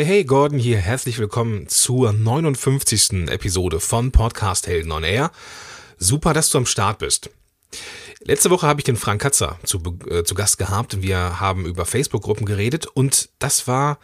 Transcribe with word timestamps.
Hey, 0.00 0.06
hey, 0.06 0.24
Gordon 0.24 0.58
hier. 0.58 0.78
Herzlich 0.78 1.18
willkommen 1.18 1.68
zur 1.68 2.14
59. 2.14 3.28
Episode 3.28 3.80
von 3.80 4.12
Podcast 4.12 4.66
Helden 4.66 4.92
on 4.92 5.04
Air. 5.04 5.30
Super, 5.98 6.32
dass 6.32 6.48
du 6.48 6.56
am 6.56 6.64
Start 6.64 7.00
bist. 7.00 7.28
Letzte 8.24 8.48
Woche 8.48 8.66
habe 8.66 8.80
ich 8.80 8.84
den 8.84 8.96
Frank 8.96 9.20
Katzer 9.20 9.58
zu, 9.62 9.82
äh, 10.08 10.24
zu 10.24 10.34
Gast 10.34 10.56
gehabt. 10.56 11.02
Wir 11.02 11.38
haben 11.38 11.66
über 11.66 11.84
Facebook-Gruppen 11.84 12.46
geredet 12.46 12.86
und 12.86 13.28
das 13.40 13.68
war 13.68 13.98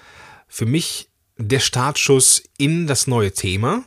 für 0.49 0.67
mich 0.67 1.09
der 1.39 1.61
Startschuss 1.61 2.43
in 2.59 2.87
das 2.87 3.07
neue 3.07 3.33
Thema. 3.33 3.83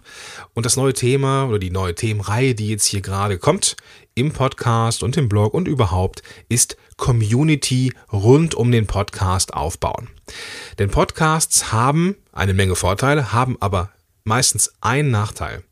Und 0.55 0.65
das 0.65 0.77
neue 0.77 0.93
Thema 0.93 1.47
oder 1.47 1.59
die 1.59 1.69
neue 1.69 1.93
Themenreihe, 1.93 2.55
die 2.55 2.69
jetzt 2.69 2.85
hier 2.85 3.01
gerade 3.01 3.37
kommt, 3.37 3.75
im 4.19 4.31
Podcast 4.31 5.01
und 5.03 5.15
im 5.17 5.29
Blog 5.29 5.53
und 5.53 5.67
überhaupt, 5.67 6.23
ist 6.49 6.75
Community 6.97 7.93
rund 8.11 8.53
um 8.53 8.71
den 8.71 8.85
Podcast 8.85 9.53
aufbauen. 9.53 10.09
Denn 10.77 10.89
Podcasts 10.89 11.71
haben 11.71 12.15
eine 12.33 12.53
Menge 12.53 12.75
Vorteile, 12.75 13.31
haben 13.31 13.57
aber 13.61 13.91
meistens 14.23 14.73
einen 14.81 15.11
Nachteil. 15.11 15.63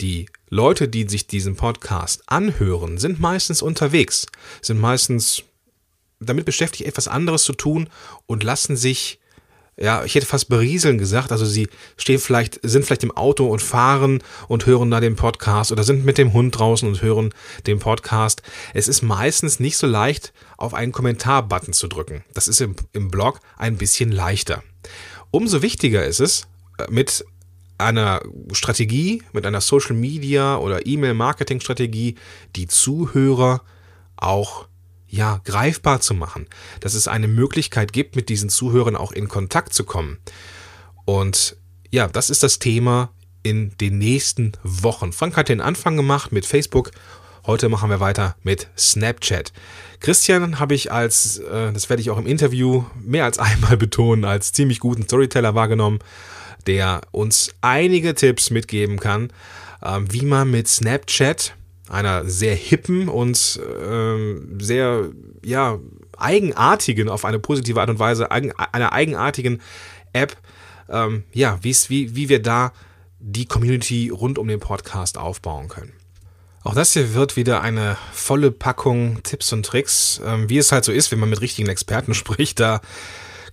Die 0.00 0.28
Leute, 0.50 0.88
die 0.88 1.08
sich 1.08 1.26
diesen 1.26 1.56
Podcast 1.56 2.22
anhören, 2.26 2.98
sind 2.98 3.20
meistens 3.20 3.62
unterwegs, 3.62 4.26
sind 4.60 4.80
meistens 4.80 5.42
damit 6.20 6.44
beschäftigt, 6.44 6.88
etwas 6.88 7.08
anderes 7.08 7.44
zu 7.44 7.52
tun 7.52 7.88
und 8.26 8.42
lassen 8.42 8.76
sich 8.76 9.18
ja, 9.80 10.04
ich 10.04 10.14
hätte 10.14 10.26
fast 10.26 10.48
berieseln 10.48 10.98
gesagt. 10.98 11.32
Also 11.32 11.44
sie 11.44 11.68
stehen 11.96 12.18
vielleicht, 12.18 12.60
sind 12.62 12.84
vielleicht 12.84 13.04
im 13.04 13.16
Auto 13.16 13.46
und 13.46 13.62
fahren 13.62 14.22
und 14.48 14.66
hören 14.66 14.90
da 14.90 15.00
den 15.00 15.16
Podcast 15.16 15.72
oder 15.72 15.84
sind 15.84 16.04
mit 16.04 16.18
dem 16.18 16.32
Hund 16.32 16.58
draußen 16.58 16.88
und 16.88 17.02
hören 17.02 17.32
den 17.66 17.78
Podcast. 17.78 18.42
Es 18.74 18.88
ist 18.88 19.02
meistens 19.02 19.60
nicht 19.60 19.76
so 19.76 19.86
leicht, 19.86 20.32
auf 20.56 20.74
einen 20.74 20.92
Kommentar-Button 20.92 21.72
zu 21.72 21.88
drücken. 21.88 22.24
Das 22.34 22.48
ist 22.48 22.60
im, 22.60 22.74
im 22.92 23.10
Blog 23.10 23.40
ein 23.56 23.76
bisschen 23.76 24.10
leichter. 24.12 24.62
Umso 25.30 25.62
wichtiger 25.62 26.04
ist 26.04 26.20
es, 26.20 26.48
äh, 26.78 26.86
mit 26.90 27.24
einer 27.78 28.20
Strategie, 28.52 29.22
mit 29.32 29.46
einer 29.46 29.60
Social 29.60 29.94
Media 29.94 30.56
oder 30.56 30.86
E-Mail-Marketing 30.86 31.60
Strategie, 31.60 32.16
die 32.56 32.66
Zuhörer 32.66 33.62
auch 34.16 34.67
ja, 35.08 35.40
greifbar 35.44 36.00
zu 36.00 36.14
machen, 36.14 36.46
dass 36.80 36.94
es 36.94 37.08
eine 37.08 37.28
Möglichkeit 37.28 37.92
gibt, 37.92 38.16
mit 38.16 38.28
diesen 38.28 38.50
Zuhörern 38.50 38.96
auch 38.96 39.12
in 39.12 39.28
Kontakt 39.28 39.72
zu 39.72 39.84
kommen. 39.84 40.18
Und 41.04 41.56
ja, 41.90 42.08
das 42.08 42.30
ist 42.30 42.42
das 42.42 42.58
Thema 42.58 43.10
in 43.42 43.76
den 43.78 43.98
nächsten 43.98 44.52
Wochen. 44.62 45.12
Frank 45.12 45.36
hat 45.36 45.48
den 45.48 45.60
Anfang 45.60 45.96
gemacht 45.96 46.32
mit 46.32 46.44
Facebook. 46.44 46.90
Heute 47.46 47.70
machen 47.70 47.88
wir 47.88 48.00
weiter 48.00 48.36
mit 48.42 48.68
Snapchat. 48.76 49.54
Christian 50.00 50.58
habe 50.58 50.74
ich 50.74 50.92
als, 50.92 51.38
äh, 51.38 51.72
das 51.72 51.88
werde 51.88 52.02
ich 52.02 52.10
auch 52.10 52.18
im 52.18 52.26
Interview 52.26 52.84
mehr 53.02 53.24
als 53.24 53.38
einmal 53.38 53.78
betonen, 53.78 54.26
als 54.26 54.52
ziemlich 54.52 54.80
guten 54.80 55.04
Storyteller 55.04 55.54
wahrgenommen, 55.54 56.00
der 56.66 57.00
uns 57.10 57.54
einige 57.62 58.14
Tipps 58.14 58.50
mitgeben 58.50 58.98
kann, 58.98 59.32
ähm, 59.82 60.12
wie 60.12 60.26
man 60.26 60.50
mit 60.50 60.68
Snapchat 60.68 61.54
einer 61.88 62.28
sehr 62.28 62.54
hippen 62.54 63.08
und 63.08 63.60
ähm, 63.82 64.58
sehr 64.60 65.10
ja 65.44 65.78
eigenartigen 66.16 67.08
auf 67.08 67.24
eine 67.24 67.38
positive 67.38 67.80
Art 67.80 67.90
und 67.90 67.98
Weise 67.98 68.30
einer 68.30 68.92
eigenartigen 68.92 69.60
App 70.12 70.36
ähm, 70.88 71.24
ja 71.32 71.58
wie 71.62 71.74
wie 71.88 72.28
wir 72.28 72.42
da 72.42 72.72
die 73.20 73.46
Community 73.46 74.10
rund 74.10 74.38
um 74.38 74.48
den 74.48 74.60
Podcast 74.60 75.18
aufbauen 75.18 75.68
können. 75.68 75.92
Auch 76.64 76.74
das 76.74 76.92
hier 76.92 77.14
wird 77.14 77.36
wieder 77.36 77.62
eine 77.62 77.96
volle 78.12 78.50
Packung 78.50 79.22
Tipps 79.22 79.52
und 79.52 79.64
Tricks, 79.64 80.20
ähm, 80.24 80.48
wie 80.48 80.58
es 80.58 80.72
halt 80.72 80.84
so 80.84 80.92
ist, 80.92 81.10
wenn 81.10 81.18
man 81.18 81.30
mit 81.30 81.40
richtigen 81.40 81.68
Experten 81.68 82.14
spricht. 82.14 82.60
Da 82.60 82.80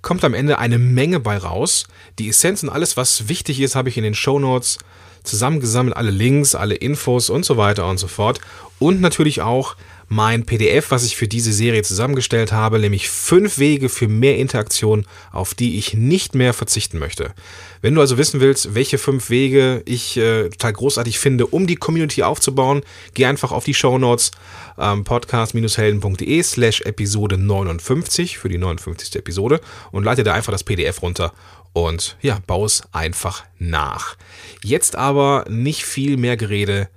kommt 0.01 0.23
am 0.23 0.33
Ende 0.33 0.59
eine 0.59 0.77
Menge 0.77 1.19
bei 1.19 1.37
raus. 1.37 1.85
Die 2.19 2.29
Essenz 2.29 2.61
und 2.63 2.69
alles, 2.69 2.97
was 2.97 3.27
wichtig 3.27 3.59
ist, 3.61 3.75
habe 3.75 3.89
ich 3.89 3.97
in 3.97 4.03
den 4.03 4.15
Show 4.15 4.39
Notes 4.39 4.79
zusammengesammelt, 5.25 5.95
alle 5.95 6.11
Links, 6.11 6.55
alle 6.55 6.75
Infos 6.75 7.29
und 7.29 7.45
so 7.45 7.57
weiter 7.57 7.87
und 7.87 7.97
so 7.97 8.07
fort. 8.07 8.39
Und 8.79 9.01
natürlich 9.01 9.41
auch 9.41 9.75
mein 10.07 10.45
PDF, 10.45 10.91
was 10.91 11.03
ich 11.03 11.15
für 11.15 11.27
diese 11.27 11.51
Serie 11.51 11.81
zusammengestellt 11.81 12.51
habe, 12.51 12.79
nämlich 12.79 13.09
fünf 13.09 13.57
Wege 13.57 13.89
für 13.89 14.07
mehr 14.07 14.37
Interaktion, 14.37 15.05
auf 15.31 15.53
die 15.53 15.77
ich 15.77 15.93
nicht 15.93 16.35
mehr 16.35 16.53
verzichten 16.53 16.99
möchte. 16.99 17.33
Wenn 17.81 17.95
du 17.95 18.01
also 18.01 18.17
wissen 18.17 18.39
willst, 18.39 18.75
welche 18.75 18.97
fünf 18.97 19.29
Wege 19.29 19.81
ich 19.85 20.17
äh, 20.17 20.49
total 20.49 20.73
großartig 20.73 21.17
finde, 21.17 21.47
um 21.47 21.65
die 21.65 21.75
Community 21.75 22.23
aufzubauen, 22.23 22.81
geh 23.13 23.25
einfach 23.25 23.51
auf 23.51 23.63
die 23.63 23.73
Show 23.73 23.97
Notes 23.97 24.31
ähm, 24.77 25.03
podcast-helden.de 25.03 26.43
slash 26.43 26.81
Episode 26.81 27.37
59 27.37 28.37
für 28.37 28.49
die 28.49 28.57
59. 28.57 29.15
Episode 29.15 29.59
und 29.91 30.03
leite 30.03 30.23
da 30.23 30.33
einfach 30.33 30.51
das 30.51 30.63
PDF 30.63 31.01
runter 31.01 31.33
und 31.75 32.17
ja, 32.21 32.39
baue 32.47 32.65
es 32.65 32.81
einfach 32.93 33.43
nach. 33.59 34.15
Jetzt 34.63 34.95
aber 34.95 35.43
nicht 35.49 35.83
viel 35.85 36.15
mehr 36.15 36.37
Gerede 36.37 36.87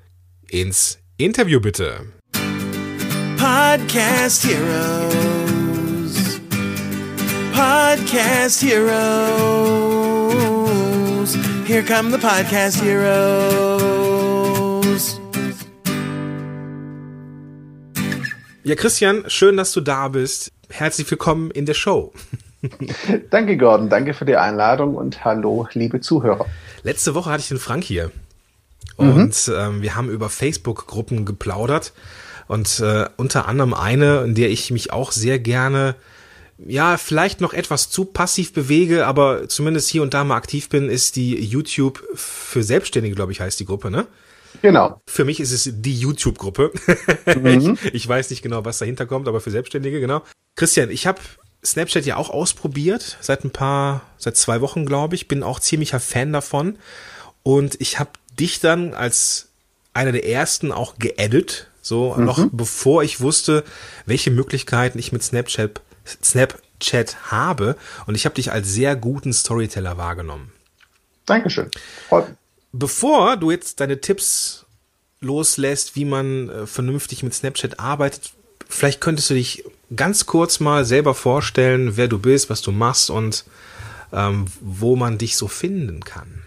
ins 0.49 1.01
Interview 1.17 1.61
bitte. 1.61 2.13
Podcast 3.37 4.47
Heroes. 4.47 6.15
Podcast 7.53 8.63
Heroes. 8.63 8.89
Here 11.67 11.83
come 11.83 12.13
the 12.13 12.19
Podcast 12.19 12.81
Heroes. 12.81 13.99
Ja, 18.63 18.77
Christian, 18.77 19.25
schön, 19.29 19.57
dass 19.57 19.73
du 19.73 19.81
da 19.81 20.07
bist. 20.09 20.53
Herzlich 20.69 21.11
willkommen 21.11 21.51
in 21.51 21.67
der 21.67 21.75
Show. 21.75 22.13
danke, 23.31 23.57
Gordon. 23.57 23.89
Danke 23.89 24.15
für 24.15 24.25
die 24.25 24.37
Einladung 24.37 24.95
und 24.95 25.25
hallo, 25.25 25.69
liebe 25.73 26.01
Zuhörer. 26.01 26.47
Letzte 26.83 27.15
Woche 27.15 27.31
hatte 27.31 27.43
ich 27.43 27.49
den 27.49 27.59
Frank 27.59 27.85
hier. 27.85 28.11
Und 28.97 29.49
mhm. 29.49 29.55
ähm, 29.57 29.83
wir 29.83 29.95
haben 29.95 30.11
über 30.11 30.29
Facebook-Gruppen 30.29 31.25
geplaudert. 31.25 31.93
Und 32.49 32.81
äh, 32.81 33.07
unter 33.17 33.47
anderem 33.47 33.75
eine, 33.75 34.23
in 34.23 34.35
der 34.35 34.51
ich 34.51 34.71
mich 34.71 34.93
auch 34.93 35.13
sehr 35.13 35.39
gerne, 35.39 35.95
ja, 36.59 36.97
vielleicht 36.97 37.41
noch 37.41 37.53
etwas 37.53 37.91
zu 37.91 38.05
passiv 38.07 38.53
bewege, 38.53 39.07
aber 39.07 39.49
zumindest 39.49 39.89
hier 39.89 40.03
und 40.03 40.15
da 40.15 40.25
mal 40.25 40.37
aktiv 40.37 40.69
bin, 40.69 40.89
ist 40.89 41.15
die 41.15 41.39
YouTube 41.39 42.03
für 42.15 42.65
Selbstständige, 42.65 43.15
glaube 43.15 43.31
ich, 43.33 43.41
heißt 43.41 43.61
die 43.61 43.67
Gruppe, 43.67 43.91
ne? 43.91 44.07
Genau. 44.63 45.01
Für 45.07 45.25
mich 45.25 45.41
ist 45.41 45.53
es 45.53 45.71
die 45.73 45.95
YouTube-Gruppe. 45.95 46.73
Mhm. 47.29 47.79
ich, 47.85 47.95
ich 47.95 48.09
weiß 48.09 48.31
nicht 48.31 48.43
genau, 48.43 48.65
was 48.65 48.79
dahinter 48.79 49.05
kommt, 49.05 49.29
aber 49.29 49.41
für 49.41 49.51
Selbstständige, 49.51 50.01
genau. 50.01 50.23
Christian, 50.57 50.91
ich 50.91 51.07
habe 51.07 51.21
Snapchat 51.65 52.07
ja 52.07 52.17
auch 52.17 52.31
ausprobiert, 52.31 53.19
seit 53.21 53.45
ein 53.45 53.51
paar, 53.51 54.03
seit 54.17 54.37
zwei 54.37 54.61
Wochen, 54.61 54.87
glaube 54.87 55.15
ich, 55.15 55.29
bin 55.29 55.43
auch 55.43 55.61
ziemlicher 55.61 56.01
Fan 56.01 56.33
davon. 56.33 56.79
Und 57.43 57.81
ich 57.81 57.99
habe 57.99 58.11
dich 58.39 58.61
dann 58.61 58.95
als 58.95 59.49
einer 59.93 60.13
der 60.13 60.27
ersten 60.27 60.71
auch 60.71 60.99
geedit, 60.99 61.69
so 61.83 62.15
mhm. 62.15 62.25
noch 62.25 62.47
bevor 62.53 63.03
ich 63.03 63.21
wusste, 63.21 63.65
welche 64.07 64.31
Möglichkeiten 64.31 64.99
ich 64.99 65.13
mit 65.13 65.23
Snapchat, 65.23 65.81
Snapchat 66.23 67.31
habe. 67.31 67.77
Und 68.07 68.15
ich 68.15 68.25
habe 68.25 68.37
dich 68.37 68.53
als 68.53 68.69
sehr 68.69 68.95
guten 68.95 69.33
Storyteller 69.33 69.97
wahrgenommen. 69.97 70.53
Dankeschön. 71.27 71.71
Bevor 72.73 73.37
du 73.37 73.51
jetzt 73.51 73.81
deine 73.81 74.01
Tipps 74.01 74.67
loslässt, 75.21 75.97
wie 75.97 76.05
man 76.05 76.49
äh, 76.49 76.67
vernünftig 76.67 77.23
mit 77.23 77.35
Snapchat 77.35 77.81
arbeitet, 77.81 78.33
vielleicht 78.69 79.01
könntest 79.01 79.31
du 79.31 79.35
dich 79.35 79.65
ganz 79.95 80.27
kurz 80.27 80.61
mal 80.61 80.85
selber 80.85 81.15
vorstellen, 81.15 81.97
wer 81.97 82.09
du 82.09 82.19
bist, 82.19 82.51
was 82.51 82.63
du 82.63 82.73
machst 82.73 83.11
und 83.11 83.45
ähm, 84.13 84.47
wo 84.61 84.97
man 84.97 85.19
dich 85.19 85.37
so 85.37 85.49
finden 85.49 86.01
kann. 86.01 86.43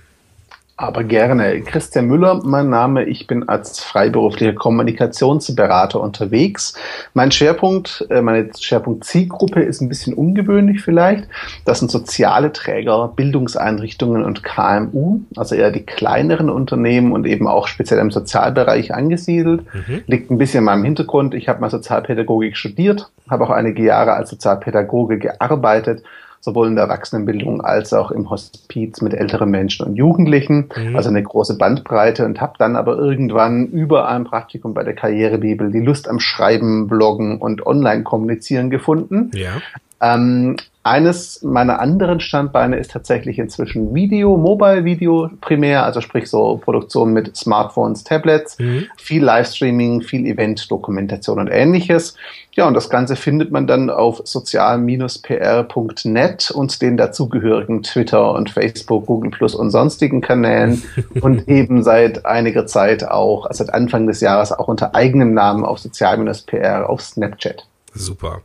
Aber 0.81 1.03
gerne. 1.03 1.61
Christian 1.61 2.07
Müller, 2.07 2.41
mein 2.43 2.71
Name. 2.71 3.03
Ich 3.03 3.27
bin 3.27 3.47
als 3.47 3.83
freiberuflicher 3.83 4.53
Kommunikationsberater 4.53 6.01
unterwegs. 6.01 6.73
Mein 7.13 7.31
Schwerpunkt, 7.31 8.07
äh, 8.09 8.23
meine 8.23 8.49
Schwerpunkt 8.59 9.03
Zielgruppe 9.03 9.61
ist 9.61 9.81
ein 9.81 9.89
bisschen 9.89 10.15
ungewöhnlich 10.15 10.81
vielleicht. 10.81 11.27
Das 11.65 11.77
sind 11.77 11.91
soziale 11.91 12.51
Träger, 12.51 13.13
Bildungseinrichtungen 13.15 14.23
und 14.23 14.41
KMU, 14.43 15.19
also 15.35 15.53
eher 15.53 15.69
die 15.69 15.85
kleineren 15.85 16.49
Unternehmen 16.49 17.11
und 17.11 17.27
eben 17.27 17.47
auch 17.47 17.67
speziell 17.67 17.99
im 17.99 18.09
Sozialbereich 18.09 18.91
angesiedelt. 18.91 19.61
Mhm. 19.75 20.01
Liegt 20.07 20.31
ein 20.31 20.39
bisschen 20.39 20.59
in 20.59 20.65
meinem 20.65 20.83
Hintergrund. 20.83 21.35
Ich 21.35 21.47
habe 21.47 21.61
mal 21.61 21.69
Sozialpädagogik 21.69 22.57
studiert, 22.57 23.11
habe 23.29 23.43
auch 23.43 23.51
einige 23.51 23.83
Jahre 23.83 24.13
als 24.13 24.31
Sozialpädagoge 24.31 25.19
gearbeitet 25.19 26.01
sowohl 26.41 26.67
in 26.67 26.75
der 26.75 26.85
Erwachsenenbildung 26.85 27.61
als 27.61 27.93
auch 27.93 28.11
im 28.11 28.29
Hospiz 28.29 29.01
mit 29.01 29.13
älteren 29.13 29.49
Menschen 29.49 29.85
und 29.85 29.95
Jugendlichen, 29.95 30.69
mhm. 30.75 30.95
also 30.95 31.09
eine 31.09 31.23
große 31.23 31.57
Bandbreite 31.57 32.25
und 32.25 32.41
habe 32.41 32.53
dann 32.57 32.75
aber 32.75 32.97
irgendwann 32.97 33.67
über 33.67 34.09
ein 34.09 34.25
Praktikum 34.25 34.73
bei 34.73 34.83
der 34.83 34.95
Karrierebibel 34.95 35.71
die 35.71 35.79
Lust 35.79 36.09
am 36.09 36.19
Schreiben, 36.19 36.87
Bloggen 36.87 37.37
und 37.37 37.65
Online-Kommunizieren 37.65 38.69
gefunden. 38.69 39.31
Ja. 39.35 39.61
Ähm, 40.01 40.57
eines 40.83 41.43
meiner 41.43 41.79
anderen 41.79 42.19
Standbeine 42.19 42.77
ist 42.77 42.89
tatsächlich 42.91 43.37
inzwischen 43.37 43.93
Video, 43.93 44.35
Mobile 44.35 44.83
Video 44.83 45.29
primär, 45.39 45.85
also 45.85 46.01
sprich 46.01 46.27
so 46.27 46.57
Produktion 46.57 47.13
mit 47.13 47.37
Smartphones, 47.37 48.03
Tablets, 48.03 48.57
mhm. 48.57 48.87
viel 48.97 49.23
Livestreaming, 49.23 50.01
viel 50.01 50.25
Event-Dokumentation 50.25 51.39
und 51.39 51.49
ähnliches. 51.49 52.15
Ja, 52.53 52.67
und 52.67 52.73
das 52.73 52.89
Ganze 52.89 53.15
findet 53.15 53.51
man 53.51 53.67
dann 53.67 53.91
auf 53.91 54.21
sozial-pr.net 54.23 56.51
und 56.51 56.81
den 56.81 56.97
dazugehörigen 56.97 57.83
Twitter 57.83 58.33
und 58.33 58.49
Facebook, 58.49 59.05
Google 59.05 59.29
Plus 59.29 59.53
und 59.53 59.69
sonstigen 59.69 60.21
Kanälen 60.21 60.81
und 61.21 61.47
eben 61.47 61.83
seit 61.83 62.25
einiger 62.25 62.65
Zeit 62.65 63.07
auch, 63.07 63.45
also 63.45 63.63
seit 63.63 63.71
Anfang 63.73 64.07
des 64.07 64.19
Jahres 64.19 64.51
auch 64.51 64.67
unter 64.67 64.95
eigenem 64.95 65.35
Namen 65.35 65.63
auf 65.63 65.77
sozial-pr 65.77 66.89
auf 66.89 67.01
Snapchat. 67.01 67.67
Super. 67.93 68.41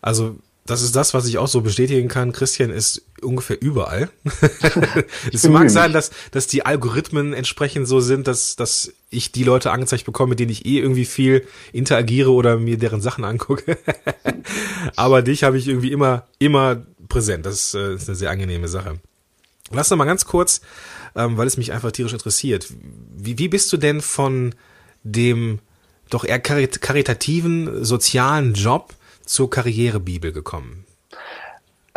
Also 0.00 0.36
das 0.68 0.82
ist 0.82 0.94
das, 0.94 1.14
was 1.14 1.26
ich 1.26 1.38
auch 1.38 1.48
so 1.48 1.62
bestätigen 1.62 2.08
kann. 2.08 2.32
Christian 2.32 2.68
ist 2.68 3.00
ungefähr 3.22 3.60
überall. 3.60 4.10
es 5.32 5.48
mag 5.48 5.70
sein, 5.70 5.94
dass, 5.94 6.10
dass 6.30 6.46
die 6.46 6.66
Algorithmen 6.66 7.32
entsprechend 7.32 7.88
so 7.88 8.00
sind, 8.00 8.28
dass, 8.28 8.54
dass 8.54 8.92
ich 9.08 9.32
die 9.32 9.44
Leute 9.44 9.70
angezeigt 9.70 10.04
bekomme, 10.04 10.30
mit 10.30 10.40
denen 10.40 10.50
ich 10.50 10.66
eh 10.66 10.78
irgendwie 10.78 11.06
viel 11.06 11.46
interagiere 11.72 12.30
oder 12.32 12.58
mir 12.58 12.76
deren 12.76 13.00
Sachen 13.00 13.24
angucke. 13.24 13.78
Aber 14.96 15.22
dich 15.22 15.42
habe 15.42 15.56
ich 15.56 15.68
irgendwie 15.68 15.90
immer, 15.90 16.26
immer 16.38 16.84
präsent. 17.08 17.46
Das 17.46 17.72
äh, 17.72 17.94
ist 17.94 18.06
eine 18.06 18.16
sehr 18.16 18.30
angenehme 18.30 18.68
Sache. 18.68 19.00
Lass 19.70 19.88
noch 19.88 19.96
mal 19.96 20.04
ganz 20.04 20.26
kurz, 20.26 20.60
ähm, 21.16 21.38
weil 21.38 21.46
es 21.46 21.56
mich 21.56 21.72
einfach 21.72 21.92
tierisch 21.92 22.12
interessiert. 22.12 22.66
Wie, 23.16 23.38
wie 23.38 23.48
bist 23.48 23.72
du 23.72 23.78
denn 23.78 24.02
von 24.02 24.54
dem 25.02 25.60
doch 26.10 26.26
eher 26.26 26.40
karitativen 26.40 27.84
sozialen 27.86 28.52
Job 28.52 28.94
zur 29.28 29.50
Karrierebibel 29.50 30.32
gekommen? 30.32 30.86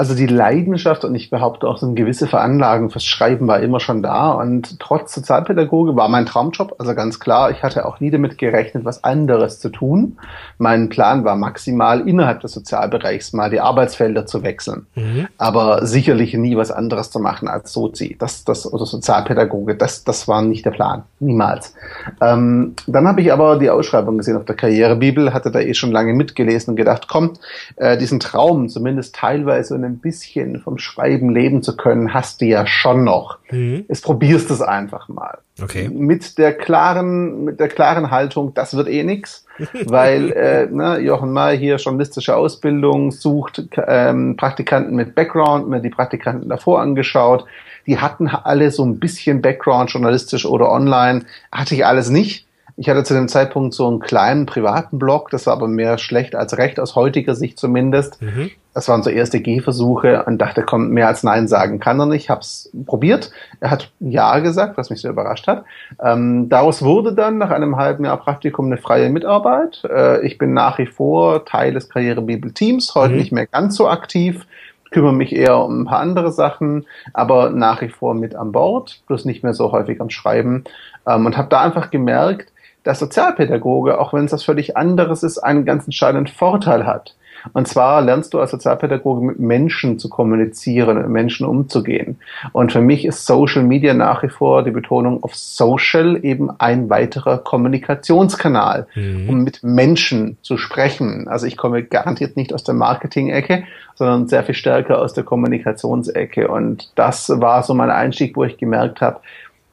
Also 0.02 0.16
die 0.16 0.26
Leidenschaft 0.26 1.06
und 1.06 1.14
ich 1.14 1.30
behaupte 1.30 1.68
auch 1.68 1.78
so 1.78 1.86
eine 1.86 1.94
gewisse 1.94 2.26
Veranlagung 2.26 2.90
fürs 2.90 3.06
Schreiben 3.06 3.48
war 3.48 3.60
immer 3.60 3.80
schon 3.80 4.02
da 4.02 4.32
und 4.32 4.80
trotz 4.80 5.14
Sozialpädagoge 5.14 5.96
war 5.96 6.10
mein 6.10 6.26
Traumjob, 6.26 6.74
also 6.80 6.96
ganz 6.96 7.20
klar, 7.20 7.52
ich 7.52 7.62
hatte 7.62 7.86
auch 7.86 8.00
nie 8.00 8.10
damit 8.10 8.40
gerechnet, 8.40 8.84
was 8.84 9.04
anderes 9.04 9.60
zu 9.60 9.70
tun. 9.70 10.18
Mein 10.58 10.90
Plan 10.90 11.24
war 11.24 11.36
maximal 11.36 12.10
innerhalb 12.10 12.40
des 12.40 12.54
Sozialbereichs 12.54 13.34
mal 13.34 13.52
die 13.52 13.60
Arbeitsfelder 13.60 14.26
zu 14.26 14.42
wechseln, 14.42 14.88
mhm. 14.96 15.28
aber 15.38 15.86
sicherlich 15.86 16.34
nie 16.34 16.58
was 16.58 16.72
anderes 16.72 17.12
zu 17.12 17.20
machen 17.20 17.48
als 17.48 17.72
Sozi, 17.72 18.16
das, 18.18 18.44
das 18.44 18.66
oder 18.74 18.88
Sozialpädagoge, 18.88 19.76
das, 19.76 20.04
das 20.04 20.28
war 20.28 20.42
nicht 20.42 20.66
der 20.66 20.72
Plan, 20.72 21.04
niemals. 21.20 21.76
Ähm, 22.22 22.74
dann 22.88 23.08
habe 23.08 23.22
ich 23.22 23.32
aber 23.32 23.60
die 23.60 23.70
Ausschreibung 23.70 24.18
gesehen 24.18 24.38
auf 24.38 24.46
der 24.46 24.56
Karrierebibel, 24.56 25.32
hatte 25.32 25.52
da 25.52 25.60
eh 25.60 25.76
schon 25.76 25.92
lange 25.92 26.16
mitgelesen 26.16 26.72
und 26.72 26.76
gedacht, 26.76 27.08
komm, 27.08 27.34
äh, 27.76 28.00
diesen 28.00 28.20
Traum 28.20 28.68
zumindest 28.68 29.14
teilweise 29.14 29.76
in 29.76 29.91
ein 29.92 30.00
bisschen 30.00 30.60
vom 30.60 30.78
Schreiben 30.78 31.34
leben 31.34 31.62
zu 31.62 31.76
können, 31.76 32.14
hast 32.14 32.42
du 32.42 32.46
ja 32.46 32.66
schon 32.66 33.04
noch. 33.04 33.38
Mhm. 33.50 33.86
Jetzt 33.88 34.04
probierst 34.04 34.50
es 34.52 34.62
einfach 34.62 35.08
mal. 35.08 35.40
Okay. 35.62 35.90
Mit 35.90 36.38
der 36.38 36.54
klaren, 36.54 37.44
mit 37.44 37.60
der 37.60 37.68
klaren 37.68 38.10
Haltung, 38.10 38.54
das 38.54 38.76
wird 38.76 38.88
eh 38.88 39.04
nix, 39.04 39.46
weil 39.86 40.32
äh, 40.32 40.68
ne, 40.68 41.00
Jochen 41.00 41.32
May 41.32 41.58
hier 41.58 41.76
journalistische 41.76 42.36
Ausbildung 42.36 43.12
sucht 43.12 43.64
ähm, 43.88 44.38
Praktikanten 44.38 44.96
mit 44.96 45.16
Background, 45.16 45.68
mir 45.70 45.82
die 45.82 45.90
Praktikanten 45.90 46.50
davor 46.50 46.82
angeschaut. 46.82 47.46
Die 47.88 47.98
hatten 47.98 48.28
alle 48.28 48.72
so 48.72 48.86
ein 48.86 49.00
bisschen 49.00 49.42
Background, 49.42 49.92
journalistisch 49.92 50.46
oder 50.46 50.72
online. 50.72 51.24
Hatte 51.52 51.76
ich 51.76 51.86
alles 51.86 52.10
nicht. 52.10 52.48
Ich 52.78 52.90
hatte 52.90 53.04
zu 53.04 53.14
dem 53.14 53.28
Zeitpunkt 53.28 53.74
so 53.74 53.88
einen 53.88 54.00
kleinen 54.00 54.46
privaten 54.46 54.98
Blog, 54.98 55.30
das 55.30 55.46
war 55.46 55.54
aber 55.54 55.68
mehr 55.68 55.98
schlecht 55.98 56.36
als 56.36 56.58
recht, 56.58 56.80
aus 56.80 56.96
heutiger 56.96 57.36
Sicht 57.36 57.60
zumindest. 57.60 58.22
Mhm. 58.22 58.50
Das 58.74 58.88
waren 58.88 59.04
so 59.04 59.10
erste 59.10 59.42
Gehversuche 59.42 60.24
und 60.26 60.38
dachte, 60.38 60.64
komm, 60.64 60.90
mehr 60.90 61.08
als 61.08 61.24
Nein 61.24 61.48
sagen 61.48 61.80
kann 61.80 62.00
er 62.00 62.06
nicht. 62.06 62.30
Hab's 62.30 62.70
probiert. 62.86 63.32
Er 63.60 63.72
hat 63.72 63.92
Ja 64.00 64.40
gesagt, 64.40 64.78
was 64.78 64.90
mich 64.90 65.02
sehr 65.02 65.12
überrascht 65.12 65.48
hat. 65.48 65.66
Ähm, 66.02 66.48
daraus 66.50 66.82
wurde 66.82 67.14
dann 67.14 67.38
nach 67.38 67.50
einem 67.50 67.76
halben 67.76 68.06
Jahr 68.06 68.18
Praktikum 68.18 68.68
eine 68.68 68.78
freie 68.78 69.10
Mitarbeit. 69.10 69.84
Äh, 69.84 70.26
ich 70.26 70.38
bin 70.38 70.54
nach 70.54 70.78
wie 70.78 70.88
vor 70.88 71.46
Teil 71.46 71.74
des 71.74 71.90
Karrierebibel-Teams, 71.90 72.96
heute 72.96 73.14
mhm. 73.14 73.20
nicht 73.20 73.32
mehr 73.32 73.48
ganz 73.48 73.76
so 73.76 73.90
aktiv 73.90 74.46
kümmere 74.92 75.14
mich 75.14 75.34
eher 75.34 75.58
um 75.58 75.82
ein 75.82 75.86
paar 75.86 76.00
andere 76.00 76.32
Sachen, 76.32 76.86
aber 77.14 77.50
nach 77.50 77.82
wie 77.82 77.90
vor 77.90 78.14
mit 78.14 78.36
an 78.36 78.52
Bord, 78.52 79.02
bloß 79.08 79.26
nicht 79.26 79.42
mehr 79.42 79.54
so 79.54 79.72
häufig 79.72 80.00
am 80.02 80.10
Schreiben 80.10 80.66
ähm, 81.08 81.26
und 81.26 81.38
habe 81.38 81.48
da 81.50 81.62
einfach 81.62 81.90
gemerkt, 81.90 82.52
dass 82.84 83.00
Sozialpädagoge, 83.00 84.00
auch 84.00 84.14
wenn 84.14 84.26
es 84.26 84.32
das 84.32 84.44
völlig 84.44 84.76
anderes 84.76 85.24
ist, 85.24 85.40
einen 85.40 85.66
ganz 85.66 85.86
entscheidenden 85.86 86.28
Vorteil 86.28 86.86
hat. 86.86 87.16
Und 87.54 87.68
zwar 87.68 88.02
lernst 88.02 88.34
du 88.34 88.40
als 88.40 88.52
Sozialpädagoge 88.52 89.26
mit 89.26 89.40
Menschen 89.40 90.00
zu 90.00 90.10
kommunizieren, 90.10 90.98
mit 90.98 91.10
Menschen 91.10 91.46
umzugehen. 91.46 92.20
Und 92.52 92.72
für 92.72 92.82
mich 92.82 93.06
ist 93.06 93.26
Social 93.26 93.64
Media 93.64 93.94
nach 93.94 94.24
wie 94.24 94.30
vor 94.30 94.64
die 94.64 94.72
Betonung 94.72 95.24
auf 95.24 95.36
Social 95.36 96.20
eben 96.24 96.50
ein 96.60 96.90
weiterer 96.90 97.38
Kommunikationskanal, 97.38 98.88
mhm. 98.96 99.30
um 99.30 99.44
mit 99.44 99.64
Menschen 99.64 100.38
zu 100.42 100.58
sprechen. 100.58 101.28
Also 101.28 101.46
ich 101.46 101.58
komme 101.58 101.84
garantiert 101.84 102.38
nicht 102.38 102.54
aus 102.54 102.64
der 102.64 102.76
Marketing-Ecke, 102.76 103.64
sondern 103.96 104.28
sehr 104.28 104.44
viel 104.44 104.56
stärker 104.56 105.00
aus 105.00 105.14
der 105.14 105.24
Kommunikationsecke. 105.24 106.48
Und 106.48 106.92
das 106.96 107.30
war 107.30 107.64
so 107.64 107.74
mein 107.74 107.92
Einstieg, 107.92 108.36
wo 108.36 108.44
ich 108.44 108.58
gemerkt 108.58 109.02
habe, 109.02 109.20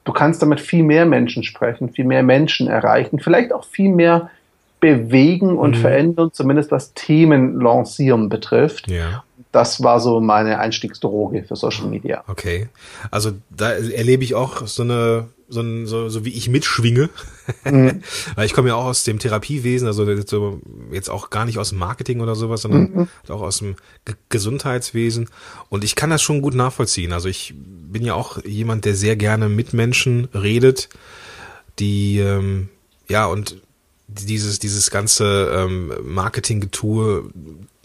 Du 0.05 0.13
kannst 0.13 0.41
damit 0.41 0.59
viel 0.59 0.81
mehr 0.81 1.05
Menschen 1.05 1.43
sprechen, 1.43 1.89
viel 1.89 2.05
mehr 2.05 2.23
Menschen 2.23 2.67
erreichen, 2.67 3.19
vielleicht 3.19 3.53
auch 3.53 3.63
viel 3.63 3.93
mehr 3.93 4.31
bewegen 4.79 5.57
und 5.57 5.77
mhm. 5.77 5.81
verändern, 5.81 6.29
zumindest 6.33 6.71
was 6.71 6.93
Themen 6.93 7.59
lancieren 7.59 8.29
betrifft. 8.29 8.89
Ja. 8.89 9.23
Das 9.51 9.81
war 9.83 9.99
so 9.99 10.19
meine 10.19 10.59
Einstiegsdroge 10.59 11.43
für 11.43 11.55
Social 11.55 11.87
Media. 11.87 12.23
Okay. 12.27 12.69
Also 13.09 13.31
da 13.49 13.71
erlebe 13.71 14.23
ich 14.23 14.35
auch 14.35 14.67
so 14.67 14.83
eine 14.83 15.27
so, 15.49 15.85
so, 15.85 16.09
so 16.09 16.25
wie 16.25 16.29
ich 16.29 16.47
mitschwinge. 16.47 17.09
Mhm. 17.65 18.03
Weil 18.35 18.45
ich 18.45 18.53
komme 18.53 18.69
ja 18.69 18.75
auch 18.75 18.85
aus 18.85 19.03
dem 19.03 19.19
Therapiewesen, 19.19 19.87
also 19.87 20.05
so 20.25 20.61
jetzt 20.91 21.09
auch 21.09 21.31
gar 21.31 21.45
nicht 21.45 21.57
aus 21.57 21.69
dem 21.69 21.79
Marketing 21.79 22.21
oder 22.21 22.35
sowas, 22.35 22.61
sondern 22.61 22.91
mhm. 22.91 23.07
auch 23.29 23.41
aus 23.41 23.57
dem 23.59 23.75
G 24.05 24.13
Gesundheitswesen. 24.29 25.27
Und 25.69 25.83
ich 25.83 25.95
kann 25.95 26.11
das 26.11 26.21
schon 26.21 26.41
gut 26.41 26.53
nachvollziehen. 26.53 27.11
Also 27.11 27.27
ich 27.27 27.53
bin 27.55 28.05
ja 28.05 28.13
auch 28.13 28.43
jemand, 28.45 28.85
der 28.85 28.93
sehr 28.93 29.15
gerne 29.15 29.49
mit 29.49 29.73
Menschen 29.73 30.25
redet, 30.33 30.89
die 31.79 32.19
ähm, 32.19 32.69
ja 33.07 33.25
und 33.25 33.57
dieses 34.09 34.59
dieses 34.59 34.91
ganze 34.91 35.51
ähm, 35.53 35.93
Marketing-Getue 36.03 37.31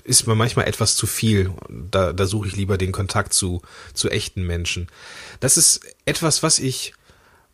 ist 0.05 0.27
mir 0.27 0.35
manchmal 0.35 0.67
etwas 0.67 0.97
zu 0.97 1.07
viel. 1.07 1.51
Da, 1.69 2.13
da 2.13 2.27
suche 2.27 2.49
ich 2.49 2.57
lieber 2.57 2.79
den 2.79 2.93
Kontakt 2.93 3.33
zu 3.33 3.63
zu 3.93 4.11
echten 4.11 4.47
Menschen. 4.47 4.89
Das 5.41 5.57
ist 5.57 5.81
etwas, 6.05 6.43
was 6.43 6.59
ich 6.59 6.95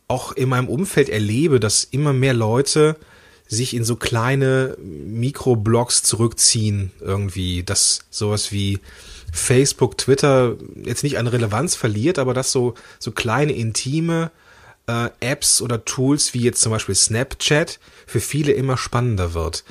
auch 0.07 0.31
in 0.33 0.49
meinem 0.49 0.67
Umfeld 0.67 1.09
erlebe, 1.09 1.59
dass 1.59 1.83
immer 1.85 2.13
mehr 2.13 2.33
Leute 2.33 2.97
sich 3.47 3.73
in 3.73 3.83
so 3.83 3.95
kleine 3.95 4.77
Mikroblogs 4.79 6.03
zurückziehen 6.03 6.91
irgendwie, 7.01 7.63
dass 7.63 8.01
sowas 8.09 8.51
wie 8.51 8.79
Facebook, 9.33 9.97
Twitter 9.97 10.55
jetzt 10.83 11.03
nicht 11.03 11.17
an 11.17 11.27
Relevanz 11.27 11.75
verliert, 11.75 12.19
aber 12.19 12.33
dass 12.33 12.51
so 12.51 12.75
so 12.99 13.11
kleine 13.11 13.53
intime 13.53 14.31
äh, 14.87 15.09
Apps 15.19 15.61
oder 15.61 15.85
Tools 15.85 16.33
wie 16.33 16.41
jetzt 16.41 16.61
zum 16.61 16.71
Beispiel 16.71 16.95
Snapchat 16.95 17.79
für 18.05 18.19
viele 18.19 18.51
immer 18.51 18.77
spannender 18.77 19.33
wird. 19.33 19.63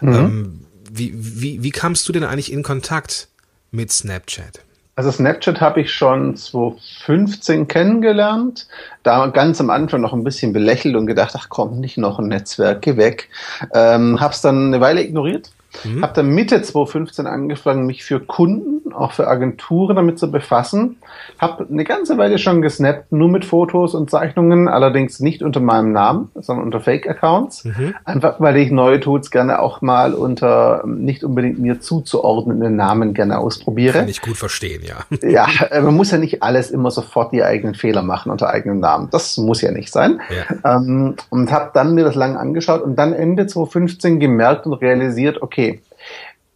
Mhm. 0.00 0.14
Ähm, 0.14 0.60
wie, 0.90 1.12
wie, 1.14 1.62
wie 1.62 1.70
kamst 1.70 2.08
du 2.08 2.12
denn 2.12 2.24
eigentlich 2.24 2.52
in 2.52 2.62
Kontakt 2.62 3.28
mit 3.70 3.92
Snapchat? 3.92 4.60
Also 4.94 5.10
Snapchat 5.10 5.60
habe 5.62 5.80
ich 5.80 5.92
schon 5.92 6.36
2015 6.36 7.66
kennengelernt. 7.66 8.66
Da 9.02 9.26
ganz 9.28 9.58
am 9.58 9.70
Anfang 9.70 10.02
noch 10.02 10.12
ein 10.12 10.22
bisschen 10.22 10.52
belächelt 10.52 10.96
und 10.96 11.06
gedacht, 11.06 11.32
ach 11.34 11.48
komm, 11.48 11.80
nicht 11.80 11.96
noch 11.96 12.18
ein 12.18 12.28
Netzwerk, 12.28 12.82
geh 12.82 12.98
weg. 12.98 13.30
Ähm, 13.72 14.20
hab's 14.20 14.42
dann 14.42 14.66
eine 14.66 14.80
Weile 14.82 15.02
ignoriert 15.02 15.50
Mhm. 15.84 16.02
Habe 16.02 16.12
dann 16.14 16.30
Mitte 16.30 16.62
2015 16.62 17.26
angefangen, 17.26 17.86
mich 17.86 18.04
für 18.04 18.20
Kunden, 18.20 18.92
auch 18.92 19.12
für 19.12 19.28
Agenturen 19.28 19.96
damit 19.96 20.18
zu 20.18 20.30
befassen. 20.30 20.96
Habe 21.38 21.66
eine 21.70 21.84
ganze 21.84 22.18
Weile 22.18 22.38
schon 22.38 22.62
gesnappt, 22.62 23.12
nur 23.12 23.28
mit 23.28 23.44
Fotos 23.44 23.94
und 23.94 24.10
Zeichnungen, 24.10 24.68
allerdings 24.68 25.20
nicht 25.20 25.42
unter 25.42 25.60
meinem 25.60 25.92
Namen, 25.92 26.30
sondern 26.34 26.66
unter 26.66 26.80
Fake-Accounts. 26.80 27.64
Mhm. 27.64 27.94
Einfach 28.04 28.40
weil 28.40 28.56
ich 28.56 28.70
neue 28.70 29.00
Tools 29.00 29.30
gerne 29.30 29.60
auch 29.60 29.82
mal 29.82 30.14
unter 30.14 30.84
nicht 30.86 31.24
unbedingt 31.24 31.58
mir 31.58 31.80
zuzuordnenden 31.80 32.76
Namen 32.76 33.14
gerne 33.14 33.38
ausprobiere. 33.38 33.98
Kann 33.98 34.08
ich 34.08 34.20
gut 34.20 34.36
verstehen, 34.36 34.82
ja. 34.84 34.96
Ja, 35.32 35.46
äh, 35.70 35.80
man 35.80 35.94
muss 35.94 36.10
ja 36.10 36.18
nicht 36.18 36.42
alles 36.42 36.70
immer 36.70 36.90
sofort 36.90 37.32
die 37.32 37.42
eigenen 37.42 37.74
Fehler 37.74 38.02
machen 38.02 38.30
unter 38.30 38.50
eigenem 38.50 38.80
Namen. 38.80 39.08
Das 39.10 39.36
muss 39.38 39.62
ja 39.62 39.70
nicht 39.70 39.92
sein. 39.92 40.20
Ja. 40.64 40.76
Ähm, 40.76 41.14
und 41.30 41.50
habe 41.52 41.70
dann 41.72 41.94
mir 41.94 42.04
das 42.04 42.14
lange 42.14 42.38
angeschaut 42.38 42.82
und 42.82 42.96
dann 42.96 43.12
Ende 43.12 43.46
2015 43.46 44.20
gemerkt 44.20 44.66
und 44.66 44.74
realisiert, 44.74 45.40
okay, 45.40 45.61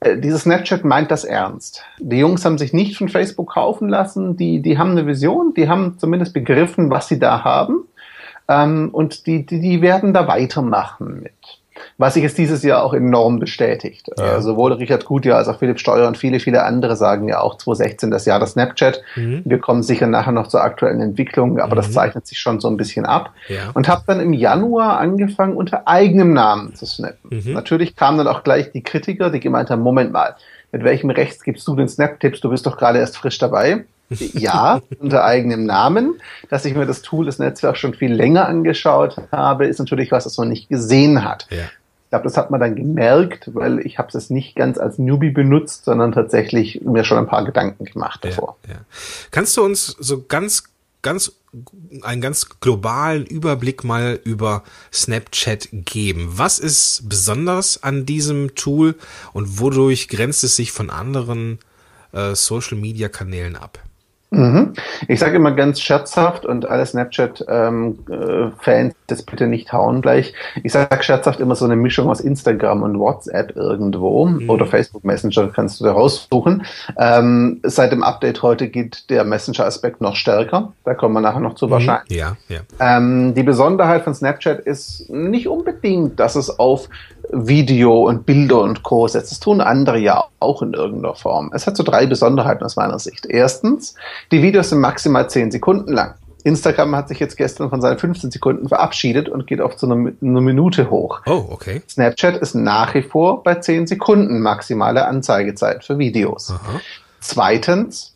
dieses 0.04 0.42
Snapchat 0.42 0.84
meint 0.84 1.10
das 1.10 1.24
ernst. 1.24 1.82
Die 1.98 2.18
Jungs 2.18 2.44
haben 2.44 2.58
sich 2.58 2.72
nicht 2.72 2.96
von 2.96 3.08
Facebook 3.08 3.52
kaufen 3.52 3.88
lassen, 3.88 4.36
die, 4.36 4.60
die 4.60 4.78
haben 4.78 4.90
eine 4.90 5.06
Vision, 5.06 5.54
die 5.54 5.68
haben 5.68 5.98
zumindest 5.98 6.34
begriffen, 6.34 6.90
was 6.90 7.08
sie 7.08 7.18
da 7.18 7.44
haben 7.44 7.84
ähm, 8.48 8.90
und 8.92 9.26
die, 9.26 9.46
die, 9.46 9.60
die 9.60 9.80
werden 9.82 10.12
da 10.12 10.28
weitermachen 10.28 11.20
mit. 11.22 11.32
Was 11.98 12.14
sich 12.14 12.22
jetzt 12.22 12.36
dieses 12.36 12.62
Jahr 12.62 12.82
auch 12.82 12.92
enorm 12.92 13.38
bestätigt. 13.38 14.10
Ja. 14.18 14.36
Äh, 14.36 14.42
sowohl 14.42 14.72
Richard 14.74 15.06
Gutjahr 15.06 15.38
als 15.38 15.48
auch 15.48 15.58
Philipp 15.58 15.80
Steuer 15.80 16.06
und 16.06 16.18
viele, 16.18 16.40
viele 16.40 16.62
andere 16.64 16.94
sagen 16.94 17.28
ja 17.28 17.40
auch 17.40 17.56
2016 17.56 18.10
das 18.10 18.26
Jahr 18.26 18.38
der 18.38 18.48
Snapchat. 18.48 19.02
Mhm. 19.14 19.42
Wir 19.44 19.58
kommen 19.58 19.82
sicher 19.82 20.06
nachher 20.06 20.32
noch 20.32 20.48
zur 20.48 20.62
aktuellen 20.62 21.00
Entwicklung, 21.00 21.58
aber 21.58 21.74
mhm. 21.74 21.76
das 21.76 21.92
zeichnet 21.92 22.26
sich 22.26 22.38
schon 22.38 22.60
so 22.60 22.68
ein 22.68 22.76
bisschen 22.76 23.06
ab. 23.06 23.32
Ja. 23.48 23.70
Und 23.72 23.88
habe 23.88 24.02
dann 24.06 24.20
im 24.20 24.34
Januar 24.34 24.98
angefangen, 24.98 25.56
unter 25.56 25.88
eigenem 25.88 26.34
Namen 26.34 26.74
zu 26.74 26.84
snappen. 26.84 27.30
Mhm. 27.30 27.52
Natürlich 27.54 27.96
kamen 27.96 28.18
dann 28.18 28.28
auch 28.28 28.42
gleich 28.42 28.72
die 28.72 28.82
Kritiker, 28.82 29.30
die 29.30 29.40
gemeint 29.40 29.70
haben, 29.70 29.80
Moment 29.80 30.12
mal, 30.12 30.36
mit 30.72 30.84
welchem 30.84 31.08
Rechts 31.08 31.42
gibst 31.42 31.66
du 31.66 31.74
den 31.74 31.88
Snap-Tipps? 31.88 32.40
Du 32.40 32.50
bist 32.50 32.66
doch 32.66 32.76
gerade 32.76 32.98
erst 32.98 33.16
frisch 33.16 33.38
dabei. 33.38 33.84
Ja, 34.34 34.82
unter 35.00 35.24
eigenem 35.24 35.66
Namen. 35.66 36.20
Dass 36.48 36.64
ich 36.64 36.76
mir 36.76 36.86
das 36.86 37.02
Tool, 37.02 37.26
das 37.26 37.40
Netzwerk 37.40 37.76
schon 37.76 37.92
viel 37.92 38.12
länger 38.12 38.46
angeschaut 38.46 39.16
habe, 39.32 39.66
ist 39.66 39.80
natürlich 39.80 40.12
was, 40.12 40.22
das 40.22 40.38
man 40.38 40.48
nicht 40.48 40.68
gesehen 40.68 41.24
hat. 41.24 41.48
Ja. 41.50 41.64
Glaube, 42.16 42.28
das 42.28 42.38
hat 42.38 42.50
man 42.50 42.60
dann 42.60 42.74
gemerkt, 42.74 43.50
weil 43.54 43.80
ich 43.80 43.98
habe 43.98 44.16
es 44.16 44.30
nicht 44.30 44.56
ganz 44.56 44.78
als 44.78 44.96
Newbie 44.96 45.30
benutzt, 45.30 45.84
sondern 45.84 46.12
tatsächlich 46.12 46.80
mir 46.80 47.04
schon 47.04 47.18
ein 47.18 47.26
paar 47.26 47.44
Gedanken 47.44 47.84
gemacht 47.84 48.24
davor. 48.24 48.56
Ja, 48.66 48.74
ja. 48.74 48.80
Kannst 49.30 49.54
du 49.56 49.62
uns 49.62 49.96
so 49.98 50.24
ganz, 50.26 50.64
ganz 51.02 51.32
einen 52.00 52.22
ganz 52.22 52.48
globalen 52.60 53.26
Überblick 53.26 53.84
mal 53.84 54.18
über 54.24 54.62
Snapchat 54.92 55.68
geben. 55.72 56.26
Was 56.32 56.58
ist 56.58 57.06
besonders 57.06 57.82
an 57.82 58.06
diesem 58.06 58.54
Tool 58.54 58.94
und 59.34 59.60
wodurch 59.60 60.08
grenzt 60.08 60.42
es 60.42 60.56
sich 60.56 60.72
von 60.72 60.88
anderen 60.88 61.58
äh, 62.12 62.34
Social-Media-Kanälen 62.34 63.56
ab? 63.56 63.78
Mhm. 64.30 64.72
Ich 65.06 65.20
sage 65.20 65.36
immer 65.36 65.52
ganz 65.52 65.80
scherzhaft 65.80 66.44
und 66.46 66.68
alle 66.68 66.84
Snapchat-Fans 66.84 67.46
ähm, 68.08 68.90
äh, 68.90 68.90
das 69.06 69.22
bitte 69.22 69.46
nicht 69.46 69.72
hauen 69.72 70.02
gleich. 70.02 70.34
Ich 70.64 70.72
sage 70.72 71.02
scherzhaft 71.02 71.38
immer 71.38 71.54
so 71.54 71.64
eine 71.64 71.76
Mischung 71.76 72.08
aus 72.08 72.20
Instagram 72.20 72.82
und 72.82 72.98
WhatsApp 72.98 73.54
irgendwo 73.54 74.26
mhm. 74.26 74.50
oder 74.50 74.66
Facebook 74.66 75.04
Messenger 75.04 75.48
kannst 75.54 75.80
du 75.80 75.84
da 75.84 75.92
raussuchen. 75.92 76.64
Ähm, 76.98 77.60
seit 77.62 77.92
dem 77.92 78.02
Update 78.02 78.42
heute 78.42 78.68
geht 78.68 79.10
der 79.10 79.24
Messenger-Aspekt 79.24 80.00
noch 80.00 80.16
stärker. 80.16 80.72
Da 80.84 80.94
kommen 80.94 81.14
wir 81.14 81.20
nachher 81.20 81.40
noch 81.40 81.54
zu 81.54 81.66
mhm. 81.66 81.70
wahrscheinlich. 81.70 82.18
Ja, 82.18 82.36
ja. 82.48 82.60
Ähm, 82.80 83.34
die 83.34 83.44
Besonderheit 83.44 84.02
von 84.02 84.14
Snapchat 84.14 84.60
ist 84.60 85.08
nicht 85.08 85.46
unbedingt, 85.46 86.18
dass 86.18 86.34
es 86.34 86.58
auf 86.58 86.88
Video 87.32 88.06
und 88.06 88.26
Bilder 88.26 88.60
und 88.60 88.82
Co. 88.82 89.08
setzt. 89.08 89.32
Das 89.32 89.40
tun 89.40 89.60
andere 89.60 89.98
ja 89.98 90.24
auch 90.40 90.62
in 90.62 90.74
irgendeiner 90.74 91.14
Form. 91.14 91.50
Es 91.52 91.66
hat 91.66 91.76
so 91.76 91.82
drei 91.82 92.06
Besonderheiten 92.06 92.64
aus 92.64 92.76
meiner 92.76 92.98
Sicht. 92.98 93.26
Erstens, 93.26 93.94
die 94.30 94.42
Videos 94.42 94.70
sind 94.70 94.80
maximal 94.80 95.28
zehn 95.28 95.50
Sekunden 95.50 95.92
lang. 95.92 96.14
Instagram 96.44 96.94
hat 96.94 97.08
sich 97.08 97.18
jetzt 97.18 97.36
gestern 97.36 97.70
von 97.70 97.80
seinen 97.80 97.98
15 97.98 98.30
Sekunden 98.30 98.68
verabschiedet 98.68 99.28
und 99.28 99.48
geht 99.48 99.60
auf 99.60 99.76
zu 99.76 99.86
einer, 99.90 100.12
einer 100.22 100.40
Minute 100.40 100.90
hoch. 100.90 101.20
Oh, 101.26 101.44
okay. 101.50 101.82
Snapchat 101.88 102.36
ist 102.36 102.54
nach 102.54 102.94
wie 102.94 103.02
vor 103.02 103.42
bei 103.42 103.56
10 103.56 103.88
Sekunden 103.88 104.40
maximale 104.40 105.06
Anzeigezeit 105.06 105.84
für 105.84 105.98
Videos. 105.98 106.52
Aha. 106.52 106.80
Zweitens, 107.18 108.15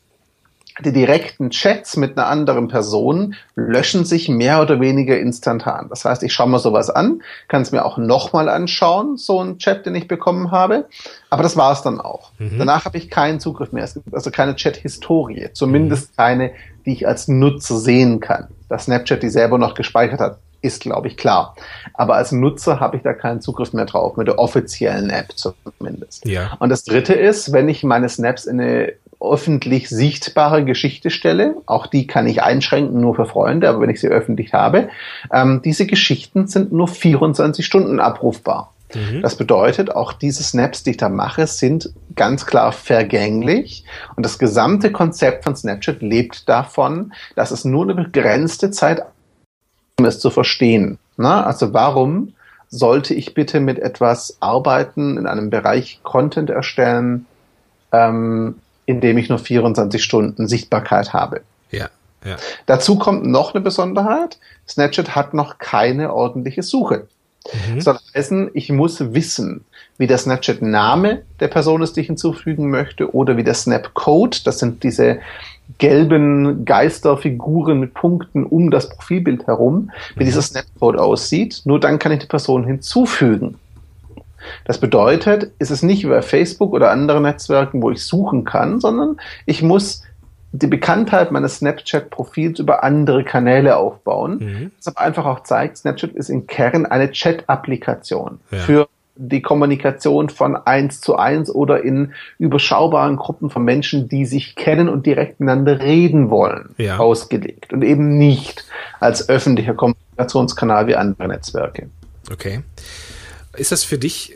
die 0.85 0.93
direkten 0.93 1.51
Chats 1.51 1.97
mit 1.97 2.17
einer 2.17 2.27
anderen 2.27 2.69
Person 2.69 3.35
löschen 3.55 4.05
sich 4.05 4.29
mehr 4.29 4.61
oder 4.61 4.81
weniger 4.81 5.19
instantan. 5.19 5.87
Das 5.89 6.05
heißt, 6.05 6.23
ich 6.23 6.33
schaue 6.33 6.49
mir 6.49 6.59
sowas 6.59 6.91
an, 6.91 7.23
kann 7.49 7.63
es 7.63 7.73
mir 7.73 7.85
auch 7.85 7.99
nochmal 7.99 8.49
anschauen, 8.49 9.17
so 9.17 9.43
ein 9.43 9.59
Chat, 9.59 9.87
den 9.87 9.95
ich 9.95 10.09
bekommen 10.09 10.51
habe. 10.51 10.87
Aber 11.29 11.43
das 11.43 11.57
war 11.57 11.73
es 11.73 11.83
dann 11.83 12.01
auch. 12.01 12.33
Mhm. 12.39 12.59
Danach 12.59 12.85
habe 12.85 12.99
ich 12.99 13.11
keinen 13.11 13.41
Zugriff 13.41 13.73
mehr. 13.73 13.85
Es 13.85 13.95
gibt 13.95 14.13
also 14.15 14.31
keine 14.31 14.57
Chat-Historie, 14.57 15.51
zumindest 15.53 16.13
mhm. 16.13 16.17
keine, 16.17 16.51
die 16.87 16.93
ich 16.93 17.07
als 17.07 17.29
Nutzer 17.29 17.77
sehen 17.77 18.21
kann. 18.21 18.49
Dass 18.69 18.85
Snapchat 18.85 19.23
die 19.23 19.31
selber 19.31 19.59
noch 19.59 19.75
gespeichert 19.75 20.21
hat, 20.21 20.39
ist, 20.63 20.83
glaube 20.83 21.09
ich, 21.09 21.17
klar. 21.17 21.55
Aber 21.95 22.15
als 22.17 22.33
Nutzer 22.33 22.81
habe 22.81 22.97
ich 22.97 23.03
da 23.03 23.15
keinen 23.15 23.41
Zugriff 23.41 23.73
mehr 23.73 23.87
drauf, 23.87 24.17
mit 24.17 24.27
der 24.27 24.39
offiziellen 24.39 25.11
App 25.11 25.33
zumindest. 25.35 26.27
Ja. 26.27 26.57
Und 26.59 26.69
das 26.69 26.85
Dritte 26.85 27.15
ist, 27.15 27.53
wenn 27.53 27.69
ich 27.69 27.83
meine 27.83 28.09
Snaps 28.09 28.45
in 28.45 28.61
eine 28.61 28.93
öffentlich 29.21 29.89
sichtbare 29.89 30.65
Geschichte 30.65 31.11
stelle, 31.11 31.57
auch 31.67 31.87
die 31.87 32.07
kann 32.07 32.27
ich 32.27 32.43
einschränken 32.43 33.00
nur 33.00 33.15
für 33.15 33.27
Freunde, 33.27 33.69
aber 33.69 33.81
wenn 33.81 33.91
ich 33.91 34.00
sie 34.00 34.09
öffentlich 34.09 34.55
habe, 34.55 34.89
ähm, 35.33 35.61
diese 35.65 35.87
Geschichten 35.87 36.47
sind 36.47 36.73
nur 36.73 36.89
24 36.89 37.65
Stunden 37.65 38.00
abrufbar. 38.00 38.73
Mhm. 38.95 39.23
Das 39.23 39.37
bedeutet, 39.37 39.95
auch 39.95 40.12
diese 40.12 40.43
Snaps, 40.43 40.83
die 40.83 40.91
ich 40.91 40.97
da 40.97 41.09
mache, 41.09 41.47
sind 41.47 41.91
ganz 42.17 42.47
klar 42.47 42.73
vergänglich. 42.73 43.85
Und 44.17 44.25
das 44.25 44.39
gesamte 44.39 44.91
Konzept 44.91 45.45
von 45.45 45.55
Snapchat 45.55 46.03
lebt 46.03 46.49
davon, 46.49 47.12
dass 47.37 47.50
es 47.50 47.65
nur 47.65 47.85
eine 47.85 47.95
begrenzte 47.95 48.71
Zeit 48.71 49.03
um 50.00 50.07
es 50.07 50.19
zu 50.19 50.31
verstehen. 50.31 50.99
Na, 51.17 51.45
also 51.45 51.75
warum 51.75 52.33
sollte 52.69 53.15
ich 53.15 53.35
bitte 53.35 53.61
mit 53.61 53.79
etwas 53.79 54.39
arbeiten 54.41 55.19
in 55.19 55.27
einem 55.27 55.50
Bereich 55.50 56.00
Content 56.03 56.49
erstellen, 56.50 57.27
ähm, 57.93 58.57
in 58.87 59.01
dem 59.01 59.19
ich 59.19 59.29
nur 59.29 59.39
24 59.39 60.03
Stunden 60.03 60.49
Sichtbarkeit 60.49 61.13
habe. 61.13 61.43
Ja. 61.71 61.89
Ja. 62.25 62.37
Dazu 62.67 62.97
kommt 62.99 63.25
noch 63.25 63.55
eine 63.55 63.63
Besonderheit. 63.63 64.39
Snapchat 64.69 65.15
hat 65.15 65.33
noch 65.33 65.59
keine 65.59 66.13
ordentliche 66.13 66.63
Suche. 66.63 67.07
Mhm. 67.73 67.81
Soll 67.81 67.99
heißen, 68.15 68.51
ich 68.53 68.71
muss 68.71 69.15
wissen, 69.15 69.65
wie 69.97 70.07
der 70.07 70.19
Snapchat-Name 70.19 71.23
der 71.41 71.49
Person 71.49 71.83
ist, 71.83 71.97
die 71.97 72.01
ich 72.01 72.07
hinzufügen 72.07 72.71
möchte, 72.71 73.15
oder 73.15 73.37
wie 73.37 73.45
der 73.45 73.55
Snap-Code, 73.55 74.39
das 74.45 74.59
sind 74.59 74.83
diese 74.83 75.21
gelben 75.79 76.65
Geisterfiguren 76.65 77.81
mit 77.81 77.95
Punkten 77.95 78.45
um 78.45 78.71
das 78.71 78.89
Profilbild 78.89 79.47
herum, 79.47 79.91
wie 80.17 80.25
mhm. 80.25 80.27
dieser 80.27 80.43
Snap-Code 80.43 81.01
aussieht. 81.01 81.63
Nur 81.65 81.81
dann 81.81 81.99
kann 81.99 82.13
ich 82.13 82.21
die 82.21 82.27
Person 82.27 82.65
hinzufügen. 82.65 83.57
Das 84.65 84.79
bedeutet, 84.79 85.53
ist 85.59 85.71
es 85.71 85.83
nicht 85.83 86.05
über 86.05 86.23
Facebook 86.23 86.73
oder 86.73 86.91
andere 86.91 87.21
Netzwerken, 87.21 87.83
wo 87.83 87.91
ich 87.91 88.05
suchen 88.05 88.45
kann, 88.45 88.81
sondern 88.81 89.19
ich 89.47 89.63
muss 89.63 90.03
die 90.53 90.67
Bekanntheit 90.67 91.31
meines 91.31 91.57
Snapchat-Profils 91.57 92.59
über 92.59 92.83
andere 92.83 93.25
Kanäle 93.25 93.77
aufbauen. 93.77 94.39
Mhm. 94.39 94.71
Das 94.85 94.97
einfach 94.97 95.25
auch 95.25 95.45
zeigt, 95.45 95.79
Snapchat 95.79 96.11
ist 96.13 96.29
im 96.29 96.47
Kern 96.47 96.87
eine 96.87 97.11
Chat-Applikation 97.13 98.41
ja. 98.51 98.59
für 98.59 98.89
die 99.17 99.43
Kommunikation 99.43 100.31
von 100.31 100.57
eins 100.57 101.01
zu 101.01 101.17
eins 101.17 101.51
oder 101.55 101.85
in 101.85 102.15
überschaubaren 102.39 103.17
Gruppen 103.17 103.51
von 103.51 103.65
Menschen, 103.65 104.09
die 104.09 104.25
sich 104.25 104.57
kennen 104.57 104.89
und 104.89 105.05
direkt 105.05 105.41
miteinander 105.41 105.81
reden 105.81 106.31
wollen, 106.31 106.75
ja. 106.79 106.97
ausgelegt 106.97 107.73
und 107.73 107.83
eben 107.83 108.17
nicht 108.17 108.65
als 108.99 109.29
öffentlicher 109.29 109.75
Kommunikationskanal 109.75 110.87
wie 110.87 110.97
andere 110.97 111.29
Netzwerke. 111.29 111.91
Okay. 112.33 112.63
Ist 113.57 113.73
das 113.73 113.85
für 113.85 113.99
dich, 113.99 114.35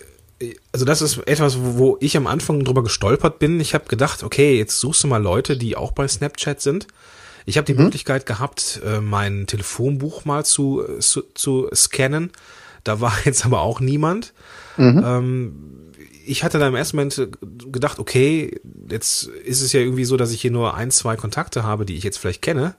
also 0.73 0.85
das 0.85 1.03
ist 1.03 1.19
etwas, 1.27 1.59
wo 1.61 1.97
ich 2.01 2.17
am 2.17 2.27
Anfang 2.27 2.65
drüber 2.65 2.83
gestolpert 2.83 3.39
bin. 3.39 3.61
Ich 3.61 3.75
habe 3.75 3.87
gedacht, 3.87 4.23
okay, 4.23 4.59
jetzt 4.59 4.81
suchst 4.81 5.05
du 5.05 5.09
mal 5.09 5.23
Leute, 5.23 5.57
die 5.57 5.77
auch 5.77 5.93
bei 5.93 6.09
Snapchat 6.09 6.61
sind. 6.61 6.87
Ich 7.47 7.57
habe 7.57 7.67
die 7.67 7.75
mhm. 7.75 7.85
Möglichkeit 7.85 8.27
gehabt, 8.27 8.81
äh, 8.85 9.01
mein 9.01 9.47
Telefonbuch 9.47 10.25
mal 10.25 10.45
zu, 10.45 10.85
zu, 11.01 11.23
zu 11.35 11.69
scannen. 11.75 12.31
Da 12.85 13.01
war 13.01 13.15
jetzt 13.25 13.45
aber 13.45 13.61
auch 13.61 13.81
niemand. 13.81 14.33
Mhm. 14.77 15.03
Ähm, 15.05 15.55
ich 16.27 16.43
hatte 16.43 16.59
da 16.59 16.69
im 16.69 16.75
ersten 16.75 16.97
Moment 16.97 17.29
gedacht, 17.71 17.99
okay, 17.99 18.61
jetzt 18.91 19.25
ist 19.25 19.61
es 19.61 19.73
ja 19.73 19.81
irgendwie 19.81 20.07
so, 20.07 20.17
dass 20.17 20.33
ich 20.33 20.41
hier 20.41 20.51
nur 20.51 20.75
ein, 20.75 20.91
zwei 20.91 21.17
Kontakte 21.17 21.65
habe, 21.65 21.85
die 21.85 21.97
ich 21.97 22.05
jetzt 22.05 22.17
vielleicht 22.17 22.43
kenne. 22.43 22.75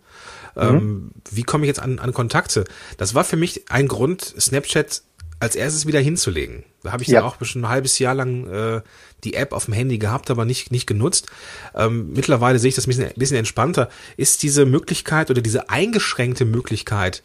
Mhm. 0.55 0.61
Ähm, 0.61 1.11
wie 1.31 1.43
komme 1.43 1.65
ich 1.65 1.67
jetzt 1.67 1.79
an, 1.79 1.99
an 1.99 2.13
Kontakte? 2.13 2.65
Das 2.97 3.13
war 3.13 3.23
für 3.23 3.37
mich 3.37 3.69
ein 3.69 3.87
Grund, 3.87 4.33
Snapchat 4.39 5.03
als 5.39 5.55
erstes 5.55 5.85
wieder 5.85 5.99
hinzulegen. 5.99 6.63
Da 6.83 6.91
habe 6.91 7.03
ich 7.03 7.09
ja. 7.09 7.19
dann 7.19 7.29
auch 7.29 7.43
schon 7.43 7.63
ein 7.63 7.69
halbes 7.69 7.99
Jahr 7.99 8.15
lang 8.15 8.47
äh, 8.47 8.81
die 9.23 9.33
App 9.33 9.53
auf 9.53 9.65
dem 9.65 9.73
Handy 9.73 9.97
gehabt, 9.97 10.29
aber 10.29 10.45
nicht, 10.45 10.71
nicht 10.71 10.87
genutzt. 10.87 11.27
Ähm, 11.75 12.13
mittlerweile 12.13 12.59
sehe 12.59 12.69
ich 12.69 12.75
das 12.75 12.85
ein 12.85 12.89
bisschen, 12.89 13.05
ein 13.05 13.13
bisschen 13.15 13.37
entspannter. 13.37 13.89
Ist 14.17 14.43
diese 14.43 14.65
Möglichkeit 14.65 15.29
oder 15.29 15.41
diese 15.41 15.69
eingeschränkte 15.69 16.45
Möglichkeit, 16.45 17.23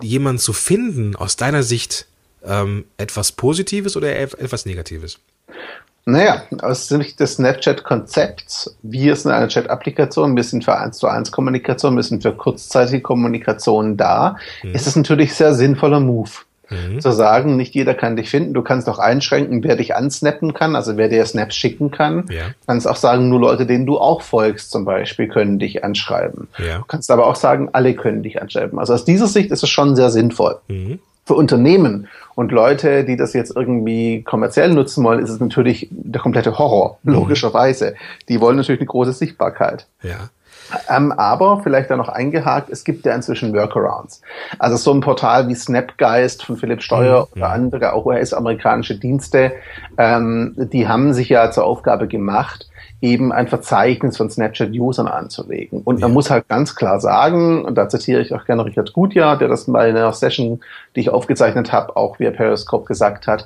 jemanden 0.00 0.38
zu 0.38 0.52
finden, 0.52 1.16
aus 1.16 1.36
deiner 1.36 1.62
Sicht 1.62 2.06
ähm, 2.44 2.84
etwas 2.96 3.32
Positives 3.32 3.96
oder 3.96 4.16
etwas 4.16 4.66
Negatives? 4.66 5.18
Naja, 6.04 6.42
aus 6.62 6.88
Sicht 6.88 7.20
des 7.20 7.34
Snapchat-Konzepts, 7.34 8.76
wir 8.82 9.14
sind 9.14 9.30
eine 9.30 9.46
Chat-Applikation, 9.46 10.34
wir 10.34 10.42
sind 10.42 10.64
für 10.64 10.76
1 10.76 10.98
zu 10.98 11.06
1 11.06 11.30
Kommunikation, 11.30 11.94
wir 11.94 12.02
sind 12.02 12.22
für 12.22 12.32
kurzzeitige 12.32 13.02
Kommunikation 13.02 13.96
da, 13.96 14.36
mhm. 14.64 14.74
ist 14.74 14.88
es 14.88 14.96
natürlich 14.96 15.32
sehr 15.34 15.54
sinnvoller 15.54 16.00
Move. 16.00 16.30
Mhm. 16.72 17.00
Zu 17.00 17.12
sagen, 17.12 17.56
nicht 17.56 17.74
jeder 17.74 17.94
kann 17.94 18.16
dich 18.16 18.30
finden, 18.30 18.54
du 18.54 18.62
kannst 18.62 18.88
auch 18.88 18.98
einschränken, 18.98 19.62
wer 19.62 19.76
dich 19.76 19.94
ansnappen 19.94 20.54
kann, 20.54 20.76
also 20.76 20.96
wer 20.96 21.08
dir 21.08 21.24
Snaps 21.24 21.54
schicken 21.54 21.90
kann. 21.90 22.24
Ja. 22.30 22.48
Du 22.48 22.66
kannst 22.66 22.88
auch 22.88 22.96
sagen, 22.96 23.28
nur 23.28 23.40
Leute, 23.40 23.66
denen 23.66 23.86
du 23.86 23.98
auch 23.98 24.22
folgst 24.22 24.70
zum 24.70 24.84
Beispiel, 24.84 25.28
können 25.28 25.58
dich 25.58 25.84
anschreiben. 25.84 26.48
Ja. 26.58 26.78
Du 26.78 26.84
kannst 26.84 27.10
aber 27.10 27.26
auch 27.26 27.36
sagen, 27.36 27.70
alle 27.72 27.94
können 27.94 28.22
dich 28.22 28.40
anschreiben. 28.40 28.78
Also 28.78 28.94
aus 28.94 29.04
dieser 29.04 29.26
Sicht 29.26 29.50
ist 29.50 29.62
es 29.62 29.70
schon 29.70 29.96
sehr 29.96 30.10
sinnvoll. 30.10 30.58
Mhm. 30.68 30.98
Für 31.24 31.34
Unternehmen 31.34 32.08
und 32.34 32.50
Leute, 32.50 33.04
die 33.04 33.16
das 33.16 33.32
jetzt 33.32 33.54
irgendwie 33.54 34.22
kommerziell 34.22 34.72
nutzen 34.72 35.04
wollen, 35.04 35.20
ist 35.20 35.30
es 35.30 35.40
natürlich 35.40 35.88
der 35.90 36.20
komplette 36.20 36.58
Horror, 36.58 36.98
mhm. 37.02 37.12
logischerweise. 37.12 37.94
Die 38.28 38.40
wollen 38.40 38.56
natürlich 38.56 38.80
eine 38.80 38.88
große 38.88 39.12
Sichtbarkeit. 39.12 39.86
Ja. 40.02 40.30
Ähm, 40.88 41.12
aber 41.12 41.60
vielleicht 41.62 41.90
da 41.90 41.96
noch 41.96 42.08
eingehakt, 42.08 42.70
es 42.70 42.84
gibt 42.84 43.04
ja 43.04 43.14
inzwischen 43.14 43.52
Workarounds. 43.54 44.22
Also 44.58 44.76
so 44.76 44.92
ein 44.92 45.00
Portal 45.00 45.48
wie 45.48 45.54
Snapgeist 45.54 46.44
von 46.44 46.56
Philipp 46.56 46.82
Steuer 46.82 47.28
mhm. 47.34 47.40
oder 47.42 47.50
andere, 47.50 47.92
auch 47.92 48.06
US-amerikanische 48.06 48.98
Dienste, 48.98 49.52
ähm, 49.98 50.54
die 50.56 50.88
haben 50.88 51.12
sich 51.12 51.28
ja 51.28 51.50
zur 51.50 51.64
Aufgabe 51.64 52.08
gemacht, 52.08 52.66
eben 53.02 53.32
ein 53.32 53.48
Verzeichnis 53.48 54.16
von 54.16 54.30
Snapchat-Usern 54.30 55.08
anzulegen. 55.08 55.82
Und 55.82 55.98
ja. 55.98 56.06
man 56.06 56.14
muss 56.14 56.30
halt 56.30 56.48
ganz 56.48 56.76
klar 56.76 57.00
sagen, 57.00 57.64
und 57.64 57.74
da 57.76 57.88
zitiere 57.88 58.22
ich 58.22 58.32
auch 58.32 58.44
gerne 58.44 58.64
Richard 58.64 58.92
Gutjahr, 58.92 59.36
der 59.36 59.48
das 59.48 59.66
bei 59.66 59.88
einer 59.88 60.12
Session, 60.12 60.60
die 60.94 61.00
ich 61.00 61.10
aufgezeichnet 61.10 61.72
habe, 61.72 61.96
auch 61.96 62.20
via 62.20 62.30
Periscope 62.30 62.86
gesagt 62.86 63.26
hat, 63.26 63.44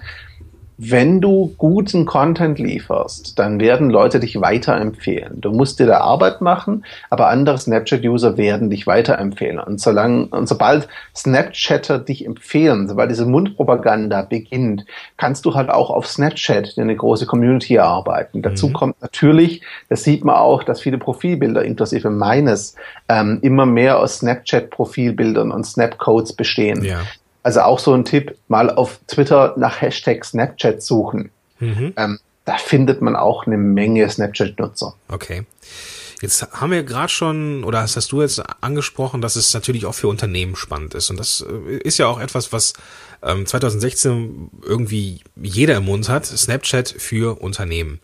wenn 0.79 1.23
du 1.23 1.55
guten 1.57 2.05
Content 2.05 2.59
lieferst, 2.59 3.39
dann 3.39 3.59
werden 3.61 3.89
Leute 3.89 4.21
dich 4.21 4.41
weiterempfehlen. 4.41 5.41
Du 5.41 5.51
musst 5.51 5.81
dir 5.81 5.87
da 5.87 6.01
Arbeit 6.01 6.43
machen, 6.43 6.85
aber 7.09 7.29
andere 7.29 7.57
Snapchat-User 7.57 8.37
werden 8.37 8.69
dich 8.69 8.87
weiterempfehlen. 8.87 9.59
Und 9.59 9.81
solange, 9.81 10.27
und 10.27 10.49
sobald 10.49 10.89
Snapchatter 11.15 11.99
dich 11.99 12.27
empfehlen, 12.27 12.89
sobald 12.89 13.11
diese 13.11 13.25
Mundpropaganda 13.25 14.23
beginnt, 14.23 14.85
kannst 15.17 15.47
du 15.47 15.55
halt 15.55 15.71
auch 15.71 15.89
auf 15.89 16.07
Snapchat 16.07 16.75
eine 16.77 16.95
große 16.95 17.25
Community 17.25 17.77
erarbeiten. 17.77 18.43
Dazu 18.43 18.69
mhm. 18.69 18.73
kommt 18.75 19.01
natürlich, 19.01 19.63
das 19.89 20.05
sieht 20.05 20.25
man 20.25 20.37
auch, 20.37 20.63
dass 20.63 20.83
viele 20.83 20.99
Profilbilder, 20.99 21.65
inklusive 21.65 22.11
meines, 22.11 22.77
ähm, 23.09 23.39
immer 23.41 23.65
mehr 23.65 23.99
aus 23.99 24.19
Snapchat-Profilbildern 24.19 25.51
und 25.53 25.65
Snapcodes 25.65 26.35
bestehen. 26.35 26.85
Ja. 26.85 27.01
Also 27.47 27.61
auch 27.61 27.79
so 27.79 27.95
ein 27.95 28.05
Tipp, 28.05 28.37
mal 28.49 28.71
auf 28.71 28.99
Twitter 29.07 29.55
nach 29.57 29.81
Hashtag 29.81 30.25
Snapchat 30.25 30.83
suchen. 30.83 31.31
Mhm. 31.61 31.93
Ähm, 31.97 32.19
da 32.45 32.57
findet 32.57 33.03
man 33.03 33.15
auch 33.15 33.47
eine 33.47 33.57
Menge 33.57 34.11
Snapchat-Nutzer. 34.11 34.97
Okay. 35.07 35.45
Jetzt 36.21 36.43
haben 36.51 36.73
wir 36.73 36.83
gerade 36.83 37.09
schon, 37.09 37.63
oder 37.63 37.83
hast, 37.83 38.11
du 38.11 38.21
jetzt 38.21 38.43
angesprochen, 38.63 39.21
dass 39.21 39.37
es 39.37 39.55
natürlich 39.55 39.87
auch 39.87 39.95
für 39.95 40.09
Unternehmen 40.09 40.57
spannend 40.57 40.95
ist. 40.95 41.09
Und 41.09 41.21
das 41.21 41.47
äh, 41.49 41.77
ist 41.77 41.99
ja 41.99 42.09
auch 42.09 42.19
etwas, 42.19 42.53
was 42.53 42.73
ähm, 43.23 43.47
2016 43.47 44.51
irgendwie 44.65 45.21
jeder 45.41 45.77
im 45.77 45.85
Mund 45.85 46.09
hat. 46.09 46.27
Snapchat 46.27 46.97
für 46.99 47.41
Unternehmen. 47.41 48.01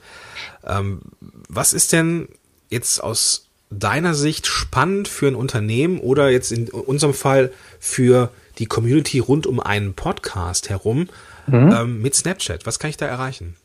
Ähm, 0.64 1.00
was 1.48 1.72
ist 1.72 1.92
denn 1.92 2.28
jetzt 2.70 3.02
aus 3.02 3.48
deiner 3.70 4.14
Sicht 4.14 4.46
spannend 4.46 5.08
für 5.08 5.26
ein 5.26 5.34
Unternehmen 5.34 5.98
oder 5.98 6.30
jetzt 6.30 6.52
in 6.52 6.68
unserem 6.68 7.14
Fall 7.14 7.50
für 7.80 8.30
die 8.58 8.66
Community 8.66 9.18
rund 9.18 9.46
um 9.46 9.60
einen 9.60 9.94
Podcast 9.94 10.68
herum 10.70 11.08
mhm. 11.46 11.72
ähm, 11.72 12.02
mit 12.02 12.14
Snapchat? 12.14 12.66
Was 12.66 12.78
kann 12.78 12.90
ich 12.90 12.96
da 12.96 13.06
erreichen? 13.06 13.56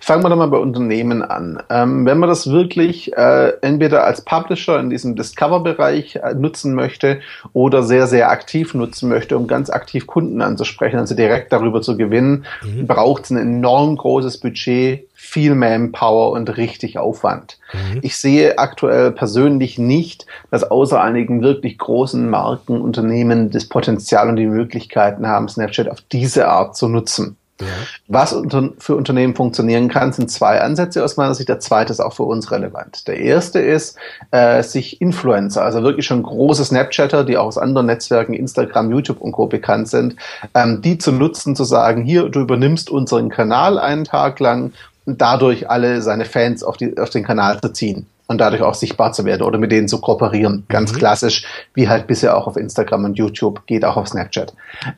Fangen 0.00 0.22
wir 0.22 0.30
doch 0.30 0.36
mal 0.36 0.48
bei 0.48 0.58
Unternehmen 0.58 1.22
an. 1.22 1.62
Ähm, 1.70 2.06
wenn 2.06 2.18
man 2.18 2.28
das 2.28 2.50
wirklich 2.50 3.16
äh, 3.16 3.52
entweder 3.60 4.04
als 4.04 4.22
Publisher 4.22 4.78
in 4.80 4.90
diesem 4.90 5.16
Discover-Bereich 5.16 6.16
äh, 6.16 6.34
nutzen 6.34 6.74
möchte 6.74 7.20
oder 7.52 7.82
sehr, 7.82 8.06
sehr 8.06 8.30
aktiv 8.30 8.74
nutzen 8.74 9.08
möchte, 9.08 9.36
um 9.36 9.46
ganz 9.46 9.70
aktiv 9.70 10.06
Kunden 10.06 10.40
anzusprechen, 10.40 10.98
also 10.98 11.14
direkt 11.14 11.52
darüber 11.52 11.82
zu 11.82 11.96
gewinnen, 11.96 12.44
mhm. 12.62 12.86
braucht 12.86 13.24
es 13.24 13.30
ein 13.30 13.36
enorm 13.36 13.96
großes 13.96 14.38
Budget, 14.38 15.06
viel 15.14 15.54
Manpower 15.56 16.30
und 16.30 16.56
richtig 16.56 16.96
Aufwand. 16.98 17.58
Mhm. 17.72 17.98
Ich 18.02 18.16
sehe 18.16 18.58
aktuell 18.58 19.10
persönlich 19.10 19.76
nicht, 19.78 20.26
dass 20.50 20.62
außer 20.62 21.02
einigen 21.02 21.42
wirklich 21.42 21.76
großen 21.76 22.30
Markenunternehmen 22.30 23.50
das 23.50 23.68
Potenzial 23.68 24.28
und 24.28 24.36
die 24.36 24.46
Möglichkeiten 24.46 25.26
haben, 25.26 25.48
Snapchat 25.48 25.88
auf 25.88 26.00
diese 26.12 26.48
Art 26.48 26.76
zu 26.76 26.88
nutzen. 26.88 27.36
Ja. 27.60 27.66
Was 28.06 28.36
für 28.78 28.94
Unternehmen 28.94 29.34
funktionieren 29.34 29.88
kann, 29.88 30.12
sind 30.12 30.30
zwei 30.30 30.60
Ansätze 30.60 31.04
aus 31.04 31.16
meiner 31.16 31.34
Sicht. 31.34 31.48
Der 31.48 31.58
zweite 31.60 31.92
ist 31.92 32.00
auch 32.00 32.12
für 32.12 32.22
uns 32.22 32.50
relevant. 32.50 33.08
Der 33.08 33.18
erste 33.18 33.58
ist, 33.58 33.96
äh, 34.30 34.62
sich 34.62 35.00
Influencer, 35.00 35.64
also 35.64 35.82
wirklich 35.82 36.06
schon 36.06 36.22
große 36.22 36.64
Snapchatter, 36.64 37.24
die 37.24 37.36
auch 37.36 37.46
aus 37.46 37.58
anderen 37.58 37.86
Netzwerken, 37.86 38.34
Instagram, 38.34 38.90
YouTube 38.90 39.20
und 39.20 39.32
Co. 39.32 39.46
bekannt 39.46 39.88
sind, 39.88 40.16
ähm, 40.54 40.82
die 40.82 40.98
zu 40.98 41.10
nutzen, 41.10 41.56
zu 41.56 41.64
sagen, 41.64 42.02
hier, 42.04 42.28
du 42.28 42.40
übernimmst 42.40 42.90
unseren 42.90 43.28
Kanal 43.28 43.78
einen 43.78 44.04
Tag 44.04 44.38
lang 44.38 44.72
und 45.04 45.20
dadurch 45.20 45.68
alle 45.70 46.02
seine 46.02 46.26
Fans 46.26 46.62
auf, 46.62 46.76
die, 46.76 46.96
auf 46.98 47.10
den 47.10 47.24
Kanal 47.24 47.60
zu 47.60 47.72
ziehen 47.72 48.06
und 48.28 48.38
dadurch 48.38 48.62
auch 48.62 48.74
sichtbar 48.74 49.12
zu 49.12 49.24
werden 49.24 49.42
oder 49.42 49.58
mit 49.58 49.72
denen 49.72 49.88
zu 49.88 50.00
kooperieren. 50.00 50.64
Ganz 50.68 50.92
mhm. 50.92 50.98
klassisch, 50.98 51.44
wie 51.74 51.88
halt 51.88 52.06
bisher 52.06 52.36
auch 52.36 52.46
auf 52.46 52.56
Instagram 52.56 53.06
und 53.06 53.18
YouTube, 53.18 53.66
geht 53.66 53.84
auch 53.84 53.96
auf 53.96 54.08
Snapchat. 54.08 54.52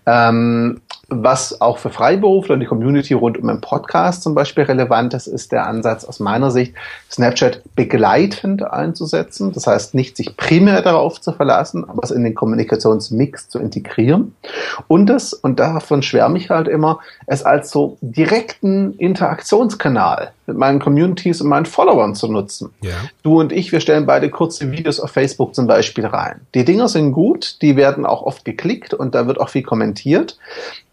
Ähm, 0.04 0.80
was 1.10 1.60
auch 1.60 1.78
für 1.78 1.90
Freiberufler 1.90 2.54
und 2.54 2.60
die 2.60 2.66
Community 2.66 3.14
rund 3.14 3.36
um 3.36 3.48
den 3.48 3.60
Podcast 3.60 4.22
zum 4.22 4.34
Beispiel 4.34 4.64
relevant 4.64 5.12
ist, 5.12 5.26
ist 5.26 5.50
der 5.50 5.66
Ansatz 5.66 6.04
aus 6.04 6.20
meiner 6.20 6.50
Sicht, 6.50 6.74
Snapchat 7.10 7.62
begleitend 7.74 8.62
einzusetzen. 8.62 9.52
Das 9.52 9.66
heißt, 9.66 9.94
nicht 9.94 10.16
sich 10.16 10.36
primär 10.36 10.82
darauf 10.82 11.20
zu 11.20 11.32
verlassen, 11.32 11.84
aber 11.88 12.04
es 12.04 12.12
in 12.12 12.22
den 12.22 12.34
Kommunikationsmix 12.34 13.48
zu 13.48 13.58
integrieren. 13.58 14.36
Und 14.86 15.06
das, 15.06 15.34
und 15.34 15.58
davon 15.58 16.02
schwärme 16.02 16.38
ich 16.38 16.48
halt 16.48 16.68
immer, 16.68 17.00
es 17.26 17.42
als 17.42 17.70
so 17.70 17.98
direkten 18.00 18.94
Interaktionskanal 18.94 20.30
mit 20.50 20.58
meinen 20.58 20.80
Communities 20.80 21.40
und 21.40 21.48
meinen 21.48 21.66
Followern 21.66 22.14
zu 22.14 22.30
nutzen. 22.30 22.70
Ja. 22.82 22.90
Du 23.22 23.40
und 23.40 23.52
ich, 23.52 23.70
wir 23.72 23.80
stellen 23.80 24.04
beide 24.04 24.30
kurze 24.30 24.70
Videos 24.72 25.00
auf 25.00 25.12
Facebook 25.12 25.54
zum 25.54 25.66
Beispiel 25.66 26.06
rein. 26.06 26.40
Die 26.54 26.64
Dinger 26.64 26.88
sind 26.88 27.12
gut, 27.12 27.62
die 27.62 27.76
werden 27.76 28.04
auch 28.04 28.22
oft 28.22 28.44
geklickt 28.44 28.92
und 28.92 29.14
da 29.14 29.26
wird 29.26 29.40
auch 29.40 29.48
viel 29.48 29.62
kommentiert. 29.62 30.38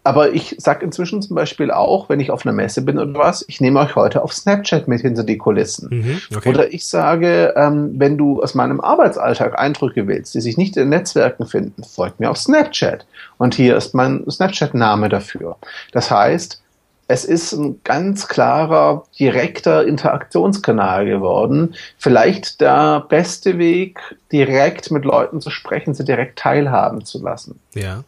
Aber 0.04 0.32
ich 0.32 0.54
sage 0.58 0.86
inzwischen 0.86 1.20
zum 1.20 1.36
Beispiel 1.36 1.70
auch, 1.70 2.08
wenn 2.08 2.20
ich 2.20 2.30
auf 2.30 2.46
einer 2.46 2.54
Messe 2.54 2.80
bin 2.82 2.98
oder 2.98 3.18
was, 3.18 3.44
ich 3.46 3.60
nehme 3.60 3.80
euch 3.80 3.94
heute 3.94 4.22
auf 4.22 4.32
Snapchat 4.32 4.88
mit 4.88 5.02
hinter 5.02 5.22
die 5.22 5.36
Kulissen. 5.36 5.88
Mhm, 5.90 6.20
okay. 6.34 6.48
Oder 6.48 6.72
ich 6.72 6.86
sage, 6.86 7.52
ähm, 7.56 7.90
wenn 7.98 8.16
du 8.16 8.40
aus 8.40 8.54
meinem 8.54 8.80
Arbeitsalltag 8.80 9.58
Eindrücke 9.58 10.06
willst, 10.06 10.34
die 10.34 10.40
sich 10.40 10.56
nicht 10.56 10.78
in 10.78 10.88
Netzwerken 10.88 11.46
finden, 11.46 11.84
folgt 11.84 12.20
mir 12.20 12.30
auf 12.30 12.38
Snapchat. 12.38 13.04
Und 13.36 13.54
hier 13.54 13.76
ist 13.76 13.92
mein 13.92 14.24
Snapchat-Name 14.30 15.10
dafür. 15.10 15.56
Das 15.92 16.10
heißt, 16.10 16.62
es 17.10 17.24
ist 17.24 17.52
ein 17.52 17.80
ganz 17.84 18.28
klarer, 18.28 19.04
direkter 19.18 19.86
Interaktionskanal 19.86 21.06
geworden. 21.06 21.74
Vielleicht 21.96 22.60
der 22.60 23.00
beste 23.08 23.56
Weg, 23.56 23.98
direkt 24.30 24.90
mit 24.90 25.06
Leuten 25.06 25.40
zu 25.40 25.48
sprechen, 25.48 25.94
sie 25.94 26.04
direkt 26.04 26.38
teilhaben 26.38 27.04
zu 27.06 27.22
lassen. 27.22 27.58
Ja. 27.74 28.04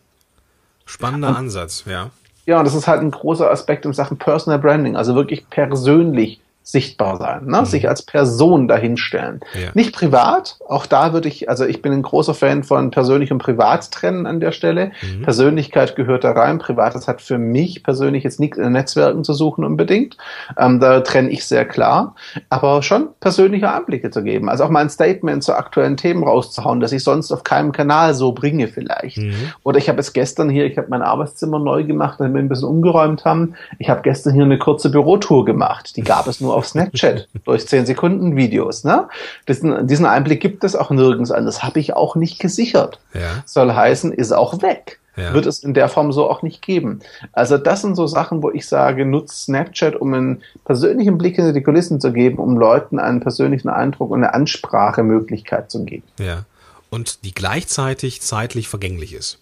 Spannender 0.84 1.30
und, 1.30 1.36
Ansatz, 1.36 1.84
ja. 1.86 2.10
Ja, 2.44 2.58
und 2.58 2.66
das 2.66 2.74
ist 2.74 2.86
halt 2.86 3.00
ein 3.00 3.10
großer 3.10 3.50
Aspekt 3.50 3.86
in 3.86 3.94
Sachen 3.94 4.18
Personal 4.18 4.58
Branding, 4.58 4.96
also 4.96 5.14
wirklich 5.14 5.48
persönlich 5.48 6.40
sichtbar 6.62 7.16
sein, 7.16 7.46
ne? 7.46 7.60
Mhm. 7.60 7.64
sich 7.64 7.88
als 7.88 8.02
Person 8.02 8.68
dahinstellen. 8.68 9.40
Ja. 9.54 9.70
Nicht 9.74 9.94
privat, 9.94 10.58
auch 10.68 10.86
da 10.86 11.12
würde 11.12 11.28
ich, 11.28 11.48
also 11.48 11.64
ich 11.64 11.82
bin 11.82 11.92
ein 11.92 12.02
großer 12.02 12.34
Fan 12.34 12.64
von 12.64 12.90
persönlich 12.90 13.32
und 13.32 13.38
privat 13.38 13.90
trennen 13.90 14.26
an 14.26 14.40
der 14.40 14.52
Stelle. 14.52 14.92
Mhm. 15.02 15.22
Persönlichkeit 15.22 15.96
gehört 15.96 16.24
da 16.24 16.32
rein, 16.32 16.58
privates 16.58 17.08
hat 17.08 17.22
für 17.22 17.38
mich 17.38 17.82
persönlich 17.82 18.24
jetzt 18.24 18.40
nichts 18.40 18.58
in 18.58 18.72
Netzwerken 18.72 19.24
zu 19.24 19.32
suchen 19.32 19.64
unbedingt. 19.64 20.16
Ähm, 20.58 20.80
da 20.80 21.00
trenne 21.00 21.30
ich 21.30 21.44
sehr 21.44 21.64
klar, 21.64 22.14
aber 22.50 22.82
schon 22.82 23.08
persönliche 23.20 23.72
Einblicke 23.72 24.10
zu 24.10 24.22
geben. 24.22 24.48
Also 24.48 24.64
auch 24.64 24.70
mal 24.70 24.80
ein 24.80 24.90
Statement 24.90 25.42
zu 25.42 25.54
aktuellen 25.54 25.96
Themen 25.96 26.22
rauszuhauen, 26.22 26.80
das 26.80 26.92
ich 26.92 27.02
sonst 27.02 27.32
auf 27.32 27.42
keinem 27.42 27.72
Kanal 27.72 28.14
so 28.14 28.32
bringe 28.32 28.68
vielleicht. 28.68 29.18
Mhm. 29.18 29.34
Oder 29.64 29.78
ich 29.78 29.88
habe 29.88 29.98
es 29.98 30.12
gestern 30.12 30.48
hier, 30.50 30.66
ich 30.66 30.78
habe 30.78 30.88
mein 30.90 31.02
Arbeitszimmer 31.02 31.58
neu 31.58 31.84
gemacht, 31.84 32.20
damit 32.20 32.34
wir 32.34 32.42
ein 32.42 32.48
bisschen 32.48 32.68
umgeräumt 32.68 33.24
haben. 33.24 33.54
Ich 33.78 33.88
habe 33.88 34.02
gestern 34.02 34.34
hier 34.34 34.44
eine 34.44 34.58
kurze 34.58 34.90
Bürotour 34.90 35.44
gemacht. 35.44 35.96
Die 35.96 36.02
gab 36.02 36.26
es 36.26 36.40
nur 36.40 36.49
auf 36.50 36.66
Snapchat 36.66 37.28
durch 37.44 37.66
10 37.66 37.86
Sekunden 37.86 38.36
Videos. 38.36 38.84
Ne? 38.84 39.08
Diesen, 39.48 39.86
diesen 39.86 40.06
Einblick 40.06 40.40
gibt 40.40 40.64
es 40.64 40.76
auch 40.76 40.90
nirgends 40.90 41.30
an. 41.30 41.46
Das 41.46 41.62
habe 41.62 41.80
ich 41.80 41.94
auch 41.94 42.16
nicht 42.16 42.38
gesichert. 42.38 43.00
Ja. 43.14 43.42
Soll 43.46 43.72
heißen, 43.72 44.12
ist 44.12 44.32
auch 44.32 44.62
weg. 44.62 44.98
Ja. 45.16 45.34
Wird 45.34 45.46
es 45.46 45.62
in 45.62 45.74
der 45.74 45.88
Form 45.88 46.12
so 46.12 46.30
auch 46.30 46.42
nicht 46.42 46.62
geben. 46.62 47.00
Also 47.32 47.58
das 47.58 47.82
sind 47.82 47.94
so 47.94 48.06
Sachen, 48.06 48.42
wo 48.42 48.50
ich 48.50 48.66
sage, 48.66 49.04
nutzt 49.04 49.44
Snapchat, 49.44 49.96
um 49.96 50.14
einen 50.14 50.42
persönlichen 50.64 51.18
Blick 51.18 51.36
hinter 51.36 51.52
die 51.52 51.62
Kulissen 51.62 52.00
zu 52.00 52.12
geben, 52.12 52.38
um 52.38 52.56
Leuten 52.56 52.98
einen 52.98 53.20
persönlichen 53.20 53.68
Eindruck 53.68 54.10
und 54.10 54.22
eine 54.22 54.34
Ansprachemöglichkeit 54.34 55.70
zu 55.70 55.84
geben. 55.84 56.04
Ja. 56.18 56.44
Und 56.90 57.24
die 57.24 57.34
gleichzeitig 57.34 58.22
zeitlich 58.22 58.68
vergänglich 58.68 59.12
ist. 59.12 59.38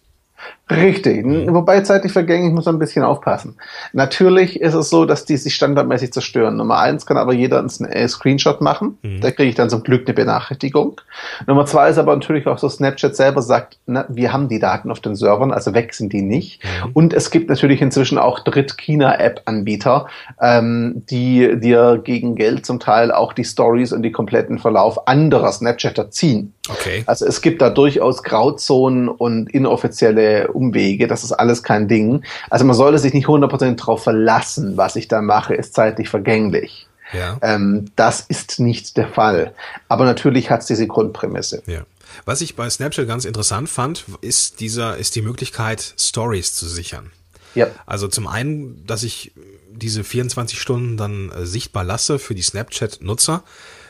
Richtig, 0.71 1.25
mhm. 1.25 1.55
wobei 1.55 1.81
zeitlich 1.81 2.13
vergänglich 2.13 2.53
muss 2.53 2.67
man 2.67 2.77
ein 2.77 2.79
bisschen 2.79 3.03
aufpassen. 3.03 3.57
Natürlich 3.95 4.61
ist 4.61 4.75
es 4.75 4.91
so, 4.91 5.07
dass 5.07 5.25
die 5.25 5.39
sich 5.39 5.55
standardmäßig 5.55 6.13
zerstören. 6.13 6.57
Nummer 6.57 6.79
eins 6.79 7.07
kann 7.07 7.17
aber 7.17 7.33
jeder 7.33 7.59
einen 7.59 7.71
äh, 7.91 8.07
Screenshot 8.07 8.61
machen. 8.61 8.99
Mhm. 9.03 9.21
Da 9.23 9.31
kriege 9.31 9.49
ich 9.49 9.55
dann 9.55 9.71
zum 9.71 9.83
Glück 9.83 10.07
eine 10.07 10.15
Benachrichtigung. 10.15 11.01
Nummer 11.47 11.65
zwei 11.65 11.89
ist 11.89 11.99
aber 11.99 12.15
natürlich 12.15 12.47
auch 12.47 12.59
so, 12.59 12.69
Snapchat 12.69 13.17
selber 13.17 13.41
sagt, 13.41 13.79
na, 13.87 14.05
wir 14.11 14.33
haben 14.33 14.49
die 14.49 14.59
Daten 14.59 14.91
auf 14.91 15.01
den 15.01 15.15
Servern, 15.15 15.53
also 15.53 15.73
weg 15.73 15.95
sind 15.95 16.13
die 16.13 16.23
nicht. 16.23 16.63
Mhm. 16.63 16.91
Und 16.93 17.15
es 17.15 17.31
gibt 17.31 17.49
natürlich 17.49 17.81
inzwischen 17.81 18.19
auch 18.19 18.41
Dritt-China-App-Anbieter, 18.41 20.07
ähm, 20.41 21.03
die 21.09 21.59
dir 21.59 21.99
gegen 22.05 22.35
Geld 22.35 22.67
zum 22.67 22.79
Teil 22.79 23.11
auch 23.11 23.33
die 23.33 23.45
Stories 23.45 23.95
und 23.95 24.03
die 24.03 24.13
kompletten 24.13 24.59
Verlauf 24.59 25.09
anderer 25.09 25.51
Snapchatter 25.51 26.11
ziehen. 26.11 26.53
Okay. 26.69 27.05
Also 27.07 27.25
es 27.25 27.41
gibt 27.41 27.63
da 27.63 27.71
durchaus 27.71 28.23
Grauzonen 28.23 29.09
und 29.09 29.51
inoffizielle 29.51 30.28
Umwege. 30.53 31.07
Das 31.07 31.25
ist 31.25 31.33
alles 31.33 31.63
kein 31.63 31.89
Ding. 31.89 32.23
Also 32.51 32.65
man 32.65 32.77
sollte 32.77 32.99
sich 32.99 33.15
nicht 33.15 33.27
100% 33.27 33.77
darauf 33.77 34.03
verlassen, 34.03 34.77
was 34.77 34.97
ich 34.97 35.09
da 35.09 35.21
mache, 35.21 35.55
ist 35.55 35.75
zeitlich 35.75 36.09
vergänglich. 36.09 36.87
Ja. 37.13 37.39
Ähm, 37.43 37.91
das 37.97 38.21
ist 38.21 38.61
nicht 38.61 38.97
der 38.97 39.09
Fall. 39.09 39.55
Aber 39.89 40.05
natürlich 40.05 40.51
hat 40.51 40.61
es 40.61 40.67
diese 40.67 40.87
Grundprämisse. 40.87 41.63
Ja. 41.67 41.85
Was 42.25 42.41
ich 42.41 42.57
bei 42.57 42.69
Snapchat 42.69 43.07
ganz 43.07 43.25
interessant 43.25 43.69
fand, 43.69 44.05
ist 44.21 44.61
dieser, 44.61 44.97
ist 44.97 45.15
die 45.17 45.23
Möglichkeit, 45.23 45.95
Stories 45.99 46.55
zu 46.55 46.67
sichern. 46.67 47.11
Ja. 47.55 47.69
Also 47.87 48.09
zum 48.09 48.27
einen, 48.27 48.87
dass 48.87 49.03
ich 49.03 49.33
diese 49.71 50.05
24 50.05 50.61
Stunden 50.61 50.97
dann 50.97 51.31
äh, 51.31 51.47
sichtbar 51.47 51.85
lasse 51.85 52.19
für 52.19 52.35
die 52.35 52.43
Snapchat-Nutzer. 52.43 53.43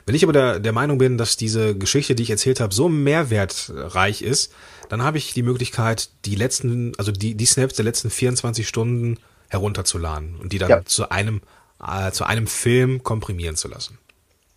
Wenn 0.06 0.14
ich 0.14 0.22
aber 0.22 0.32
der, 0.32 0.58
der 0.58 0.72
Meinung 0.72 0.98
bin, 0.98 1.18
dass 1.18 1.36
diese 1.36 1.76
Geschichte, 1.76 2.14
die 2.14 2.22
ich 2.22 2.30
erzählt 2.30 2.60
habe, 2.60 2.74
so 2.74 2.88
mehrwertreich 2.88 4.22
ist, 4.22 4.52
dann 4.88 5.02
habe 5.02 5.18
ich 5.18 5.34
die 5.34 5.42
Möglichkeit, 5.42 6.10
die 6.24 6.34
letzten, 6.34 6.92
also 6.98 7.12
die, 7.12 7.34
die 7.34 7.46
Snaps 7.46 7.74
der 7.74 7.84
letzten 7.84 8.10
24 8.10 8.66
Stunden 8.66 9.18
herunterzuladen 9.48 10.36
und 10.40 10.52
die 10.52 10.58
dann 10.58 10.70
ja. 10.70 10.84
zu 10.84 11.10
einem, 11.10 11.40
äh, 11.86 12.10
zu 12.10 12.24
einem 12.24 12.46
Film 12.46 13.02
komprimieren 13.02 13.56
zu 13.56 13.68
lassen. 13.68 13.98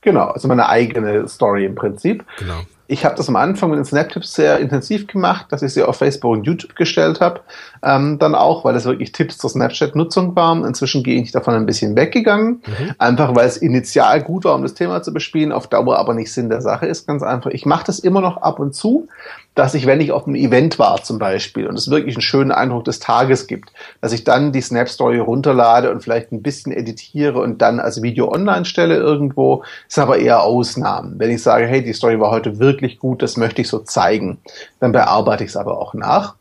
Genau, 0.01 0.29
also 0.29 0.47
meine 0.47 0.67
eigene 0.67 1.27
Story 1.27 1.65
im 1.65 1.75
Prinzip. 1.75 2.25
Genau 2.39 2.65
ich 2.91 3.05
habe 3.05 3.15
das 3.15 3.29
am 3.29 3.37
Anfang 3.37 3.69
mit 3.69 3.77
den 3.77 3.85
Snap-Tipps 3.85 4.33
sehr 4.33 4.59
intensiv 4.59 5.07
gemacht, 5.07 5.45
dass 5.49 5.61
ich 5.61 5.73
sie 5.73 5.81
auf 5.81 5.95
Facebook 5.95 6.33
und 6.33 6.43
YouTube 6.43 6.75
gestellt 6.75 7.21
habe. 7.21 7.39
Ähm, 7.81 8.19
dann 8.19 8.35
auch, 8.35 8.65
weil 8.65 8.75
es 8.75 8.83
wirklich 8.83 9.13
Tipps 9.13 9.37
zur 9.37 9.49
Snapchat-Nutzung 9.49 10.35
waren. 10.35 10.65
Inzwischen 10.65 11.01
gehe 11.01 11.21
ich 11.21 11.31
davon 11.31 11.53
ein 11.53 11.65
bisschen 11.65 11.95
weggegangen. 11.95 12.61
Mhm. 12.65 12.91
Einfach 12.97 13.33
weil 13.33 13.47
es 13.47 13.55
initial 13.55 14.21
gut 14.21 14.43
war, 14.43 14.55
um 14.55 14.63
das 14.63 14.73
Thema 14.73 15.01
zu 15.01 15.13
bespielen, 15.13 15.53
auf 15.53 15.67
Dauer 15.67 15.97
aber 15.97 16.13
nicht 16.13 16.33
Sinn 16.33 16.49
der 16.49 16.61
Sache 16.61 16.85
ist. 16.85 17.07
Ganz 17.07 17.23
einfach. 17.23 17.51
Ich 17.51 17.65
mache 17.65 17.85
das 17.85 17.99
immer 17.99 18.19
noch 18.19 18.35
ab 18.41 18.59
und 18.59 18.75
zu, 18.75 19.07
dass 19.55 19.73
ich, 19.73 19.85
wenn 19.85 19.99
ich 19.99 20.11
auf 20.11 20.25
einem 20.25 20.35
Event 20.35 20.79
war 20.79 21.03
zum 21.03 21.19
Beispiel 21.19 21.67
und 21.67 21.75
es 21.77 21.89
wirklich 21.89 22.15
einen 22.15 22.21
schönen 22.21 22.51
Eindruck 22.51 22.85
des 22.85 22.99
Tages 22.99 23.47
gibt, 23.47 23.73
dass 23.99 24.13
ich 24.13 24.23
dann 24.23 24.53
die 24.53 24.61
Snap-Story 24.61 25.19
runterlade 25.19 25.91
und 25.91 26.01
vielleicht 26.01 26.31
ein 26.31 26.41
bisschen 26.41 26.71
editiere 26.71 27.39
und 27.39 27.61
dann 27.61 27.79
als 27.79 28.01
Video 28.01 28.31
online 28.31 28.65
stelle 28.65 28.95
irgendwo. 28.95 29.63
Sind 29.87 30.03
aber 30.03 30.19
eher 30.19 30.43
Ausnahmen. 30.43 31.15
Wenn 31.17 31.31
ich 31.31 31.43
sage, 31.43 31.65
hey, 31.65 31.83
die 31.83 31.93
Story 31.93 32.19
war 32.19 32.31
heute 32.31 32.59
wirklich 32.59 32.97
gut, 32.97 33.21
das 33.21 33.35
möchte 33.35 33.61
ich 33.61 33.67
so 33.67 33.79
zeigen, 33.79 34.39
dann 34.79 34.93
bearbeite 34.93 35.43
ich 35.43 35.49
es 35.49 35.57
aber 35.57 35.79
auch 35.79 35.93
nach. 35.93 36.35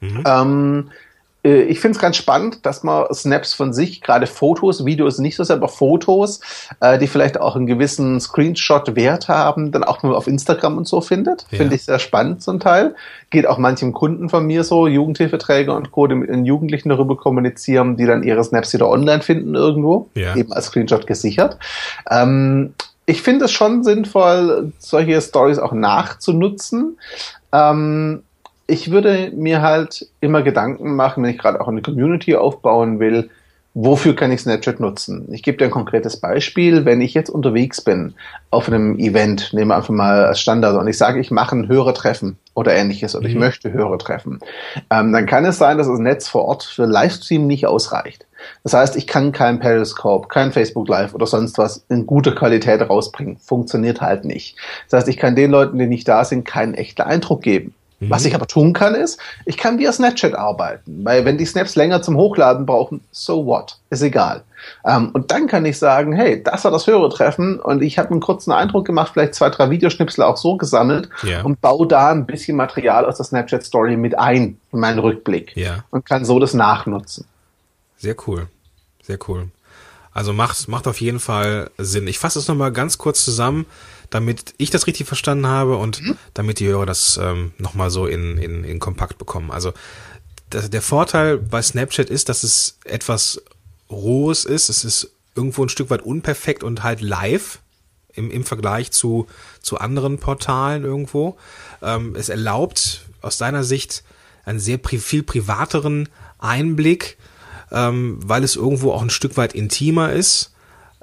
Mhm. 0.00 0.24
Ähm, 0.26 0.90
äh, 0.90 1.05
ich 1.46 1.80
finde 1.80 1.96
es 1.96 2.02
ganz 2.02 2.16
spannend, 2.16 2.66
dass 2.66 2.82
man 2.82 3.06
Snaps 3.12 3.54
von 3.54 3.72
sich, 3.72 4.00
gerade 4.00 4.26
Fotos, 4.26 4.84
Videos 4.84 5.18
nicht 5.18 5.36
so 5.36 5.44
sehr, 5.44 5.56
aber 5.56 5.68
Fotos, 5.68 6.40
äh, 6.80 6.98
die 6.98 7.06
vielleicht 7.06 7.40
auch 7.40 7.56
einen 7.56 7.66
gewissen 7.66 8.20
Screenshot-Wert 8.20 9.28
haben, 9.28 9.70
dann 9.70 9.84
auch 9.84 10.02
nur 10.02 10.16
auf 10.16 10.26
Instagram 10.26 10.76
und 10.76 10.88
so 10.88 11.00
findet. 11.00 11.46
Ja. 11.50 11.58
Finde 11.58 11.76
ich 11.76 11.84
sehr 11.84 11.98
spannend 11.98 12.42
zum 12.42 12.58
Teil. 12.58 12.94
Geht 13.30 13.46
auch 13.46 13.58
manchem 13.58 13.92
Kunden 13.92 14.28
von 14.28 14.46
mir 14.46 14.64
so, 14.64 14.86
Jugendhilfeträger 14.86 15.76
und 15.76 15.92
Co., 15.92 16.06
die 16.06 16.16
mit 16.16 16.30
den 16.30 16.44
Jugendlichen 16.44 16.88
darüber 16.88 17.16
kommunizieren, 17.16 17.96
die 17.96 18.06
dann 18.06 18.22
ihre 18.22 18.42
Snaps 18.42 18.72
wieder 18.74 18.88
online 18.88 19.22
finden 19.22 19.54
irgendwo, 19.54 20.08
ja. 20.14 20.34
eben 20.34 20.52
als 20.52 20.66
Screenshot 20.66 21.06
gesichert. 21.06 21.58
Ähm, 22.10 22.74
ich 23.06 23.22
finde 23.22 23.44
es 23.44 23.52
schon 23.52 23.84
sinnvoll, 23.84 24.72
solche 24.78 25.20
Stories 25.20 25.60
auch 25.60 25.72
nachzunutzen. 25.72 26.98
Ähm, 27.52 28.24
ich 28.66 28.90
würde 28.90 29.32
mir 29.34 29.62
halt 29.62 30.08
immer 30.20 30.42
Gedanken 30.42 30.96
machen, 30.96 31.22
wenn 31.22 31.30
ich 31.30 31.38
gerade 31.38 31.60
auch 31.60 31.68
eine 31.68 31.82
Community 31.82 32.34
aufbauen 32.34 32.98
will, 32.98 33.30
wofür 33.74 34.16
kann 34.16 34.32
ich 34.32 34.40
Snapchat 34.40 34.80
nutzen? 34.80 35.28
Ich 35.30 35.42
gebe 35.42 35.58
dir 35.58 35.66
ein 35.66 35.70
konkretes 35.70 36.16
Beispiel. 36.16 36.86
Wenn 36.86 37.02
ich 37.02 37.12
jetzt 37.12 37.28
unterwegs 37.28 37.82
bin 37.82 38.14
auf 38.50 38.68
einem 38.68 38.98
Event, 38.98 39.52
nehmen 39.52 39.68
wir 39.68 39.76
einfach 39.76 39.90
mal 39.90 40.24
als 40.24 40.40
Standard 40.40 40.80
und 40.80 40.88
ich 40.88 40.96
sage, 40.96 41.20
ich 41.20 41.30
mache 41.30 41.54
ein 41.54 41.68
Hörertreffen 41.68 42.38
oder 42.54 42.74
ähnliches 42.74 43.14
oder 43.14 43.28
mhm. 43.28 43.34
ich 43.34 43.38
möchte 43.38 43.72
Hörertreffen, 43.72 44.40
ähm, 44.90 45.12
dann 45.12 45.26
kann 45.26 45.44
es 45.44 45.58
sein, 45.58 45.76
dass 45.76 45.88
das 45.88 45.98
Netz 45.98 46.26
vor 46.26 46.46
Ort 46.46 46.64
für 46.64 46.86
Livestream 46.86 47.46
nicht 47.46 47.66
ausreicht. 47.66 48.26
Das 48.62 48.72
heißt, 48.72 48.96
ich 48.96 49.06
kann 49.06 49.32
kein 49.32 49.60
Periscope, 49.60 50.28
kein 50.28 50.52
Facebook 50.52 50.88
Live 50.88 51.14
oder 51.14 51.26
sonst 51.26 51.58
was 51.58 51.84
in 51.90 52.06
guter 52.06 52.34
Qualität 52.34 52.80
rausbringen. 52.80 53.36
Funktioniert 53.36 54.00
halt 54.00 54.24
nicht. 54.24 54.56
Das 54.88 55.00
heißt, 55.00 55.08
ich 55.08 55.18
kann 55.18 55.36
den 55.36 55.50
Leuten, 55.50 55.78
die 55.78 55.86
nicht 55.86 56.08
da 56.08 56.24
sind, 56.24 56.44
keinen 56.44 56.74
echten 56.74 57.02
Eindruck 57.02 57.42
geben. 57.42 57.74
Mhm. 58.00 58.10
Was 58.10 58.24
ich 58.24 58.34
aber 58.34 58.46
tun 58.46 58.72
kann, 58.72 58.94
ist, 58.94 59.18
ich 59.44 59.56
kann 59.56 59.78
via 59.78 59.92
Snapchat 59.92 60.34
arbeiten. 60.34 61.04
Weil 61.04 61.24
wenn 61.24 61.38
die 61.38 61.46
Snaps 61.46 61.76
länger 61.76 62.02
zum 62.02 62.16
Hochladen 62.16 62.66
brauchen, 62.66 63.00
so 63.10 63.46
what? 63.46 63.78
Ist 63.90 64.02
egal. 64.02 64.42
Ähm, 64.84 65.10
und 65.12 65.30
dann 65.30 65.46
kann 65.46 65.64
ich 65.64 65.78
sagen, 65.78 66.12
hey, 66.12 66.42
das 66.42 66.64
war 66.64 66.70
das 66.70 66.86
Hörertreffen 66.86 67.60
und 67.60 67.82
ich 67.82 67.98
habe 67.98 68.10
einen 68.10 68.20
kurzen 68.20 68.52
Eindruck 68.52 68.84
gemacht, 68.84 69.12
vielleicht 69.12 69.34
zwei, 69.34 69.48
drei 69.48 69.70
Videoschnipsel 69.70 70.24
auch 70.24 70.36
so 70.36 70.56
gesammelt 70.56 71.08
yeah. 71.24 71.42
und 71.42 71.60
baue 71.60 71.86
da 71.86 72.10
ein 72.10 72.26
bisschen 72.26 72.56
Material 72.56 73.04
aus 73.04 73.16
der 73.16 73.26
Snapchat 73.26 73.62
Story 73.62 73.96
mit 73.96 74.18
ein 74.18 74.58
in 74.72 74.80
meinen 74.80 74.98
Rückblick 74.98 75.56
yeah. 75.56 75.84
und 75.90 76.04
kann 76.04 76.24
so 76.24 76.38
das 76.38 76.52
nachnutzen. 76.52 77.26
Sehr 77.96 78.16
cool. 78.26 78.48
Sehr 79.02 79.18
cool. 79.28 79.48
Also 80.12 80.32
macht, 80.32 80.66
macht 80.68 80.88
auf 80.88 81.00
jeden 81.00 81.20
Fall 81.20 81.70
Sinn. 81.78 82.08
Ich 82.08 82.18
fasse 82.18 82.38
es 82.38 82.48
nochmal 82.48 82.72
ganz 82.72 82.98
kurz 82.98 83.24
zusammen 83.24 83.66
damit 84.16 84.54
ich 84.56 84.70
das 84.70 84.86
richtig 84.86 85.06
verstanden 85.06 85.46
habe 85.46 85.76
und 85.76 86.00
mhm. 86.00 86.16
damit 86.32 86.58
die 86.58 86.66
Hörer 86.66 86.86
das 86.86 87.20
ähm, 87.22 87.52
nochmal 87.58 87.90
so 87.90 88.06
in, 88.06 88.38
in, 88.38 88.64
in 88.64 88.78
kompakt 88.78 89.18
bekommen. 89.18 89.50
Also 89.50 89.74
das, 90.48 90.70
der 90.70 90.80
Vorteil 90.80 91.36
bei 91.36 91.60
Snapchat 91.60 92.08
ist, 92.08 92.30
dass 92.30 92.42
es 92.42 92.78
etwas 92.84 93.42
Rohes 93.90 94.46
ist. 94.46 94.70
Es 94.70 94.84
ist 94.84 95.10
irgendwo 95.34 95.62
ein 95.62 95.68
Stück 95.68 95.90
weit 95.90 96.00
unperfekt 96.00 96.64
und 96.64 96.82
halt 96.82 97.02
live 97.02 97.58
im, 98.14 98.30
im 98.30 98.44
Vergleich 98.44 98.90
zu, 98.90 99.26
zu 99.60 99.76
anderen 99.76 100.18
Portalen 100.18 100.84
irgendwo. 100.84 101.36
Ähm, 101.82 102.16
es 102.16 102.30
erlaubt 102.30 103.02
aus 103.20 103.36
deiner 103.36 103.64
Sicht 103.64 104.02
einen 104.46 104.60
sehr 104.60 104.78
pri 104.78 104.98
viel 104.98 105.24
privateren 105.24 106.08
Einblick, 106.38 107.18
ähm, 107.70 108.18
weil 108.24 108.44
es 108.44 108.56
irgendwo 108.56 108.92
auch 108.92 109.02
ein 109.02 109.10
Stück 109.10 109.36
weit 109.36 109.54
intimer 109.54 110.14
ist 110.14 110.52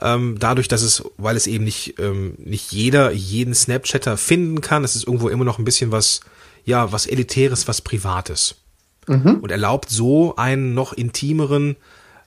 ähm, 0.01 0.37
dadurch, 0.39 0.67
dass 0.67 0.81
es, 0.81 1.03
weil 1.17 1.37
es 1.37 1.47
eben 1.47 1.63
nicht, 1.63 1.99
ähm, 1.99 2.35
nicht 2.37 2.71
jeder 2.71 3.11
jeden 3.11 3.53
Snapchatter 3.53 4.17
finden 4.17 4.61
kann, 4.61 4.83
es 4.83 4.95
ist 4.95 5.05
irgendwo 5.05 5.29
immer 5.29 5.45
noch 5.45 5.59
ein 5.59 5.65
bisschen 5.65 5.91
was, 5.91 6.21
ja, 6.65 6.91
was 6.91 7.05
Elitäres, 7.05 7.67
was 7.67 7.81
Privates. 7.81 8.55
Mhm. 9.07 9.39
Und 9.41 9.51
erlaubt 9.51 9.89
so 9.89 10.35
einen 10.35 10.73
noch 10.73 10.93
intimeren, 10.93 11.75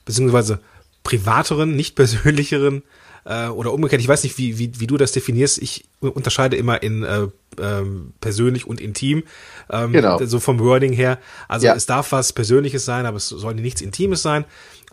beziehungsweise 0.05 0.61
privateren, 1.03 1.75
nicht 1.75 1.95
persönlicheren 1.97 2.83
äh, 3.27 3.49
oder 3.49 3.73
umgekehrt, 3.73 4.01
ich 4.01 4.09
weiß 4.09 4.23
nicht, 4.23 4.39
wie, 4.39 4.59
wie, 4.59 4.79
wie 4.79 4.87
du 4.87 4.97
das 4.97 5.13
definierst. 5.13 5.59
Ich 5.59 5.85
unterscheide 6.01 6.57
immer 6.57 6.83
in 6.83 7.03
äh, 7.03 7.27
ähm, 7.61 8.13
persönlich 8.21 8.67
und 8.67 8.81
intim. 8.81 9.25
Ähm, 9.71 9.93
genau. 9.93 10.25
So 10.25 10.39
vom 10.39 10.61
Wording 10.61 10.93
her. 10.93 11.19
Also 11.49 11.67
ja. 11.67 11.75
es 11.75 11.87
darf 11.87 12.13
was 12.13 12.33
Persönliches 12.33 12.85
sein, 12.85 13.07
aber 13.07 13.17
es 13.17 13.29
soll 13.29 13.55
nichts 13.55 13.81
Intimes 13.81 14.23
sein. 14.23 14.45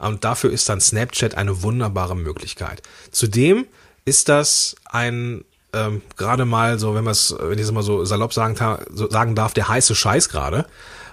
Und 0.04 0.24
dafür 0.24 0.52
ist 0.52 0.70
dann 0.70 0.82
Snapchat 0.82 1.36
eine 1.36 1.64
wunderbare 1.64 2.16
Möglichkeit. 2.16 2.82
Zudem 3.12 3.66
ist 4.06 4.30
das 4.30 4.76
ein 4.86 5.46
ähm, 5.74 6.02
gerade 6.18 6.46
mal 6.46 6.78
so, 6.80 6.94
wenn 6.96 7.04
man 7.04 7.12
es, 7.12 7.36
wenn 7.38 7.58
ich 7.58 7.66
es 7.66 7.72
mal 7.72 7.84
so 7.84 8.06
salopp 8.06 8.34
sagen, 8.34 8.56
so 8.94 9.10
sagen 9.10 9.36
darf, 9.36 9.54
der 9.54 9.68
heiße 9.68 9.96
Scheiß 9.96 10.30
gerade. 10.30 10.66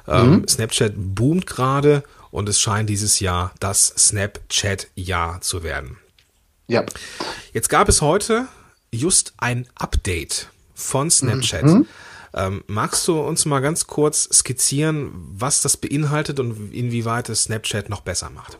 Ähm, 0.06 0.30
mhm. 0.30 0.48
Snapchat 0.48 0.92
boomt 0.96 1.46
gerade 1.46 2.02
und 2.30 2.48
es 2.48 2.60
scheint 2.60 2.88
dieses 2.88 3.20
Jahr 3.20 3.52
das 3.60 3.88
Snapchat-Jahr 3.96 5.40
zu 5.40 5.62
werden. 5.62 5.98
Ja. 6.68 6.84
Jetzt 7.52 7.68
gab 7.68 7.88
es 7.88 8.00
heute 8.00 8.46
just 8.92 9.32
ein 9.38 9.66
Update 9.74 10.48
von 10.74 11.10
Snapchat. 11.10 11.64
Mhm. 11.64 11.86
Ähm, 12.32 12.64
magst 12.68 13.08
du 13.08 13.18
uns 13.20 13.44
mal 13.44 13.60
ganz 13.60 13.86
kurz 13.86 14.28
skizzieren, 14.32 15.10
was 15.14 15.62
das 15.62 15.76
beinhaltet 15.76 16.38
und 16.38 16.72
inwieweit 16.72 17.28
es 17.28 17.44
Snapchat 17.44 17.88
noch 17.88 18.02
besser 18.02 18.30
macht? 18.30 18.58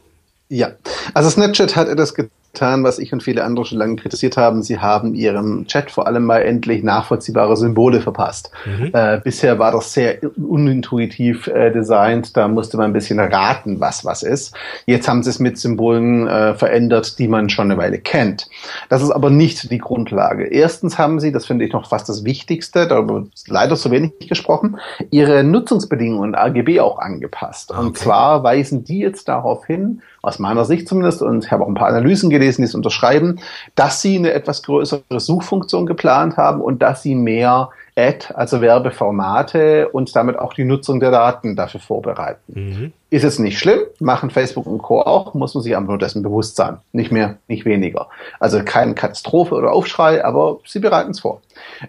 Ja, 0.51 0.73
also 1.15 1.31
Snapchat 1.31 1.77
hat 1.77 1.87
etwas 1.87 2.13
getan, 2.13 2.83
was 2.83 2.99
ich 2.99 3.13
und 3.13 3.23
viele 3.23 3.45
andere 3.45 3.65
schon 3.65 3.79
lange 3.79 3.95
kritisiert 3.95 4.37
haben. 4.37 4.65
Sie 4.65 4.81
haben 4.81 5.15
ihrem 5.15 5.67
Chat 5.69 5.93
vor 5.93 6.09
allem 6.09 6.25
mal 6.25 6.43
endlich 6.43 6.83
nachvollziehbare 6.83 7.57
Symbole 7.57 8.01
verpasst. 8.01 8.51
Mhm. 8.67 8.91
Äh, 8.93 9.21
bisher 9.23 9.61
war 9.61 9.71
das 9.71 9.93
sehr 9.93 10.19
unintuitiv 10.37 11.47
äh, 11.47 11.71
designt. 11.71 12.37
Da 12.37 12.49
musste 12.49 12.77
man 12.77 12.91
ein 12.91 12.93
bisschen 12.93 13.21
raten, 13.21 13.79
was 13.79 14.05
was 14.05 14.25
ist. 14.25 14.53
Jetzt 14.87 15.09
haben 15.09 15.23
sie 15.23 15.31
es 15.31 15.39
mit 15.39 15.57
Symbolen 15.57 16.27
äh, 16.27 16.55
verändert, 16.55 17.21
die 17.21 17.29
man 17.29 17.49
schon 17.49 17.71
eine 17.71 17.81
Weile 17.81 17.99
kennt. 17.99 18.49
Das 18.89 19.03
ist 19.03 19.13
aber 19.13 19.31
nicht 19.31 19.71
die 19.71 19.79
Grundlage. 19.79 20.47
Erstens 20.47 20.99
haben 20.99 21.21
sie, 21.21 21.31
das 21.31 21.47
finde 21.47 21.65
ich 21.65 21.73
noch 21.73 21.89
fast 21.89 22.09
das 22.09 22.25
Wichtigste, 22.25 22.89
darüber 22.89 23.25
ist 23.33 23.49
leider 23.49 23.77
so 23.77 23.93
wenig 23.93 24.15
gesprochen, 24.29 24.79
ihre 25.11 25.45
Nutzungsbedingungen 25.45 26.35
AGB 26.35 26.81
auch 26.81 26.99
angepasst. 26.99 27.71
Okay. 27.71 27.81
Und 27.81 27.97
zwar 27.97 28.43
weisen 28.43 28.83
die 28.83 28.99
jetzt 28.99 29.29
darauf 29.29 29.65
hin, 29.67 30.03
aus 30.23 30.39
meiner 30.39 30.65
Sicht 30.65 30.89
zumindest, 30.89 31.23
und 31.23 31.45
ich 31.45 31.53
habe 31.53 31.65
auch 31.65 31.69
ein 31.69 31.75
paar 31.75 31.89
Analysen 31.89 32.31
gelesen, 32.31 32.63
die 32.63 32.67
es 32.67 32.75
unterschreiben, 32.75 33.41
dass 33.75 34.03
sie 34.03 34.17
eine 34.17 34.33
etwas 34.33 34.63
größere 34.63 35.03
Suchfunktion 35.19 35.87
geplant 35.87 36.37
haben 36.37 36.61
und 36.61 36.83
dass 36.83 37.03
sie 37.03 37.15
mehr 37.15 37.71
Ad, 37.97 38.29
also 38.35 38.61
Werbeformate 38.61 39.89
und 39.89 40.15
damit 40.15 40.39
auch 40.39 40.55
die 40.55 40.65
Nutzung 40.65 41.01
der 41.01 41.11
Daten 41.11 41.57
dafür 41.57 41.81
vorbereiten. 41.81 42.53
Mhm. 42.55 42.93
Ist 43.11 43.25
jetzt 43.25 43.41
nicht 43.41 43.59
schlimm, 43.59 43.81
machen 43.99 44.31
Facebook 44.31 44.67
und 44.67 44.79
Co. 44.79 45.03
auch, 45.03 45.35
muss 45.35 45.55
man 45.55 45.63
sich 45.63 45.77
einfach 45.77 45.89
nur 45.89 45.99
dessen 45.99 46.23
bewusst 46.23 46.57
sein. 46.57 46.79
Nicht 46.93 47.11
mehr, 47.11 47.37
nicht 47.49 47.65
weniger. 47.65 48.09
Also 48.39 48.63
keine 48.65 48.95
Katastrophe 48.95 49.55
oder 49.55 49.73
Aufschrei, 49.73 50.25
aber 50.25 50.61
sie 50.65 50.79
bereiten 50.79 51.11
es 51.11 51.21
vor. 51.21 51.41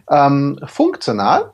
Ähm, 0.10 0.60
funktional 0.66 1.52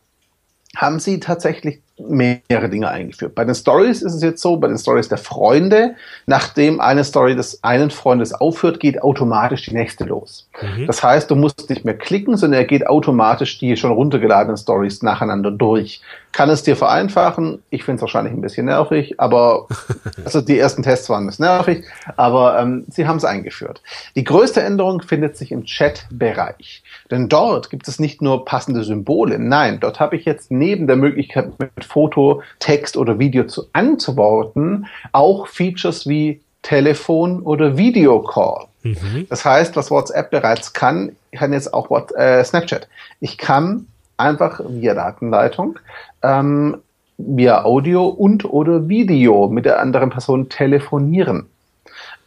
haben 0.76 1.00
sie 1.00 1.20
tatsächlich 1.20 1.82
mehrere 2.00 2.70
Dinge 2.70 2.90
eingeführt. 2.90 3.34
Bei 3.34 3.44
den 3.44 3.56
Stories 3.56 4.02
ist 4.02 4.14
es 4.14 4.22
jetzt 4.22 4.42
so, 4.42 4.58
bei 4.58 4.68
den 4.68 4.78
Stories 4.78 5.10
der 5.10 5.18
Freunde, 5.18 5.96
nachdem 6.26 6.80
eine 6.80 7.04
Story 7.04 7.36
des 7.36 7.64
einen 7.64 7.90
Freundes 7.90 8.34
aufhört, 8.34 8.80
geht 8.80 9.02
automatisch 9.02 9.64
die 9.64 9.74
nächste 9.74 10.06
los. 10.06 10.48
Mhm. 10.62 10.88
Das 10.88 11.02
heißt, 11.02 11.30
du 11.32 11.36
musst 11.36 11.70
nicht 11.70 11.86
mehr 11.86 11.98
klicken, 11.98 12.38
sondern 12.38 12.62
er 12.62 12.66
geht 12.66 12.88
automatisch 12.88 13.58
die 13.60 13.76
schon 13.78 13.92
runtergeladenen 13.92 14.58
Stories 14.58 15.02
nacheinander 15.02 15.52
durch. 15.52 16.02
Kann 16.32 16.50
es 16.50 16.64
dir 16.64 16.76
vereinfachen? 16.76 17.64
Ich 17.70 17.84
finde 17.84 17.98
es 17.98 18.02
wahrscheinlich 18.02 18.34
ein 18.34 18.42
bisschen 18.42 18.66
nervig, 18.66 19.20
aber 19.20 19.68
also 20.26 20.42
die 20.42 20.60
ersten 20.60 20.84
Tests 20.84 21.10
waren 21.10 21.28
es 21.28 21.40
nervig, 21.40 21.86
aber 22.16 22.60
ähm, 22.60 22.86
sie 22.90 23.08
haben 23.08 23.18
es 23.18 23.26
eingeführt. 23.26 23.82
Die 24.16 24.24
größte 24.24 24.62
Änderung 24.62 25.02
findet 25.02 25.36
sich 25.38 25.52
im 25.52 25.66
Chat-Bereich. 25.66 26.84
Denn 27.10 27.28
dort 27.28 27.70
gibt 27.70 27.88
es 27.88 28.00
nicht 28.00 28.22
nur 28.22 28.46
passende 28.46 28.84
Symbole, 28.84 29.40
nein, 29.40 29.80
dort 29.80 30.00
habe 30.00 30.16
ich 30.16 30.26
jetzt 30.26 30.52
neben 30.52 30.86
der 30.88 30.96
Möglichkeit 30.96 31.58
mit 31.60 31.86
Foto, 31.86 32.44
Text 32.60 32.98
oder 32.98 33.18
Video 33.20 33.46
zu 33.46 33.64
antworten 33.74 34.86
auch 35.12 35.48
Features 35.48 36.08
wie 36.08 36.42
Telefon 36.62 37.42
oder 37.42 37.78
Videocall. 37.78 38.66
Mhm. 38.84 39.28
Das 39.30 39.46
heißt, 39.46 39.76
was 39.76 39.92
WhatsApp 39.92 40.32
bereits 40.32 40.74
kann, 40.74 41.16
kann 41.32 41.54
jetzt 41.54 41.74
auch 41.74 41.90
What, 41.90 42.12
äh, 42.16 42.44
Snapchat. 42.44 42.88
Ich 43.20 43.38
kann 43.38 43.88
einfach 44.18 44.62
via 44.68 44.94
Datenleitung 44.94 45.80
ähm, 46.24 46.78
via 47.18 47.64
Audio 47.64 48.08
und 48.08 48.46
oder 48.46 48.88
Video 48.88 49.48
mit 49.48 49.66
der 49.66 49.80
anderen 49.80 50.10
Person 50.10 50.50
telefonieren. 50.50 51.48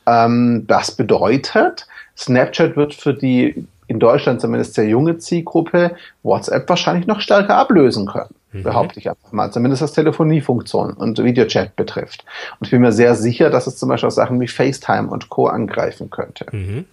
Ähm, 0.07 0.65
das 0.67 0.93
bedeutet, 0.93 1.87
Snapchat 2.17 2.77
wird 2.77 2.95
für 2.95 3.15
die 3.15 3.67
in 3.87 3.99
Deutschland 3.99 4.41
zumindest 4.41 4.75
sehr 4.75 4.87
junge 4.87 5.19
Zielgruppe 5.19 5.97
WhatsApp 6.23 6.69
wahrscheinlich 6.69 7.07
noch 7.07 7.21
stärker 7.21 7.57
ablösen 7.57 8.07
können. 8.07 8.35
Mhm. 8.53 8.63
Behaupte 8.63 8.99
ich 9.01 9.09
einfach 9.09 9.33
mal. 9.33 9.51
Zumindest 9.51 9.83
was 9.83 9.93
Telefoniefunktion 9.93 10.93
und 10.93 11.23
Videochat 11.23 11.75
betrifft. 11.77 12.25
Und 12.59 12.67
ich 12.67 12.71
bin 12.71 12.83
mir 12.83 12.93
sehr 12.93 13.15
sicher, 13.15 13.51
dass 13.51 13.67
es 13.67 13.77
zum 13.77 13.89
Beispiel 13.89 14.09
auch 14.09 14.13
Sachen 14.13 14.41
wie 14.41 14.49
FaceTime 14.49 15.09
und 15.09 15.29
Co. 15.29 15.47
angreifen 15.47 16.11
könnte. 16.11 16.47
Mhm. 16.53 16.85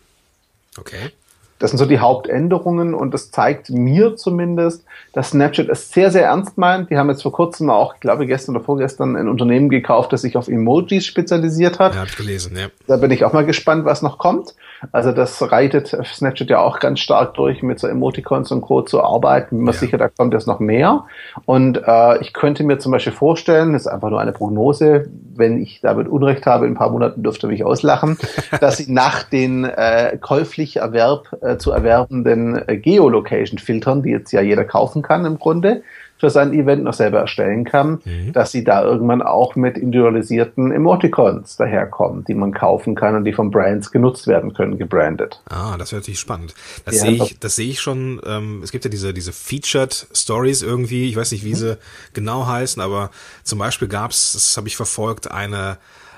Okay. 0.77 1.11
Das 1.59 1.71
sind 1.71 1.77
so 1.79 1.85
die 1.85 1.99
Hauptänderungen 1.99 2.93
und 2.93 3.13
das 3.13 3.31
zeigt 3.31 3.69
mir 3.69 4.15
zumindest, 4.15 4.83
dass 5.13 5.31
Snapchat 5.31 5.69
es 5.69 5.91
sehr, 5.91 6.11
sehr 6.11 6.25
ernst 6.25 6.57
meint. 6.57 6.91
Die 6.91 6.97
haben 6.97 7.09
jetzt 7.09 7.23
vor 7.23 7.31
kurzem 7.31 7.69
auch, 7.69 7.95
ich 7.95 7.99
glaube 7.99 8.27
gestern 8.27 8.55
oder 8.55 8.63
vorgestern, 8.63 9.15
ein 9.15 9.27
Unternehmen 9.27 9.69
gekauft, 9.69 10.13
das 10.13 10.21
sich 10.21 10.37
auf 10.37 10.47
Emojis 10.47 11.05
spezialisiert 11.05 11.79
hat. 11.79 11.95
Ja, 11.95 12.01
hab 12.01 12.07
ich 12.07 12.15
gelesen, 12.15 12.55
ja. 12.55 12.67
Da 12.85 12.97
bin 12.97 13.09
ich 13.11 13.25
auch 13.25 13.33
mal 13.33 13.45
gespannt, 13.45 13.85
was 13.85 14.01
noch 14.01 14.17
kommt. 14.19 14.53
Also 14.91 15.11
das 15.11 15.51
reitet 15.51 15.87
Snapchat 15.87 16.49
ja 16.49 16.59
auch 16.59 16.79
ganz 16.79 16.99
stark 16.99 17.33
durch, 17.33 17.63
mit 17.63 17.79
so 17.79 17.87
Emoticons 17.87 18.51
und 18.51 18.61
Co. 18.61 18.81
zu 18.81 19.03
arbeiten. 19.03 19.57
Bin 19.57 19.65
mir 19.65 19.71
ja. 19.71 19.77
sicher, 19.77 19.97
da 19.97 20.09
kommt 20.09 20.33
jetzt 20.33 20.47
noch 20.47 20.59
mehr. 20.59 21.05
Und 21.45 21.81
äh, 21.85 22.19
ich 22.21 22.33
könnte 22.33 22.63
mir 22.63 22.77
zum 22.77 22.91
Beispiel 22.91 23.13
vorstellen, 23.13 23.73
das 23.73 23.83
ist 23.83 23.87
einfach 23.87 24.09
nur 24.09 24.19
eine 24.19 24.33
Prognose, 24.33 25.09
wenn 25.35 25.61
ich 25.61 25.81
damit 25.81 26.07
Unrecht 26.07 26.45
habe, 26.45 26.65
in 26.65 26.73
ein 26.73 26.77
paar 26.77 26.91
Monaten 26.91 27.23
dürfte 27.23 27.47
mich 27.47 27.63
auslachen, 27.63 28.17
dass 28.59 28.77
sie 28.77 28.91
nach 28.91 29.23
den 29.23 29.65
äh, 29.65 30.17
käuflich 30.19 30.77
Erwerb 30.77 31.37
äh, 31.41 31.57
zu 31.57 31.71
erwerbenden 31.71 32.67
äh, 32.67 32.77
Geolocation-Filtern, 32.77 34.03
die 34.03 34.09
jetzt 34.09 34.31
ja 34.31 34.41
jeder 34.41 34.65
kaufen 34.65 35.01
kann 35.01 35.25
im 35.25 35.39
Grunde, 35.39 35.83
für 36.19 36.29
sein 36.29 36.53
Event 36.53 36.83
noch 36.83 36.93
selber 36.93 37.19
erstellen 37.19 37.63
kann, 37.63 37.99
mhm. 38.05 38.33
dass 38.33 38.51
sie 38.51 38.63
da 38.63 38.83
irgendwann 38.83 39.21
auch 39.21 39.55
mit 39.55 39.77
individualisierten 39.77 40.71
Emoticons 40.71 41.57
daherkommen, 41.57 42.23
die 42.25 42.33
man 42.33 42.53
kaufen 42.53 42.95
kann 42.95 43.15
und 43.15 43.25
die 43.25 43.33
von 43.33 43.51
Brands 43.51 43.91
genutzt 43.91 44.27
werden 44.27 44.53
können, 44.53 44.77
gebrandet. 44.77 45.41
Ah, 45.49 45.77
das 45.77 45.91
wäre 45.91 46.01
natürlich 46.01 46.19
spannend. 46.19 46.55
Das 46.85 46.95
ja, 46.95 47.01
sehe 47.01 47.11
ich, 47.11 47.39
das 47.39 47.55
sehe 47.55 47.69
ich 47.69 47.79
schon. 47.79 48.21
Ähm, 48.25 48.61
es 48.63 48.71
gibt 48.71 48.83
ja 48.83 48.89
diese 48.89 49.13
diese 49.13 49.31
Featured 49.31 50.07
Stories 50.13 50.61
irgendwie. 50.61 51.09
Ich 51.09 51.15
weiß 51.15 51.31
nicht, 51.31 51.45
wie 51.45 51.51
mhm. 51.51 51.55
sie 51.55 51.77
genau 52.13 52.47
heißen, 52.47 52.81
aber 52.81 53.11
zum 53.43 53.59
Beispiel 53.59 53.87
gab's, 53.87 54.33
das 54.33 54.57
habe 54.57 54.67
ich 54.67 54.75
verfolgt, 54.75 55.31
eine 55.31 55.77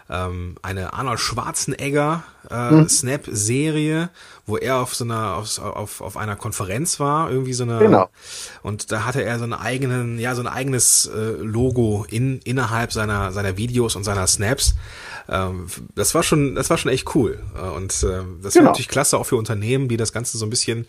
ähm, 0.10 0.56
eine 0.62 0.93
Arnold 0.93 1.19
Schwarzenegger 1.19 2.24
äh, 2.50 2.72
mhm. 2.72 2.89
Snap-Serie, 2.89 4.10
wo 4.45 4.58
er 4.58 4.78
auf 4.78 4.95
so 4.95 5.04
einer 5.04 5.36
auf, 5.36 5.60
auf, 5.60 6.02
auf 6.02 6.17
einer 6.17 6.36
Konferenz 6.36 7.00
war, 7.00 7.30
irgendwie 7.30 7.54
so 7.54 7.63
eine 7.63 7.80
genau. 7.80 8.10
und 8.63 8.91
da 8.91 9.06
hatte 9.06 9.24
er 9.24 9.38
so 9.38 9.43
einen 9.43 9.54
eigenen, 9.54 10.17
ja, 10.19 10.34
so 10.34 10.41
ein 10.41 10.48
eigenes 10.48 11.06
äh, 11.06 11.32
Logo 11.41 12.06
in 12.10 12.39
innerhalb 12.39 12.91
seiner 12.91 13.32
seiner 13.32 13.58
Videos 13.58 13.95
und 13.95 14.04
seiner 14.04 14.26
Snaps. 14.28 14.76
Ähm, 15.30 15.67
das 15.95 16.15
war 16.15 16.24
schon, 16.24 16.56
das 16.56 16.69
war 16.69 16.78
schon 16.78 16.91
echt 16.91 17.13
cool. 17.15 17.39
Äh, 17.56 17.69
und 17.69 17.91
äh, 18.04 18.24
das 18.41 18.54
genau. 18.54 18.65
war 18.65 18.72
natürlich 18.72 18.88
klasse 18.88 19.17
auch 19.17 19.26
für 19.26 19.36
Unternehmen, 19.36 19.88
die 19.88 19.98
das 19.98 20.12
Ganze 20.12 20.38
so 20.38 20.45
ein 20.45 20.50
bisschen 20.50 20.88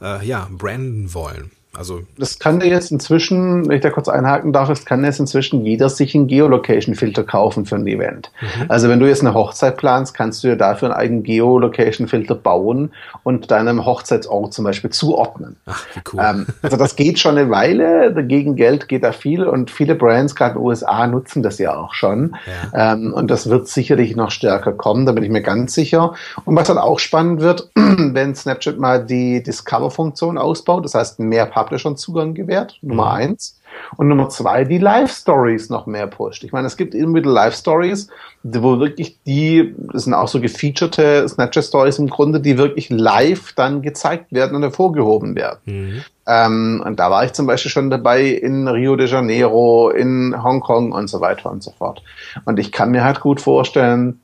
äh, 0.00 0.26
ja, 0.26 0.48
branden 0.50 1.14
wollen. 1.14 1.50
Also 1.76 2.00
das 2.18 2.38
kann 2.38 2.60
dir 2.60 2.68
jetzt 2.68 2.90
inzwischen, 2.90 3.68
wenn 3.68 3.76
ich 3.76 3.82
da 3.82 3.90
kurz 3.90 4.08
einhaken 4.08 4.52
darf, 4.52 4.68
es 4.70 4.84
kann 4.84 5.04
jetzt 5.04 5.20
inzwischen 5.20 5.64
jeder 5.64 5.88
sich 5.88 6.14
einen 6.14 6.26
Geolocation-Filter 6.26 7.24
kaufen 7.24 7.66
für 7.66 7.76
ein 7.76 7.86
Event. 7.86 8.30
Mhm. 8.40 8.64
Also 8.68 8.88
wenn 8.88 9.00
du 9.00 9.06
jetzt 9.06 9.20
eine 9.20 9.34
Hochzeit 9.34 9.76
planst, 9.76 10.14
kannst 10.14 10.42
du 10.42 10.48
dir 10.48 10.56
dafür 10.56 10.88
einen 10.88 10.98
eigenen 10.98 11.22
Geolocation-Filter 11.22 12.34
bauen 12.34 12.92
und 13.22 13.50
deinem 13.50 13.84
Hochzeitsort 13.84 14.54
zum 14.54 14.64
Beispiel 14.64 14.90
zuordnen. 14.90 15.56
Ach, 15.66 15.84
wie 15.94 16.00
cool. 16.12 16.20
Ähm, 16.24 16.46
also 16.62 16.76
das 16.76 16.96
geht 16.96 17.18
schon 17.18 17.36
eine 17.36 17.50
Weile, 17.50 18.12
dagegen 18.12 18.56
Geld 18.56 18.88
geht 18.88 19.04
da 19.04 19.12
viel 19.12 19.44
und 19.44 19.70
viele 19.70 19.94
Brands, 19.94 20.34
gerade 20.34 20.54
in 20.54 20.60
den 20.60 20.66
USA, 20.66 21.06
nutzen 21.06 21.42
das 21.42 21.58
ja 21.58 21.76
auch 21.76 21.94
schon. 21.94 22.36
Ja. 22.72 22.94
Ähm, 22.94 23.12
und 23.12 23.30
das 23.30 23.50
wird 23.50 23.68
sicherlich 23.68 24.16
noch 24.16 24.30
stärker 24.30 24.72
kommen, 24.72 25.06
da 25.06 25.12
bin 25.12 25.22
ich 25.22 25.30
mir 25.30 25.42
ganz 25.42 25.74
sicher. 25.74 26.14
Und 26.44 26.56
was 26.56 26.68
dann 26.68 26.78
auch 26.78 26.98
spannend 26.98 27.40
wird, 27.40 27.70
wenn 27.74 28.34
Snapchat 28.34 28.78
mal 28.78 29.04
die 29.04 29.42
Discover-Funktion 29.42 30.38
ausbaut, 30.38 30.84
das 30.84 30.94
heißt 30.94 31.20
mehr 31.20 31.46
Public 31.46 31.65
Publishern 31.66 31.96
Zugang 31.96 32.34
gewährt, 32.34 32.78
Nummer 32.82 33.06
mhm. 33.06 33.10
eins. 33.10 33.60
Und 33.96 34.08
Nummer 34.08 34.28
zwei, 34.30 34.64
die 34.64 34.78
Live-Stories 34.78 35.68
noch 35.68 35.86
mehr 35.86 36.06
pusht. 36.06 36.44
Ich 36.44 36.52
meine, 36.52 36.66
es 36.66 36.76
gibt 36.76 36.94
immer 36.94 37.16
wieder 37.16 37.30
Live-Stories, 37.30 38.08
wo 38.42 38.78
wirklich 38.78 39.18
die, 39.26 39.74
das 39.92 40.04
sind 40.04 40.14
auch 40.14 40.28
so 40.28 40.40
gefeaturete 40.40 41.28
Snapchat-Stories 41.28 41.98
im 41.98 42.08
Grunde, 42.08 42.40
die 42.40 42.56
wirklich 42.56 42.88
live 42.88 43.52
dann 43.52 43.82
gezeigt 43.82 44.32
werden 44.32 44.56
und 44.56 44.62
hervorgehoben 44.62 45.34
werden. 45.34 45.58
Mhm. 45.66 46.04
Ähm, 46.26 46.82
und 46.86 46.98
da 46.98 47.10
war 47.10 47.24
ich 47.24 47.32
zum 47.32 47.46
Beispiel 47.46 47.70
schon 47.70 47.90
dabei 47.90 48.24
in 48.24 48.66
Rio 48.66 48.96
de 48.96 49.08
Janeiro, 49.08 49.90
in 49.90 50.34
Hongkong 50.42 50.92
und 50.92 51.08
so 51.08 51.20
weiter 51.20 51.50
und 51.50 51.62
so 51.62 51.72
fort. 51.72 52.02
Und 52.44 52.58
ich 52.58 52.72
kann 52.72 52.90
mir 52.90 53.04
halt 53.04 53.20
gut 53.20 53.40
vorstellen, 53.40 54.20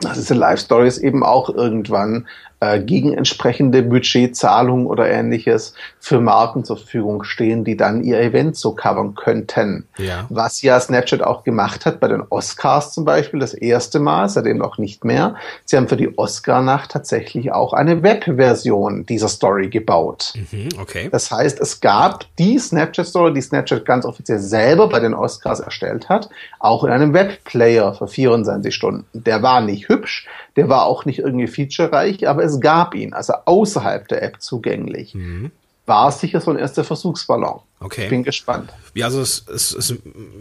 dass 0.00 0.14
diese 0.14 0.34
Live-Stories 0.34 0.98
eben 0.98 1.24
auch 1.24 1.48
irgendwann 1.48 2.26
äh, 2.60 2.80
gegen 2.80 3.14
entsprechende 3.14 3.82
Budgetzahlungen 3.82 4.86
oder 4.86 5.08
ähnliches 5.08 5.74
für 6.00 6.20
Marken 6.20 6.64
zur 6.64 6.76
Verfügung 6.76 7.22
stehen, 7.22 7.62
die 7.64 7.76
dann 7.76 8.02
ihr 8.02 8.18
Event 8.20 8.56
so 8.56 8.72
covern 8.72 9.14
könnten. 9.14 9.86
Ja. 9.96 10.26
Was 10.28 10.62
ja 10.62 10.80
Snapchat 10.80 11.22
auch 11.22 11.44
gemacht 11.44 11.86
hat 11.86 12.00
bei 12.00 12.08
den 12.08 12.22
Oscars 12.30 12.92
zum 12.92 13.04
Beispiel, 13.04 13.38
das 13.38 13.54
erste 13.54 14.00
Mal, 14.00 14.28
seitdem 14.28 14.60
auch 14.62 14.78
nicht 14.78 15.04
mehr. 15.04 15.36
Sie 15.64 15.76
haben 15.76 15.86
für 15.86 15.96
die 15.96 16.18
Oscar-Nacht 16.18 16.90
tatsächlich 16.90 17.52
auch 17.52 17.72
eine 17.72 18.02
Web-Version 18.02 19.06
dieser 19.06 19.28
Story 19.28 19.68
gebaut. 19.68 20.32
Mhm, 20.50 20.68
okay. 20.80 21.08
Das 21.12 21.30
heißt, 21.30 21.60
es 21.60 21.80
gab 21.80 22.24
die 22.38 22.58
Snapchat-Story, 22.58 23.34
die 23.34 23.42
Snapchat 23.42 23.84
ganz 23.84 24.04
offiziell 24.04 24.40
selber 24.40 24.88
bei 24.88 24.98
den 24.98 25.14
Oscars 25.14 25.60
erstellt 25.60 26.08
hat, 26.08 26.28
auch 26.58 26.82
in 26.82 26.90
einem 26.90 27.14
Webplayer 27.14 27.94
für 27.94 28.08
24 28.08 28.74
Stunden. 28.74 29.06
Der 29.12 29.42
war 29.42 29.60
nicht 29.60 29.88
hübsch, 29.88 30.26
der 30.56 30.68
war 30.68 30.86
auch 30.86 31.04
nicht 31.04 31.20
irgendwie 31.20 31.46
featurereich, 31.46 32.26
aber 32.26 32.47
es 32.48 32.60
gab 32.60 32.94
ihn, 32.94 33.12
also 33.14 33.34
außerhalb 33.44 34.08
der 34.08 34.22
App 34.22 34.40
zugänglich. 34.40 35.14
Mhm. 35.14 35.50
War 35.86 36.12
sicher 36.12 36.40
so 36.40 36.50
ein 36.50 36.58
erster 36.58 36.84
Versuchsballon. 36.84 37.60
Okay. 37.80 38.04
Ich 38.04 38.10
bin 38.10 38.22
gespannt. 38.22 38.72
Ja, 38.94 39.06
also 39.06 39.20
es, 39.20 39.44
es, 39.48 39.72
es 39.72 39.94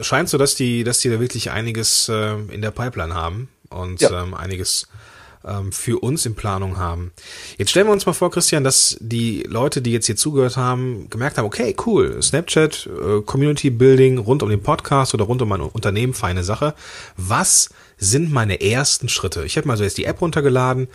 scheint 0.05 0.27
so, 0.27 0.37
dass 0.37 0.55
die, 0.55 0.83
dass 0.83 0.99
die 0.99 1.09
da 1.09 1.19
wirklich 1.19 1.51
einiges 1.51 2.09
äh, 2.09 2.35
in 2.51 2.61
der 2.61 2.71
Pipeline 2.71 3.13
haben 3.13 3.47
und 3.69 4.01
ja. 4.01 4.23
ähm, 4.23 4.33
einiges 4.33 4.87
ähm, 5.45 5.71
für 5.71 5.99
uns 5.99 6.25
in 6.25 6.35
Planung 6.35 6.77
haben. 6.77 7.11
Jetzt 7.57 7.71
stellen 7.71 7.87
wir 7.87 7.93
uns 7.93 8.05
mal 8.05 8.13
vor, 8.13 8.31
Christian, 8.31 8.63
dass 8.63 8.97
die 8.99 9.43
Leute, 9.43 9.81
die 9.81 9.91
jetzt 9.91 10.05
hier 10.05 10.15
zugehört 10.15 10.57
haben, 10.57 11.09
gemerkt 11.09 11.37
haben, 11.37 11.45
okay, 11.45 11.75
cool, 11.85 12.21
Snapchat, 12.21 12.87
äh, 12.87 13.21
Community 13.21 13.69
Building 13.69 14.17
rund 14.17 14.43
um 14.43 14.49
den 14.49 14.61
Podcast 14.61 15.13
oder 15.13 15.25
rund 15.25 15.41
um 15.41 15.49
mein 15.49 15.61
Unternehmen, 15.61 16.13
feine 16.13 16.43
Sache. 16.43 16.73
Was 17.15 17.69
sind 17.97 18.31
meine 18.31 18.61
ersten 18.61 19.09
Schritte? 19.09 19.45
Ich 19.45 19.57
habe 19.57 19.67
mal 19.67 19.77
so 19.77 19.83
jetzt 19.83 19.97
die 19.97 20.05
App 20.05 20.21
runtergeladen. 20.21 20.87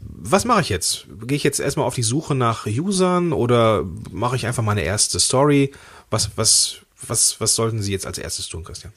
Was 0.00 0.44
mache 0.44 0.60
ich 0.60 0.68
jetzt? 0.68 1.06
Gehe 1.26 1.36
ich 1.36 1.44
jetzt 1.44 1.60
erstmal 1.60 1.86
auf 1.86 1.94
die 1.94 2.02
Suche 2.02 2.34
nach 2.34 2.66
Usern 2.66 3.32
oder 3.32 3.84
mache 4.10 4.36
ich 4.36 4.46
einfach 4.46 4.62
meine 4.62 4.82
erste 4.82 5.18
Story? 5.20 5.72
Was, 6.10 6.30
was, 6.36 6.76
was, 7.06 7.40
was 7.40 7.54
sollten 7.54 7.82
Sie 7.82 7.92
jetzt 7.92 8.06
als 8.06 8.18
erstes 8.18 8.48
tun, 8.48 8.64
Christian? 8.64 8.92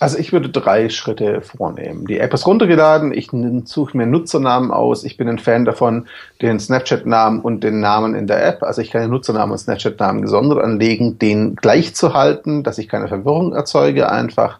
Also 0.00 0.18
ich 0.18 0.32
würde 0.32 0.48
drei 0.48 0.88
Schritte 0.88 1.42
vornehmen. 1.42 2.06
Die 2.06 2.18
App 2.18 2.34
ist 2.34 2.44
runtergeladen, 2.46 3.12
ich 3.12 3.30
suche 3.66 3.96
mir 3.96 4.06
Nutzernamen 4.06 4.72
aus. 4.72 5.04
Ich 5.04 5.16
bin 5.16 5.28
ein 5.28 5.38
Fan 5.38 5.64
davon, 5.64 6.08
den 6.40 6.58
Snapchat-Namen 6.58 7.40
und 7.40 7.62
den 7.62 7.78
Namen 7.78 8.16
in 8.16 8.26
der 8.26 8.44
App, 8.44 8.64
also 8.64 8.82
ich 8.82 8.90
kann 8.90 9.02
den 9.02 9.10
Nutzernamen 9.10 9.52
und 9.52 9.58
Snapchat-Namen 9.58 10.22
gesondert 10.22 10.58
anlegen, 10.58 11.20
den 11.20 11.54
gleich 11.54 11.94
zu 11.94 12.14
halten, 12.14 12.64
dass 12.64 12.78
ich 12.78 12.88
keine 12.88 13.06
Verwirrung 13.06 13.52
erzeuge 13.52 14.10
einfach. 14.10 14.58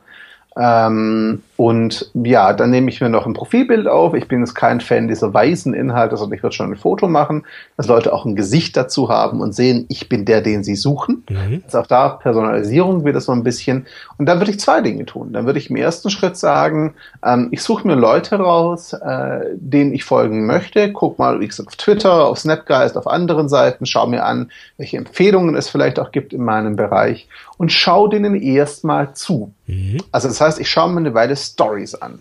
Ähm, 0.57 1.42
Und 1.56 2.10
ja, 2.14 2.54
dann 2.54 2.70
nehme 2.70 2.88
ich 2.88 3.00
mir 3.00 3.10
noch 3.10 3.26
ein 3.26 3.34
Profilbild 3.34 3.86
auf. 3.86 4.14
Ich 4.14 4.26
bin 4.26 4.40
jetzt 4.40 4.54
kein 4.54 4.80
Fan 4.80 5.06
dieser 5.06 5.34
weißen 5.34 5.74
Inhalte, 5.74 6.16
sondern 6.16 6.36
ich 6.36 6.42
würde 6.42 6.56
schon 6.56 6.72
ein 6.72 6.76
Foto 6.76 7.08
machen, 7.08 7.44
dass 7.76 7.88
Leute 7.88 8.12
auch 8.12 8.24
ein 8.24 8.36
Gesicht 8.36 8.76
dazu 8.76 9.10
haben 9.10 9.40
und 9.40 9.54
sehen, 9.54 9.84
ich 9.88 10.08
bin 10.08 10.24
der, 10.24 10.40
den 10.40 10.64
sie 10.64 10.76
suchen. 10.76 11.24
Mhm. 11.28 11.62
Also 11.66 11.80
auch 11.80 11.86
da 11.86 12.08
Personalisierung 12.08 13.04
wird 13.04 13.16
das 13.16 13.26
so 13.26 13.32
ein 13.32 13.44
bisschen. 13.44 13.86
Und 14.16 14.26
dann 14.26 14.38
würde 14.40 14.50
ich 14.50 14.60
zwei 14.60 14.80
Dinge 14.80 15.04
tun. 15.04 15.32
Dann 15.34 15.44
würde 15.44 15.58
ich 15.58 15.68
im 15.68 15.76
ersten 15.76 16.08
Schritt 16.08 16.38
sagen, 16.38 16.94
ähm, 17.24 17.48
ich 17.50 17.62
suche 17.62 17.86
mir 17.86 17.96
Leute 17.96 18.36
raus, 18.36 18.94
äh, 18.94 19.40
denen 19.54 19.92
ich 19.92 20.04
folgen 20.04 20.46
möchte. 20.46 20.90
Guck 20.92 21.18
mal, 21.18 21.40
wie 21.40 21.48
gesagt, 21.48 21.68
auf 21.68 21.76
Twitter, 21.76 22.26
auf 22.26 22.38
Snapgeist, 22.38 22.96
auf 22.96 23.06
anderen 23.06 23.50
Seiten, 23.50 23.84
schau 23.84 24.06
mir 24.06 24.24
an, 24.24 24.50
welche 24.78 24.96
Empfehlungen 24.96 25.54
es 25.54 25.68
vielleicht 25.68 26.00
auch 26.00 26.12
gibt 26.12 26.32
in 26.32 26.44
meinem 26.44 26.76
Bereich 26.76 27.28
und 27.58 27.70
schau 27.70 28.08
denen 28.08 28.34
erstmal 28.34 29.14
zu. 29.14 29.52
Mhm. 29.66 29.98
Also 30.10 30.28
das 30.28 30.40
heißt, 30.40 30.58
ich 30.58 30.68
schaue 30.68 30.90
mir 30.90 31.00
eine 31.00 31.14
Weile 31.14 31.36
Stories 31.52 31.94
an. 31.94 32.20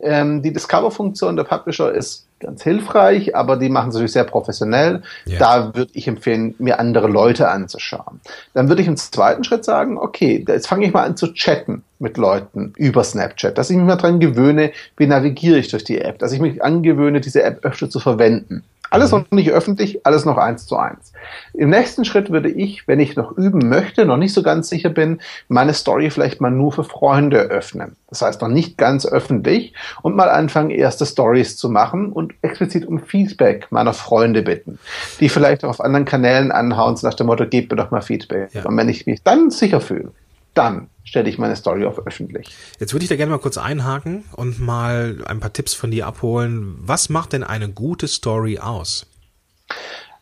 Ähm, 0.00 0.42
die 0.42 0.52
Discover-Funktion 0.52 1.36
der 1.36 1.44
Publisher 1.44 1.92
ist 1.92 2.26
ganz 2.40 2.62
hilfreich, 2.64 3.36
aber 3.36 3.56
die 3.56 3.68
machen 3.68 3.90
es 3.90 3.94
natürlich 3.94 4.12
sehr 4.12 4.24
professionell. 4.24 5.02
Ja. 5.26 5.38
Da 5.38 5.74
würde 5.76 5.92
ich 5.94 6.08
empfehlen, 6.08 6.56
mir 6.58 6.80
andere 6.80 7.06
Leute 7.06 7.48
anzuschauen. 7.48 8.20
Dann 8.52 8.68
würde 8.68 8.82
ich 8.82 8.88
im 8.88 8.96
zweiten 8.96 9.44
Schritt 9.44 9.64
sagen, 9.64 9.96
okay, 9.96 10.44
jetzt 10.46 10.66
fange 10.66 10.86
ich 10.86 10.92
mal 10.92 11.04
an 11.04 11.16
zu 11.16 11.32
chatten 11.32 11.84
mit 12.00 12.16
Leuten 12.16 12.72
über 12.76 13.04
Snapchat, 13.04 13.56
dass 13.56 13.70
ich 13.70 13.76
mich 13.76 13.86
mal 13.86 13.96
dran 13.96 14.18
gewöhne, 14.18 14.72
wie 14.96 15.06
navigiere 15.06 15.58
ich 15.58 15.68
durch 15.68 15.84
die 15.84 16.00
App, 16.00 16.18
dass 16.18 16.32
ich 16.32 16.40
mich 16.40 16.62
angewöhne, 16.62 17.20
diese 17.20 17.44
App 17.44 17.64
öfter 17.64 17.88
zu 17.88 18.00
verwenden. 18.00 18.64
Alles 18.92 19.10
mhm. 19.10 19.18
noch 19.18 19.30
nicht 19.30 19.50
öffentlich, 19.50 20.04
alles 20.04 20.26
noch 20.26 20.36
eins 20.36 20.66
zu 20.66 20.76
eins. 20.76 21.12
Im 21.54 21.70
nächsten 21.70 22.04
Schritt 22.04 22.30
würde 22.30 22.50
ich, 22.50 22.86
wenn 22.86 23.00
ich 23.00 23.16
noch 23.16 23.32
üben 23.38 23.70
möchte, 23.70 24.04
noch 24.04 24.18
nicht 24.18 24.34
so 24.34 24.42
ganz 24.42 24.68
sicher 24.68 24.90
bin, 24.90 25.20
meine 25.48 25.72
Story 25.72 26.10
vielleicht 26.10 26.42
mal 26.42 26.50
nur 26.50 26.72
für 26.72 26.84
Freunde 26.84 27.38
öffnen. 27.38 27.96
Das 28.10 28.20
heißt 28.20 28.42
noch 28.42 28.48
nicht 28.48 28.76
ganz 28.76 29.06
öffentlich 29.06 29.72
und 30.02 30.14
mal 30.14 30.28
anfangen, 30.28 30.68
erste 30.68 31.06
Stories 31.06 31.56
zu 31.56 31.70
machen 31.70 32.12
und 32.12 32.34
explizit 32.42 32.86
um 32.86 33.00
Feedback 33.00 33.68
meiner 33.70 33.94
Freunde 33.94 34.42
bitten, 34.42 34.78
die 35.20 35.30
vielleicht 35.30 35.64
auch 35.64 35.70
auf 35.70 35.80
anderen 35.80 36.04
Kanälen 36.04 36.52
anhauen, 36.52 36.94
so 36.96 37.06
nach 37.06 37.14
dem 37.14 37.28
Motto, 37.28 37.46
gebt 37.46 37.70
mir 37.70 37.76
doch 37.76 37.90
mal 37.90 38.02
Feedback. 38.02 38.50
Ja. 38.52 38.66
Und 38.66 38.76
wenn 38.76 38.90
ich 38.90 39.06
mich 39.06 39.22
dann 39.22 39.50
sicher 39.50 39.80
fühle, 39.80 40.12
dann 40.54 40.88
stelle 41.04 41.28
ich 41.28 41.38
meine 41.38 41.56
Story 41.56 41.84
auf 41.84 42.06
öffentlich. 42.06 42.48
Jetzt 42.78 42.92
würde 42.92 43.04
ich 43.04 43.08
da 43.08 43.16
gerne 43.16 43.32
mal 43.32 43.38
kurz 43.38 43.58
einhaken 43.58 44.24
und 44.36 44.60
mal 44.60 45.18
ein 45.26 45.40
paar 45.40 45.52
Tipps 45.52 45.74
von 45.74 45.90
dir 45.90 46.06
abholen. 46.06 46.74
Was 46.78 47.08
macht 47.08 47.32
denn 47.32 47.44
eine 47.44 47.68
gute 47.68 48.08
Story 48.08 48.58
aus? 48.58 49.06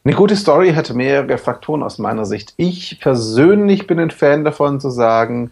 Eine 0.03 0.15
gute 0.15 0.37
Story 0.37 0.73
hat 0.73 0.93
mehrere 0.95 1.37
Faktoren 1.37 1.83
aus 1.83 1.99
meiner 1.99 2.25
Sicht. 2.25 2.55
Ich 2.57 3.01
persönlich 3.01 3.87
bin 3.87 4.01
ein 4.01 4.11
Fan 4.11 4.45
davon 4.45 4.81
zu 4.81 4.89
sagen, 4.89 5.51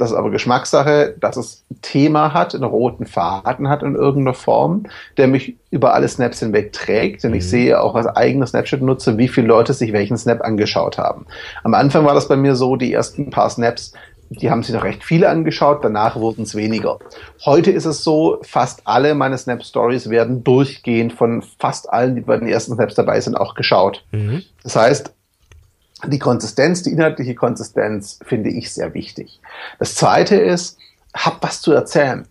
das 0.00 0.12
ist 0.12 0.16
aber 0.16 0.30
Geschmackssache, 0.30 1.14
dass 1.20 1.36
es 1.36 1.62
ein 1.70 1.82
Thema 1.82 2.32
hat, 2.32 2.54
einen 2.54 2.64
roten 2.64 3.04
Faden 3.04 3.68
hat 3.68 3.82
in 3.82 3.94
irgendeiner 3.96 4.32
Form, 4.32 4.84
der 5.18 5.28
mich 5.28 5.56
über 5.70 5.92
alle 5.92 6.08
Snaps 6.08 6.40
hinweg 6.40 6.72
trägt. 6.72 7.22
Denn 7.22 7.34
ich 7.34 7.44
mhm. 7.44 7.48
sehe 7.48 7.80
auch 7.82 7.94
als 7.94 8.06
eigener 8.06 8.46
Snapchat-Nutzer, 8.46 9.18
wie 9.18 9.28
viele 9.28 9.48
Leute 9.48 9.74
sich 9.74 9.92
welchen 9.92 10.16
Snap 10.16 10.40
angeschaut 10.40 10.96
haben. 10.96 11.26
Am 11.64 11.74
Anfang 11.74 12.06
war 12.06 12.14
das 12.14 12.28
bei 12.28 12.36
mir 12.36 12.56
so, 12.56 12.76
die 12.76 12.94
ersten 12.94 13.28
paar 13.28 13.50
Snaps 13.50 13.92
die 14.30 14.50
haben 14.50 14.62
sich 14.62 14.74
noch 14.74 14.84
recht 14.84 15.02
viele 15.04 15.28
angeschaut, 15.28 15.84
danach 15.84 16.14
wurden 16.14 16.42
es 16.42 16.54
weniger. 16.54 17.00
Heute 17.44 17.72
ist 17.72 17.84
es 17.84 18.04
so, 18.04 18.38
fast 18.42 18.82
alle 18.84 19.14
meine 19.16 19.36
Snap 19.36 19.64
Stories 19.64 20.08
werden 20.08 20.44
durchgehend 20.44 21.12
von 21.12 21.42
fast 21.58 21.92
allen, 21.92 22.14
die 22.14 22.20
bei 22.20 22.36
den 22.36 22.48
ersten 22.48 22.74
Snaps 22.74 22.94
dabei 22.94 23.20
sind, 23.20 23.36
auch 23.36 23.54
geschaut. 23.54 24.04
Mhm. 24.12 24.42
Das 24.62 24.76
heißt, 24.76 25.12
die 26.06 26.18
Konsistenz, 26.20 26.84
die 26.84 26.92
inhaltliche 26.92 27.34
Konsistenz 27.34 28.20
finde 28.24 28.50
ich 28.50 28.72
sehr 28.72 28.94
wichtig. 28.94 29.40
Das 29.80 29.96
zweite 29.96 30.36
ist, 30.36 30.78
hab 31.12 31.42
was 31.42 31.60
zu 31.60 31.72
erzählen. 31.72 32.26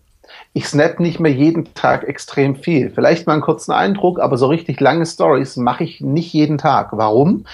Ich 0.54 0.68
snap 0.68 1.00
nicht 1.00 1.20
mehr 1.20 1.32
jeden 1.32 1.74
Tag 1.74 2.06
extrem 2.06 2.56
viel. 2.56 2.90
Vielleicht 2.90 3.28
mal 3.28 3.34
einen 3.34 3.42
kurzen 3.42 3.72
Eindruck, 3.72 4.20
aber 4.20 4.38
so 4.38 4.48
richtig 4.48 4.80
lange 4.80 5.06
Stories 5.06 5.58
mache 5.58 5.84
ich 5.84 6.02
nicht 6.02 6.34
jeden 6.34 6.58
Tag. 6.58 6.90
Warum? 6.92 7.46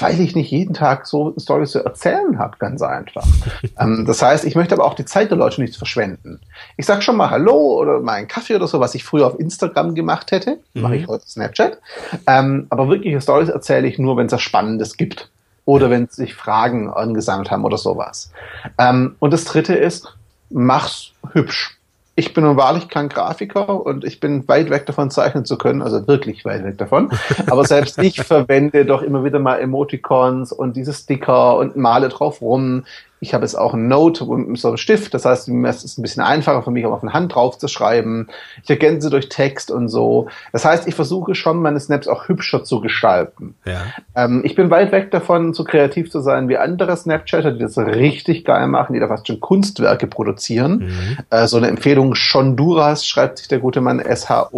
Weil 0.00 0.20
ich 0.20 0.34
nicht 0.36 0.50
jeden 0.50 0.74
Tag 0.74 1.06
so 1.06 1.34
Stories 1.38 1.70
zu 1.70 1.84
erzählen 1.84 2.38
habe, 2.38 2.56
ganz 2.58 2.82
einfach. 2.82 3.26
ähm, 3.80 4.04
das 4.06 4.22
heißt, 4.22 4.44
ich 4.44 4.54
möchte 4.54 4.74
aber 4.74 4.84
auch 4.84 4.94
die 4.94 5.04
Zeit 5.04 5.30
der 5.30 5.38
Leute 5.38 5.60
nicht 5.60 5.76
verschwenden. 5.76 6.40
Ich 6.76 6.86
sag 6.86 7.02
schon 7.02 7.16
mal 7.16 7.30
Hallo 7.30 7.78
oder 7.78 8.00
mal 8.00 8.14
einen 8.14 8.28
Kaffee 8.28 8.54
oder 8.54 8.66
so, 8.66 8.80
was 8.80 8.94
ich 8.94 9.04
früher 9.04 9.26
auf 9.26 9.38
Instagram 9.38 9.94
gemacht 9.94 10.30
hätte, 10.30 10.58
mhm. 10.74 10.82
mache 10.82 10.96
ich 10.96 11.06
heute 11.06 11.26
Snapchat. 11.26 11.78
Ähm, 12.26 12.66
aber 12.70 12.88
wirkliche 12.88 13.20
Stories 13.20 13.48
erzähle 13.48 13.88
ich 13.88 13.98
nur, 13.98 14.16
wenn 14.16 14.26
es 14.26 14.32
was 14.32 14.42
Spannendes 14.42 14.96
gibt 14.96 15.30
oder 15.64 15.90
wenn 15.90 16.08
sich 16.08 16.34
Fragen 16.34 16.90
angesammelt 16.90 17.50
haben 17.50 17.64
oder 17.64 17.78
sowas. 17.78 18.32
Ähm, 18.78 19.16
und 19.18 19.32
das 19.32 19.44
Dritte 19.44 19.74
ist, 19.74 20.14
mach's 20.50 21.12
hübsch 21.32 21.77
ich 22.18 22.34
bin 22.34 22.42
nun 22.42 22.56
wahrlich 22.56 22.88
kein 22.88 23.08
Grafiker 23.08 23.86
und 23.86 24.04
ich 24.04 24.18
bin 24.18 24.48
weit 24.48 24.70
weg 24.70 24.86
davon 24.86 25.08
zeichnen 25.08 25.44
zu 25.44 25.56
können, 25.56 25.82
also 25.82 26.08
wirklich 26.08 26.44
weit 26.44 26.64
weg 26.64 26.76
davon. 26.76 27.12
Aber 27.46 27.64
selbst 27.64 27.96
ich 28.02 28.20
verwende 28.20 28.84
doch 28.84 29.02
immer 29.02 29.22
wieder 29.22 29.38
mal 29.38 29.60
Emoticons 29.60 30.50
und 30.50 30.76
diese 30.76 30.92
Sticker 30.92 31.56
und 31.56 31.76
male 31.76 32.08
drauf 32.08 32.42
rum. 32.42 32.84
Ich 33.20 33.34
habe 33.34 33.44
jetzt 33.44 33.56
auch 33.56 33.74
ein 33.74 33.88
Note 33.88 34.24
mit 34.24 34.58
so 34.58 34.68
einem 34.68 34.76
Stift, 34.76 35.12
das 35.14 35.24
heißt, 35.24 35.48
es 35.48 35.84
ist 35.84 35.98
ein 35.98 36.02
bisschen 36.02 36.22
einfacher 36.22 36.62
für 36.62 36.70
mich, 36.70 36.84
um 36.84 36.92
auf 36.92 37.02
eine 37.02 37.12
Hand 37.12 37.34
drauf 37.34 37.58
zu 37.58 37.66
schreiben. 37.68 38.28
Ich 38.62 38.70
ergänze 38.70 39.10
durch 39.10 39.28
Text 39.28 39.70
und 39.70 39.88
so. 39.88 40.28
Das 40.52 40.64
heißt, 40.64 40.86
ich 40.86 40.94
versuche 40.94 41.34
schon, 41.34 41.60
meine 41.60 41.80
Snaps 41.80 42.06
auch 42.08 42.28
hübscher 42.28 42.64
zu 42.64 42.80
gestalten. 42.80 43.54
Ja. 43.64 43.80
Ähm, 44.14 44.42
ich 44.44 44.54
bin 44.54 44.70
weit 44.70 44.92
weg 44.92 45.10
davon, 45.10 45.52
so 45.52 45.64
kreativ 45.64 46.10
zu 46.10 46.20
sein 46.20 46.48
wie 46.48 46.56
andere 46.56 46.96
Snapchatter, 46.96 47.52
die 47.52 47.58
das 47.58 47.76
richtig 47.76 48.44
geil 48.44 48.68
machen, 48.68 48.92
die 48.92 49.00
da 49.00 49.08
fast 49.08 49.26
schon 49.26 49.40
Kunstwerke 49.40 50.06
produzieren. 50.06 50.78
Mhm. 50.78 51.18
Äh, 51.30 51.46
so 51.46 51.56
eine 51.56 51.66
Empfehlung, 51.68 52.14
Shonduras 52.14 53.04
schreibt 53.06 53.38
sich 53.38 53.48
der 53.48 53.58
gute 53.58 53.80
Mann 53.80 53.98
S-H-O-N-D-U-R-A-S. 53.98 54.52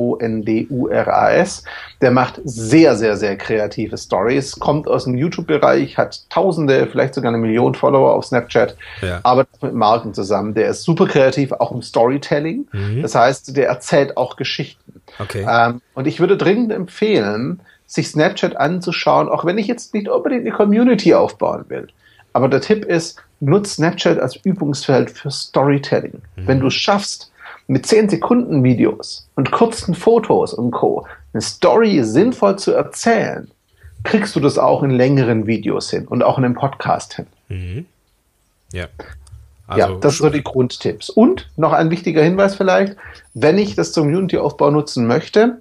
Der 2.03 2.11
macht 2.11 2.41
sehr, 2.45 2.97
sehr, 2.97 3.17
sehr 3.17 3.37
kreative 3.37 3.97
Stories, 3.99 4.59
kommt 4.59 4.89
aus 4.89 5.05
dem 5.05 5.17
YouTube-Bereich, 5.17 5.99
hat 5.99 6.29
Tausende, 6.31 6.87
vielleicht 6.91 7.15
sogar 7.15 7.31
eine 7.31 7.39
Million 7.39 7.75
Follower 7.75 8.15
auf 8.15 8.25
Snapchat 8.25 8.50
Snapchat, 8.51 8.77
ja. 9.03 9.21
arbeitet 9.23 9.63
mit 9.63 9.75
Marken 9.75 10.15
zusammen. 10.15 10.55
Der 10.55 10.69
ist 10.69 10.83
super 10.83 11.07
kreativ, 11.07 11.53
auch 11.53 11.73
im 11.73 11.83
Storytelling. 11.83 12.67
Mhm. 12.73 13.03
Das 13.03 13.15
heißt, 13.15 13.57
der 13.57 13.69
erzählt 13.69 14.17
auch 14.17 14.37
Geschichten. 14.37 15.01
Okay. 15.19 15.47
Ähm, 15.49 15.81
und 15.95 16.07
ich 16.07 16.21
würde 16.21 16.37
dringend 16.37 16.73
empfehlen, 16.73 17.61
sich 17.87 18.09
Snapchat 18.09 18.57
anzuschauen, 18.57 19.29
auch 19.29 19.45
wenn 19.45 19.59
ich 19.59 19.67
jetzt 19.67 19.95
nicht 19.95 20.09
unbedingt 20.09 20.43
eine 20.43 20.53
Community 20.53 21.15
aufbauen 21.15 21.65
will. 21.69 21.89
Aber 22.33 22.49
der 22.49 22.61
Tipp 22.61 22.85
ist, 22.85 23.21
nutz 23.41 23.75
Snapchat 23.75 24.19
als 24.19 24.37
Übungsfeld 24.37 25.11
für 25.11 25.31
Storytelling. 25.31 26.23
Mhm. 26.37 26.47
Wenn 26.47 26.61
du 26.61 26.69
es 26.69 26.75
schaffst, 26.75 27.33
mit 27.67 27.87
10 27.87 28.09
Sekunden 28.09 28.65
Videos 28.65 29.29
und 29.37 29.53
kurzen 29.53 29.95
Fotos 29.95 30.53
und 30.55 30.73
Co. 30.73 31.07
eine 31.33 31.41
Story 31.41 32.03
sinnvoll 32.03 32.59
zu 32.59 32.73
erzählen, 32.73 33.49
kriegst 34.03 34.35
du 34.35 34.41
das 34.41 34.59
auch 34.59 34.83
in 34.83 34.91
längeren 34.91 35.47
Videos 35.47 35.91
hin 35.91 36.09
und 36.09 36.23
auch 36.23 36.39
in 36.39 36.45
einem 36.45 36.55
Podcast 36.55 37.15
hin. 37.15 37.27
Mhm. 37.49 37.87
Ja. 38.73 38.87
Also 39.67 39.93
ja, 39.93 39.99
das 40.01 40.17
sind 40.17 40.27
so 40.27 40.31
die 40.31 40.43
Grundtipps. 40.43 41.11
Und 41.11 41.49
noch 41.57 41.73
ein 41.73 41.91
wichtiger 41.91 42.23
Hinweis 42.23 42.57
vielleicht, 42.57 42.97
wenn 43.35 43.57
ich 43.57 43.77
das 43.77 43.93
zum 43.93 44.05
Community-Aufbau 44.05 44.71
nutzen 44.71 45.07
möchte, 45.07 45.61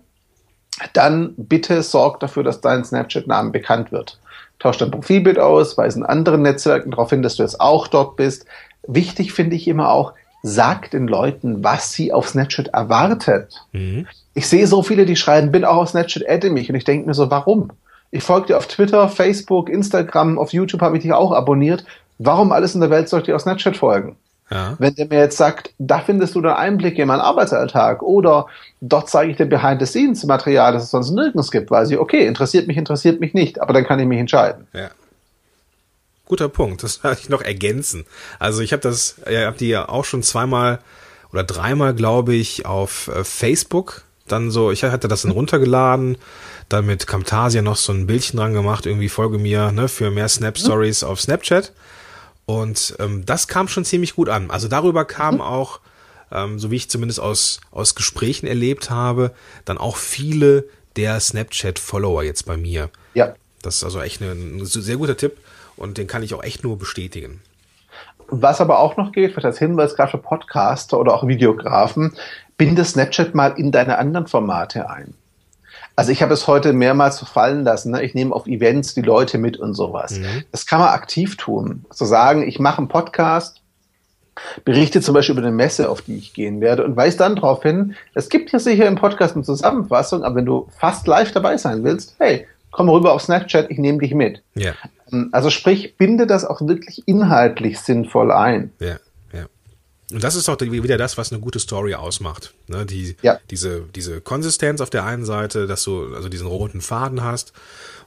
dann 0.93 1.33
bitte 1.37 1.83
sorg 1.83 2.19
dafür, 2.19 2.43
dass 2.43 2.61
dein 2.61 2.83
Snapchat-Name 2.83 3.51
bekannt 3.51 3.91
wird. 3.91 4.19
Tausch 4.57 4.77
dein 4.77 4.91
Profilbild 4.91 5.37
aus, 5.37 5.77
weise 5.77 5.99
in 5.99 6.05
anderen 6.05 6.41
Netzwerken 6.41 6.91
darauf 6.91 7.11
hin, 7.11 7.21
dass 7.21 7.35
du 7.35 7.43
jetzt 7.43 7.61
auch 7.61 7.87
dort 7.87 8.15
bist. 8.15 8.45
Wichtig 8.87 9.31
finde 9.31 9.55
ich 9.55 9.67
immer 9.67 9.91
auch, 9.91 10.13
sag 10.41 10.89
den 10.91 11.07
Leuten, 11.07 11.63
was 11.63 11.91
sie 11.91 12.11
auf 12.11 12.29
Snapchat 12.29 12.69
erwartet. 12.69 13.61
Mhm. 13.73 14.07
Ich 14.33 14.47
sehe 14.47 14.67
so 14.67 14.81
viele, 14.81 15.05
die 15.05 15.17
schreiben, 15.17 15.51
bin 15.51 15.65
auch 15.65 15.77
auf 15.77 15.89
Snapchat, 15.89 16.27
adde 16.27 16.49
mich. 16.49 16.69
Und 16.69 16.75
ich 16.75 16.83
denke 16.83 17.07
mir 17.07 17.13
so, 17.13 17.29
warum? 17.29 17.71
Ich 18.11 18.23
folge 18.23 18.47
dir 18.47 18.57
auf 18.57 18.67
Twitter, 18.67 19.07
Facebook, 19.07 19.69
Instagram, 19.69 20.39
auf 20.39 20.51
YouTube 20.51 20.81
habe 20.81 20.97
ich 20.97 21.03
dich 21.03 21.13
auch 21.13 21.31
abonniert. 21.31 21.85
Warum 22.19 22.51
alles 22.51 22.75
in 22.75 22.81
der 22.81 22.89
Welt 22.89 23.09
soll 23.09 23.21
ich 23.21 23.25
dir 23.25 23.35
auf 23.35 23.41
Snapchat 23.41 23.77
folgen? 23.77 24.17
Ja. 24.51 24.75
Wenn 24.79 24.95
der 24.95 25.07
mir 25.07 25.19
jetzt 25.19 25.37
sagt, 25.37 25.73
da 25.77 25.99
findest 25.99 26.35
du 26.35 26.41
dann 26.41 26.57
Einblicke 26.57 27.01
in 27.01 27.07
meinen 27.07 27.21
Arbeitsalltag 27.21 28.01
oder 28.01 28.47
dort 28.81 29.09
zeige 29.09 29.31
ich 29.31 29.37
dir 29.37 29.45
Behind-the-Scenes-Material, 29.45 30.73
das 30.73 30.83
es 30.83 30.91
sonst 30.91 31.11
nirgends 31.11 31.51
gibt, 31.51 31.69
weil 31.71 31.85
sie, 31.85 31.97
okay, 31.97 32.25
interessiert 32.25 32.67
mich, 32.67 32.77
interessiert 32.77 33.19
mich 33.19 33.33
nicht, 33.33 33.61
aber 33.61 33.73
dann 33.73 33.85
kann 33.85 33.99
ich 33.99 34.07
mich 34.07 34.19
entscheiden. 34.19 34.67
Ja. 34.73 34.89
Guter 36.25 36.49
Punkt, 36.49 36.83
das 36.83 37.03
werde 37.03 37.19
ich 37.21 37.29
noch 37.29 37.41
ergänzen. 37.41 38.05
Also 38.39 38.61
ich 38.61 38.73
habe 38.73 38.81
das, 38.81 39.15
ihr 39.29 39.45
habt 39.45 39.61
die 39.61 39.69
ja 39.69 39.87
auch 39.87 40.05
schon 40.05 40.23
zweimal 40.23 40.79
oder 41.31 41.43
dreimal, 41.43 41.93
glaube 41.93 42.33
ich, 42.33 42.65
auf 42.65 43.07
äh, 43.09 43.23
Facebook 43.23 44.03
dann 44.27 44.51
so, 44.51 44.71
ich 44.71 44.83
hatte 44.83 45.07
das 45.07 45.23
dann 45.23 45.31
runtergeladen, 45.31 46.17
dann 46.69 46.85
mit 46.85 47.07
Camtasia 47.07 47.61
noch 47.61 47.77
so 47.77 47.91
ein 47.91 48.07
Bildchen 48.07 48.39
dran 48.39 48.53
gemacht, 48.53 48.85
irgendwie 48.85 49.09
folge 49.09 49.39
mir 49.39 49.71
ne, 49.71 49.87
für 49.87 50.11
mehr 50.11 50.27
Snap 50.27 50.57
Stories 50.57 51.03
auf 51.03 51.19
Snapchat. 51.19 51.71
Und 52.49 52.95
ähm, 52.97 53.27
das 53.27 53.47
kam 53.47 53.67
schon 53.67 53.85
ziemlich 53.85 54.15
gut 54.15 54.27
an. 54.27 54.49
Also 54.49 54.67
darüber 54.67 55.05
kam 55.05 55.35
mhm. 55.35 55.41
auch, 55.41 55.81
ähm, 56.31 56.57
so 56.57 56.71
wie 56.71 56.77
ich 56.77 56.89
zumindest 56.89 57.19
aus, 57.19 57.61
aus 57.69 57.93
Gesprächen 57.93 58.47
erlebt 58.47 58.89
habe, 58.89 59.35
dann 59.65 59.77
auch 59.77 59.97
viele 59.97 60.65
der 60.95 61.19
Snapchat-Follower 61.19 62.23
jetzt 62.23 62.47
bei 62.47 62.57
mir. 62.57 62.89
Ja. 63.13 63.35
Das 63.61 63.75
ist 63.75 63.83
also 63.83 64.01
echt 64.01 64.19
ein, 64.21 64.57
ein 64.57 64.65
sehr 64.65 64.97
guter 64.97 65.15
Tipp 65.15 65.37
und 65.77 65.99
den 65.99 66.07
kann 66.07 66.23
ich 66.23 66.33
auch 66.33 66.41
echt 66.41 66.63
nur 66.63 66.79
bestätigen. 66.79 67.39
Was 68.29 68.61
aber 68.61 68.79
auch 68.79 68.97
noch 68.97 69.11
geht, 69.11 69.35
für 69.35 69.41
das 69.41 69.59
Hinweis 69.59 69.95
gerade 69.95 70.09
für 70.09 70.17
Podcaster 70.17 70.99
oder 70.99 71.13
auch 71.13 71.27
Videografen, 71.27 72.15
binde 72.57 72.83
Snapchat 72.83 73.35
mal 73.35 73.59
in 73.59 73.71
deine 73.71 73.99
anderen 73.99 74.25
Formate 74.25 74.89
ein. 74.89 75.13
Also 75.99 76.13
ich 76.13 76.21
habe 76.21 76.33
es 76.33 76.47
heute 76.47 76.71
mehrmals 76.71 77.19
fallen 77.19 77.65
lassen. 77.65 77.91
Ne? 77.91 78.01
Ich 78.03 78.13
nehme 78.13 78.33
auf 78.33 78.47
Events 78.47 78.93
die 78.93 79.01
Leute 79.01 79.37
mit 79.37 79.57
und 79.57 79.73
sowas. 79.73 80.17
Mhm. 80.17 80.45
Das 80.49 80.65
kann 80.65 80.79
man 80.79 80.89
aktiv 80.89 81.35
tun. 81.35 81.83
Zu 81.91 82.05
so 82.05 82.05
sagen, 82.05 82.47
ich 82.47 82.57
mache 82.57 82.77
einen 82.77 82.87
Podcast, 82.87 83.61
berichte 84.63 85.01
zum 85.01 85.13
Beispiel 85.13 85.37
über 85.37 85.45
eine 85.45 85.53
Messe, 85.53 85.89
auf 85.89 86.01
die 86.01 86.15
ich 86.15 86.33
gehen 86.33 86.61
werde 86.61 86.85
und 86.85 86.95
weise 86.95 87.17
dann 87.17 87.35
darauf 87.35 87.63
hin, 87.63 87.95
es 88.13 88.29
gibt 88.29 88.49
hier 88.49 88.61
sicher 88.61 88.87
im 88.87 88.95
Podcast 88.95 89.35
eine 89.35 89.43
Zusammenfassung, 89.43 90.23
aber 90.23 90.35
wenn 90.35 90.45
du 90.45 90.69
fast 90.77 91.05
live 91.05 91.33
dabei 91.33 91.57
sein 91.57 91.83
willst, 91.83 92.15
hey, 92.17 92.47
komm 92.71 92.87
rüber 92.87 93.11
auf 93.11 93.21
Snapchat, 93.21 93.69
ich 93.69 93.77
nehme 93.77 93.97
dich 93.97 94.13
mit. 94.13 94.41
Ja. 94.55 94.71
Ähm, 95.11 95.27
also 95.33 95.49
sprich, 95.49 95.97
binde 95.97 96.27
das 96.27 96.45
auch 96.45 96.61
wirklich 96.61 97.05
inhaltlich 97.07 97.77
sinnvoll 97.81 98.31
ein. 98.31 98.71
Ja. 98.79 98.95
Und 100.11 100.23
das 100.23 100.35
ist 100.35 100.49
auch 100.49 100.59
wieder 100.59 100.97
das, 100.97 101.17
was 101.17 101.31
eine 101.31 101.39
gute 101.39 101.59
Story 101.59 101.93
ausmacht. 101.93 102.53
Ne? 102.67 102.85
Die, 102.85 103.15
ja. 103.21 103.39
diese, 103.51 103.81
diese 103.93 104.21
Konsistenz 104.21 104.81
auf 104.81 104.89
der 104.89 105.05
einen 105.05 105.23
Seite, 105.23 105.67
dass 105.67 105.83
du 105.83 106.15
also 106.15 106.29
diesen 106.29 106.47
roten 106.47 106.81
Faden 106.81 107.23
hast 107.23 107.53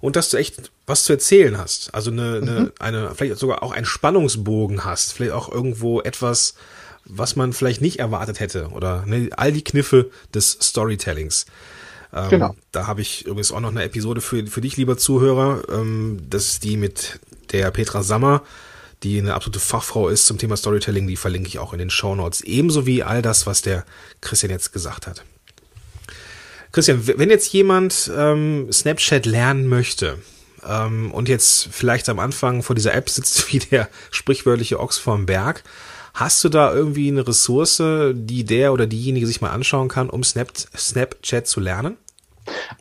und 0.01 0.17
dass 0.17 0.31
du 0.31 0.37
echt 0.37 0.73
was 0.87 1.05
zu 1.05 1.13
erzählen 1.13 1.57
hast. 1.57 1.95
Also 1.95 2.11
eine, 2.11 2.41
eine, 2.43 2.61
mhm. 2.61 2.73
eine 2.81 3.15
vielleicht 3.15 3.39
sogar 3.39 3.63
auch 3.63 3.71
einen 3.71 3.87
Spannungsbogen 3.87 4.85
hast, 4.85 5.13
vielleicht 5.13 5.33
auch 5.33 5.51
irgendwo 5.51 6.01
etwas, 6.01 6.55
was 7.05 7.37
man 7.37 7.53
vielleicht 7.53 7.81
nicht 7.81 8.01
erwartet 8.01 8.41
hätte 8.41 8.69
oder 8.69 9.05
ne, 9.07 9.31
all 9.37 9.53
die 9.53 9.65
Kniffe 9.65 10.11
des 10.35 10.59
Storytellings. 10.61 11.47
Ähm, 12.13 12.31
genau. 12.31 12.57
Da 12.73 12.87
habe 12.87 13.01
ich 13.01 13.27
übrigens 13.27 13.53
auch 13.53 13.61
noch 13.61 13.71
eine 13.71 13.85
Episode 13.85 14.21
für, 14.21 14.47
für 14.47 14.61
dich, 14.61 14.77
lieber 14.77 14.99
Zuhörer. 14.99 15.63
Ähm, 15.71 16.19
das 16.29 16.49
ist 16.49 16.65
die 16.65 16.77
mit 16.77 17.21
der 17.53 17.71
Petra 17.71 18.03
Sammer, 18.03 18.43
die 19.03 19.19
eine 19.19 19.35
absolute 19.35 19.61
Fachfrau 19.61 20.09
ist 20.09 20.27
zum 20.27 20.39
Thema 20.39 20.57
Storytelling. 20.57 21.07
Die 21.07 21.17
verlinke 21.17 21.49
ich 21.49 21.59
auch 21.59 21.73
in 21.73 21.79
den 21.79 21.91
Show 21.91 22.15
Notes. 22.15 22.41
Ebenso 22.43 22.87
wie 22.87 23.03
all 23.03 23.23
das, 23.23 23.47
was 23.47 23.63
der 23.63 23.85
Christian 24.21 24.51
jetzt 24.51 24.73
gesagt 24.73 25.07
hat. 25.07 25.25
Christian, 26.73 27.07
wenn 27.07 27.29
jetzt 27.29 27.53
jemand 27.53 28.11
ähm, 28.17 28.73
Snapchat 28.73 29.27
lernen 29.27 29.69
möchte 29.69 30.19
ähm, 30.67 31.13
und 31.13 31.29
jetzt 31.29 31.69
vielleicht 31.71 32.09
am 32.09 32.19
Anfang 32.19 32.63
vor 32.63 32.75
dieser 32.75 32.95
App 32.95 33.11
sitzt 33.11 33.53
wie 33.53 33.59
der 33.59 33.89
sprichwörtliche 34.11 34.81
Ochs 34.81 34.99
vorm 34.99 35.27
Berg, 35.27 35.65
hast 36.15 36.43
du 36.45 36.49
da 36.49 36.73
irgendwie 36.73 37.09
eine 37.09 37.27
Ressource, 37.27 37.83
die 38.13 38.45
der 38.45 38.73
oder 38.73 38.87
diejenige 38.87 39.27
sich 39.27 39.41
mal 39.41 39.51
anschauen 39.51 39.89
kann, 39.89 40.09
um 40.09 40.25
Snap 40.25 40.51
Snapchat 40.77 41.47
zu 41.47 41.61
lernen? 41.61 41.97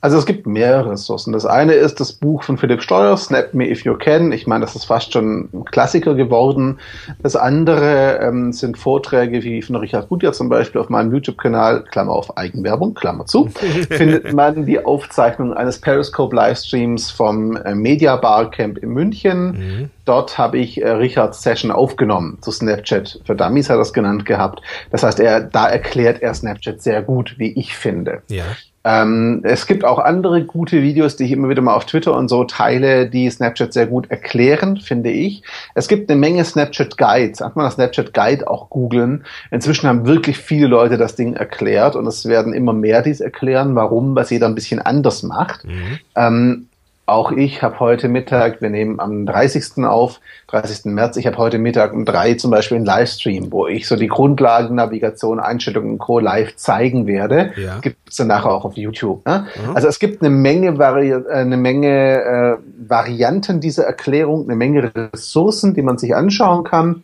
Also 0.01 0.17
es 0.17 0.25
gibt 0.25 0.47
mehrere 0.47 0.91
Ressourcen. 0.91 1.33
Das 1.33 1.45
eine 1.45 1.73
ist 1.73 1.99
das 1.99 2.13
Buch 2.13 2.43
von 2.43 2.57
Philipp 2.57 2.81
Steuer, 2.81 3.15
Snap 3.17 3.53
Me 3.53 3.69
If 3.69 3.83
You 3.83 3.95
Can. 3.95 4.31
Ich 4.31 4.47
meine, 4.47 4.65
das 4.65 4.75
ist 4.75 4.85
fast 4.85 5.13
schon 5.13 5.49
ein 5.53 5.65
Klassiker 5.65 6.15
geworden. 6.15 6.79
Das 7.21 7.35
andere 7.35 8.19
ähm, 8.19 8.51
sind 8.51 8.77
Vorträge 8.77 9.43
wie 9.43 9.61
von 9.61 9.75
Richard 9.75 10.09
Gutjahr 10.09 10.33
zum 10.33 10.49
Beispiel 10.49 10.81
auf 10.81 10.89
meinem 10.89 11.11
YouTube-Kanal, 11.11 11.83
Klammer 11.83 12.13
auf 12.13 12.37
Eigenwerbung, 12.37 12.93
Klammer 12.93 13.25
zu, 13.25 13.47
findet 13.89 14.33
man 14.33 14.65
die 14.65 14.83
Aufzeichnung 14.83 15.53
eines 15.53 15.79
Periscope-Livestreams 15.79 17.11
vom 17.11 17.55
äh, 17.57 17.75
Media 17.75 18.15
Barcamp 18.15 18.79
in 18.79 18.89
München. 18.89 19.51
Mhm. 19.51 19.89
Dort 20.05 20.37
habe 20.37 20.57
ich 20.57 20.81
äh, 20.81 20.89
Richards 20.89 21.43
Session 21.43 21.71
aufgenommen 21.71 22.39
zu 22.41 22.51
Snapchat. 22.51 23.21
Für 23.25 23.35
Dummies 23.35 23.69
hat 23.69 23.75
er 23.75 23.79
das 23.79 23.93
genannt 23.93 24.25
gehabt. 24.25 24.61
Das 24.89 25.03
heißt, 25.03 25.19
er, 25.19 25.41
da 25.41 25.69
erklärt 25.69 26.21
er 26.21 26.33
Snapchat 26.33 26.81
sehr 26.81 27.03
gut, 27.03 27.35
wie 27.37 27.51
ich 27.51 27.75
finde. 27.75 28.23
Ja. 28.27 28.45
Ähm, 28.83 29.41
es 29.43 29.67
gibt 29.67 29.85
auch 29.85 29.99
andere 29.99 30.43
gute 30.43 30.81
Videos, 30.81 31.15
die 31.15 31.25
ich 31.25 31.31
immer 31.31 31.49
wieder 31.49 31.61
mal 31.61 31.75
auf 31.75 31.85
Twitter 31.85 32.15
und 32.15 32.29
so 32.29 32.43
teile, 32.45 33.07
die 33.07 33.29
Snapchat 33.29 33.73
sehr 33.73 33.85
gut 33.85 34.09
erklären, 34.09 34.77
finde 34.77 35.11
ich. 35.11 35.43
Es 35.75 35.87
gibt 35.87 36.09
eine 36.09 36.19
Menge 36.19 36.43
Snapchat 36.43 36.97
Guides. 36.97 37.41
Hat 37.41 37.55
man 37.55 37.65
das 37.65 37.75
Snapchat 37.75 38.13
Guide 38.13 38.49
auch 38.49 38.69
googeln. 38.69 39.23
Inzwischen 39.51 39.87
haben 39.87 40.05
wirklich 40.05 40.37
viele 40.37 40.67
Leute 40.67 40.97
das 40.97 41.15
Ding 41.15 41.33
erklärt 41.33 41.95
und 41.95 42.07
es 42.07 42.25
werden 42.25 42.53
immer 42.53 42.73
mehr 42.73 43.01
dies 43.01 43.21
erklären. 43.21 43.75
Warum? 43.75 44.15
Was 44.15 44.31
jeder 44.31 44.47
ein 44.47 44.55
bisschen 44.55 44.79
anders 44.79 45.21
macht. 45.21 45.63
Mhm. 45.65 45.99
Ähm, 46.15 46.67
auch 47.05 47.31
ich 47.31 47.61
habe 47.61 47.79
heute 47.79 48.07
Mittag, 48.07 48.61
wir 48.61 48.69
nehmen 48.69 48.99
am 48.99 49.25
30. 49.25 49.83
auf, 49.83 50.19
30. 50.47 50.85
März, 50.85 51.17
ich 51.17 51.27
habe 51.27 51.37
heute 51.37 51.57
Mittag 51.57 51.93
um 51.93 52.05
drei 52.05 52.35
zum 52.35 52.51
Beispiel 52.51 52.77
einen 52.77 52.85
Livestream, 52.85 53.51
wo 53.51 53.67
ich 53.67 53.87
so 53.87 53.95
die 53.95 54.07
Grundlagen, 54.07 54.75
Navigation, 54.75 55.39
Einstellungen 55.39 55.93
und 55.93 55.97
Co. 55.97 56.19
live 56.19 56.55
zeigen 56.55 57.07
werde. 57.07 57.51
Ja. 57.57 57.79
Gibt 57.79 58.09
es 58.09 58.15
dann 58.17 58.27
nachher 58.27 58.51
auch 58.51 58.65
auf 58.65 58.77
YouTube. 58.77 59.25
Ne? 59.25 59.47
Mhm. 59.55 59.75
Also 59.75 59.87
es 59.87 59.99
gibt 59.99 60.21
eine 60.21 60.29
Menge, 60.29 60.77
Vari 60.77 61.11
äh, 61.11 61.23
eine 61.31 61.57
Menge 61.57 62.21
äh, 62.21 62.57
Varianten 62.87 63.59
dieser 63.59 63.83
Erklärung, 63.83 64.43
eine 64.43 64.55
Menge 64.55 64.91
Ressourcen, 64.95 65.73
die 65.73 65.81
man 65.81 65.97
sich 65.97 66.15
anschauen 66.15 66.63
kann. 66.63 67.03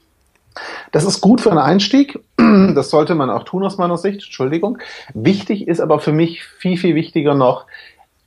Das 0.91 1.03
ist 1.03 1.21
gut 1.21 1.41
für 1.41 1.51
einen 1.51 1.59
Einstieg. 1.59 2.19
Das 2.75 2.89
sollte 2.89 3.13
man 3.13 3.29
auch 3.29 3.43
tun 3.43 3.63
aus 3.63 3.77
meiner 3.77 3.97
Sicht. 3.97 4.23
Entschuldigung. 4.23 4.77
Wichtig 5.13 5.67
ist 5.67 5.81
aber 5.81 5.99
für 5.99 6.11
mich 6.11 6.43
viel, 6.43 6.77
viel 6.77 6.95
wichtiger 6.95 7.33
noch, 7.33 7.65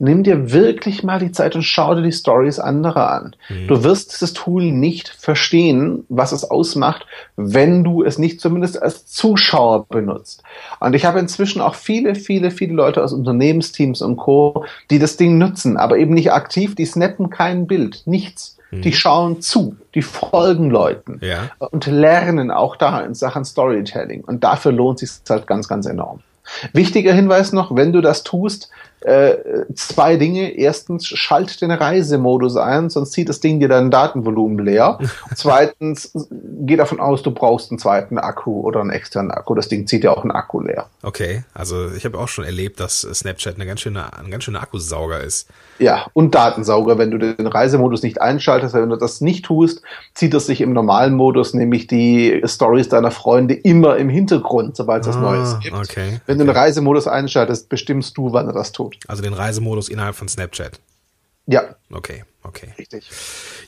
nimm 0.00 0.22
dir 0.22 0.50
wirklich 0.50 1.04
mal 1.04 1.20
die 1.20 1.30
Zeit 1.30 1.54
und 1.54 1.62
schau 1.62 1.94
dir 1.94 2.02
die 2.02 2.12
Stories 2.12 2.58
anderer 2.58 3.10
an. 3.10 3.36
Mhm. 3.48 3.68
Du 3.68 3.84
wirst 3.84 4.12
dieses 4.12 4.32
Tool 4.32 4.72
nicht 4.72 5.10
verstehen, 5.10 6.04
was 6.08 6.32
es 6.32 6.50
ausmacht, 6.50 7.06
wenn 7.36 7.84
du 7.84 8.02
es 8.02 8.18
nicht 8.18 8.40
zumindest 8.40 8.82
als 8.82 9.06
Zuschauer 9.06 9.86
benutzt. 9.86 10.42
Und 10.80 10.94
ich 10.94 11.04
habe 11.04 11.20
inzwischen 11.20 11.60
auch 11.60 11.74
viele, 11.74 12.14
viele, 12.14 12.50
viele 12.50 12.72
Leute 12.72 13.04
aus 13.04 13.12
Unternehmensteams 13.12 14.00
und 14.00 14.16
Co., 14.16 14.64
die 14.90 14.98
das 14.98 15.18
Ding 15.18 15.36
nutzen, 15.36 15.76
aber 15.76 15.98
eben 15.98 16.14
nicht 16.14 16.32
aktiv, 16.32 16.74
die 16.74 16.86
snappen 16.86 17.28
kein 17.28 17.66
Bild, 17.66 18.02
nichts. 18.06 18.56
Mhm. 18.70 18.82
Die 18.82 18.92
schauen 18.94 19.42
zu, 19.42 19.76
die 19.94 20.02
folgen 20.02 20.70
Leuten 20.70 21.20
ja. 21.22 21.50
und 21.58 21.86
lernen 21.86 22.50
auch 22.50 22.76
da 22.76 23.00
in 23.00 23.14
Sachen 23.14 23.44
Storytelling. 23.44 24.24
Und 24.24 24.44
dafür 24.44 24.72
lohnt 24.72 25.02
es 25.02 25.16
sich 25.16 25.22
halt 25.28 25.46
ganz, 25.46 25.68
ganz 25.68 25.84
enorm. 25.84 26.20
Wichtiger 26.72 27.12
Hinweis 27.12 27.52
noch, 27.52 27.76
wenn 27.76 27.92
du 27.92 28.00
das 28.00 28.22
tust, 28.24 28.70
äh, 29.00 29.64
zwei 29.74 30.16
Dinge. 30.16 30.56
Erstens, 30.56 31.06
schalt 31.06 31.60
den 31.60 31.70
Reisemodus 31.70 32.56
ein, 32.56 32.90
sonst 32.90 33.12
zieht 33.12 33.28
das 33.28 33.40
Ding 33.40 33.60
dir 33.60 33.68
dein 33.68 33.90
Datenvolumen 33.90 34.64
leer. 34.64 34.98
Zweitens, 35.34 36.12
geh 36.30 36.76
davon 36.76 37.00
aus, 37.00 37.22
du 37.22 37.30
brauchst 37.30 37.70
einen 37.70 37.78
zweiten 37.78 38.18
Akku 38.18 38.60
oder 38.60 38.80
einen 38.80 38.90
externen 38.90 39.30
Akku. 39.30 39.54
Das 39.54 39.68
Ding 39.68 39.86
zieht 39.86 40.04
ja 40.04 40.12
auch 40.12 40.22
einen 40.22 40.32
Akku 40.32 40.60
leer. 40.60 40.86
Okay, 41.02 41.44
also 41.54 41.90
ich 41.92 42.04
habe 42.04 42.18
auch 42.18 42.28
schon 42.28 42.44
erlebt, 42.44 42.80
dass 42.80 43.00
Snapchat 43.00 43.56
eine 43.56 43.66
ganz 43.66 43.80
schöne, 43.80 44.16
ein 44.18 44.30
ganz 44.30 44.44
schöner 44.44 44.62
Akkusauger 44.62 45.20
ist. 45.20 45.48
Ja, 45.78 46.06
und 46.12 46.34
Datensauger, 46.34 46.98
wenn 46.98 47.10
du 47.10 47.16
den 47.16 47.46
Reisemodus 47.46 48.02
nicht 48.02 48.20
einschaltest, 48.20 48.74
wenn 48.74 48.90
du 48.90 48.96
das 48.96 49.22
nicht 49.22 49.46
tust, 49.46 49.80
zieht 50.14 50.34
es 50.34 50.46
sich 50.46 50.60
im 50.60 50.74
normalen 50.74 51.14
Modus, 51.14 51.54
nämlich 51.54 51.86
die 51.86 52.42
Stories 52.44 52.90
deiner 52.90 53.10
Freunde 53.10 53.54
immer 53.54 53.96
im 53.96 54.10
Hintergrund, 54.10 54.76
sobald 54.76 55.06
es 55.06 55.08
ah, 55.08 55.10
was 55.10 55.20
Neues 55.22 55.58
gibt. 55.60 55.74
Okay, 55.74 56.20
wenn 56.26 56.36
okay. 56.36 56.38
du 56.38 56.44
den 56.44 56.50
Reisemodus 56.50 57.06
einschaltest, 57.06 57.70
bestimmst 57.70 58.16
du, 58.18 58.32
wann 58.32 58.46
er 58.46 58.52
das 58.52 58.72
tut. 58.72 58.89
Also 59.06 59.22
den 59.22 59.32
Reisemodus 59.32 59.88
innerhalb 59.88 60.16
von 60.16 60.28
Snapchat. 60.28 60.80
Ja. 61.46 61.74
Okay, 61.90 62.24
okay. 62.42 62.74
Richtig. 62.78 63.10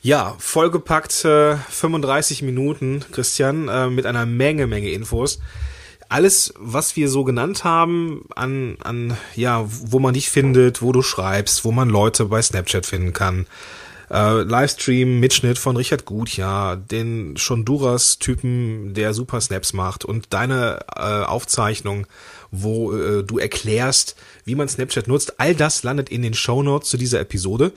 Ja, 0.03 0.37
vollgepackt 0.39 1.25
äh, 1.25 1.57
35 1.57 2.43
Minuten, 2.43 3.05
Christian, 3.11 3.69
äh, 3.69 3.89
mit 3.89 4.07
einer 4.07 4.27
Menge, 4.27 4.67
Menge 4.67 4.91
Infos. 4.91 5.41
Alles, 6.09 6.53
was 6.59 6.95
wir 6.95 7.09
so 7.09 7.25
genannt 7.25 7.65
haben, 7.65 8.27
an, 8.37 8.77
an, 8.83 9.17
ja, 9.35 9.65
wo 9.67 9.99
man 9.99 10.15
dich 10.15 10.29
findet, 10.29 10.83
wo 10.83 10.93
du 10.93 11.03
schreibst, 11.03 11.65
wo 11.65 11.73
man 11.73 11.89
Leute 11.89 12.27
bei 12.27 12.43
Snapchat 12.43 12.85
finden 12.87 13.13
kann. 13.13 13.47
Äh, 14.13 14.43
Livestream, 14.43 15.21
Mitschnitt 15.21 15.59
von 15.59 15.77
Richard 15.77 16.05
Gutjahr, 16.05 16.77
den 16.77 17.35
Honduras-Typen, 17.37 18.95
der 18.95 19.15
super 19.15 19.41
Snaps 19.41 19.73
macht 19.73 20.05
und 20.05 20.27
deine 20.31 20.81
äh, 20.95 21.25
Aufzeichnung 21.25 22.07
wo 22.53 22.93
äh, 22.93 23.25
du 23.25 23.39
erklärst, 23.39 24.15
wie 24.45 24.55
man 24.55 24.69
Snapchat 24.69 25.09
nutzt. 25.09 25.41
All 25.41 25.55
das 25.57 25.83
landet 25.83 26.11
in 26.11 26.23
den 26.23 26.35
Show 26.35 26.63
Notes 26.63 26.91
zu 26.91 26.97
dieser 26.97 27.19
Episode. 27.19 27.73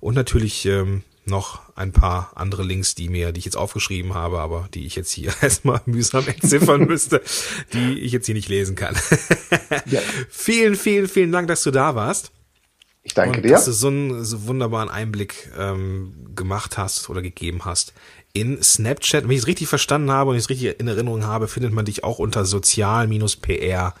Und 0.00 0.14
natürlich 0.14 0.64
ähm, 0.64 1.02
noch 1.26 1.60
ein 1.76 1.92
paar 1.92 2.32
andere 2.34 2.62
Links, 2.62 2.94
die 2.94 3.08
mir, 3.08 3.32
die 3.32 3.40
ich 3.40 3.44
jetzt 3.44 3.56
aufgeschrieben 3.56 4.14
habe, 4.14 4.40
aber 4.40 4.68
die 4.74 4.86
ich 4.86 4.96
jetzt 4.96 5.10
hier 5.10 5.32
erstmal 5.42 5.80
mühsam 5.84 6.26
entziffern 6.26 6.86
müsste, 6.86 7.20
die 7.72 7.98
ich 7.98 8.12
jetzt 8.12 8.26
hier 8.26 8.34
nicht 8.34 8.48
lesen 8.48 8.76
kann. 8.76 8.96
ja. 9.86 10.00
Vielen, 10.30 10.76
vielen, 10.76 11.08
vielen 11.08 11.32
Dank, 11.32 11.48
dass 11.48 11.62
du 11.62 11.70
da 11.70 11.94
warst. 11.94 12.30
Ich 13.02 13.14
danke 13.14 13.38
und 13.38 13.44
dir. 13.44 13.52
Dass 13.52 13.64
du 13.64 13.72
so 13.72 13.88
einen 13.88 14.24
so 14.24 14.46
wunderbaren 14.46 14.88
Einblick 14.88 15.50
ähm, 15.58 16.14
gemacht 16.34 16.78
hast 16.78 17.10
oder 17.10 17.22
gegeben 17.22 17.64
hast 17.64 17.92
in 18.32 18.62
Snapchat. 18.62 19.24
Wenn 19.24 19.32
ich 19.32 19.40
es 19.40 19.46
richtig 19.46 19.68
verstanden 19.68 20.10
habe 20.10 20.30
und 20.30 20.36
ich 20.36 20.44
es 20.44 20.50
richtig 20.50 20.80
in 20.80 20.88
Erinnerung 20.88 21.26
habe, 21.26 21.48
findet 21.48 21.72
man 21.72 21.84
dich 21.84 22.04
auch 22.04 22.18
unter 22.18 22.44
sozial-pr 22.44 23.94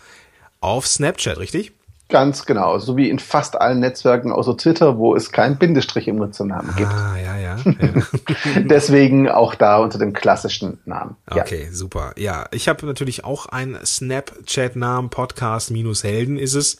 auf 0.60 0.86
Snapchat, 0.86 1.38
richtig? 1.38 1.72
Ganz 2.08 2.44
genau, 2.44 2.78
so 2.78 2.98
wie 2.98 3.08
in 3.08 3.18
fast 3.18 3.58
allen 3.58 3.80
Netzwerken 3.80 4.32
außer 4.32 4.56
Twitter, 4.58 4.98
wo 4.98 5.16
es 5.16 5.32
keinen 5.32 5.56
Bindestrich 5.56 6.08
im 6.08 6.16
Nutzernamen 6.16 6.76
gibt. 6.76 6.92
Ah, 6.92 7.16
ja, 7.16 7.38
ja. 7.38 7.56
ja. 7.64 8.60
Deswegen 8.60 9.30
auch 9.30 9.54
da 9.54 9.78
unter 9.78 9.98
dem 9.98 10.12
klassischen 10.12 10.78
Namen. 10.84 11.16
Okay, 11.30 11.64
ja. 11.64 11.72
super. 11.72 12.12
Ja, 12.18 12.46
ich 12.50 12.68
habe 12.68 12.84
natürlich 12.84 13.24
auch 13.24 13.46
einen 13.46 13.78
Snapchat-Namen, 13.84 15.08
Podcast 15.08 15.70
minus 15.70 16.04
Helden 16.04 16.36
ist 16.36 16.54
es 16.54 16.78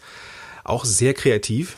auch 0.64 0.84
sehr 0.84 1.14
kreativ. 1.14 1.76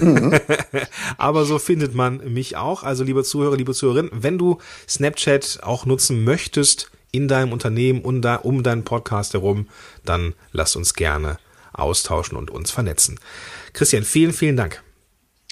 Mhm. 0.00 0.38
Aber 1.18 1.44
so 1.44 1.58
findet 1.58 1.94
man 1.94 2.32
mich 2.32 2.56
auch. 2.56 2.82
Also 2.82 3.04
liebe 3.04 3.24
Zuhörer, 3.24 3.56
liebe 3.56 3.74
Zuhörerinnen, 3.74 4.10
wenn 4.14 4.38
du 4.38 4.58
Snapchat 4.88 5.60
auch 5.62 5.86
nutzen 5.86 6.24
möchtest, 6.24 6.90
in 7.14 7.28
deinem 7.28 7.52
Unternehmen 7.52 8.00
und 8.00 8.26
um 8.42 8.62
deinen 8.64 8.82
Podcast 8.82 9.34
herum, 9.34 9.68
dann 10.04 10.34
lass 10.50 10.74
uns 10.74 10.94
gerne 10.94 11.38
austauschen 11.72 12.36
und 12.36 12.50
uns 12.50 12.72
vernetzen. 12.72 13.20
Christian, 13.72 14.02
vielen, 14.02 14.32
vielen 14.32 14.56
Dank. 14.56 14.82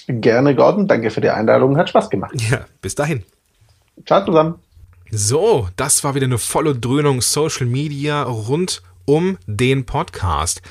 Gerne, 0.07 0.55
Gordon. 0.55 0.87
Danke 0.87 1.09
für 1.09 1.21
die 1.21 1.29
Einladung. 1.29 1.77
Hat 1.77 1.87
Spaß 1.87 2.09
gemacht. 2.09 2.33
Ja, 2.49 2.65
bis 2.81 2.95
dahin. 2.95 3.23
Ciao 4.05 4.25
zusammen. 4.25 4.55
So, 5.09 5.69
das 5.77 6.03
war 6.03 6.15
wieder 6.15 6.25
eine 6.25 6.37
volle 6.37 6.75
Dröhnung 6.75 7.21
Social 7.21 7.67
Media 7.67 8.23
rund 8.23 8.81
um 9.05 9.37
den 9.47 9.85
Podcast. 9.85 10.61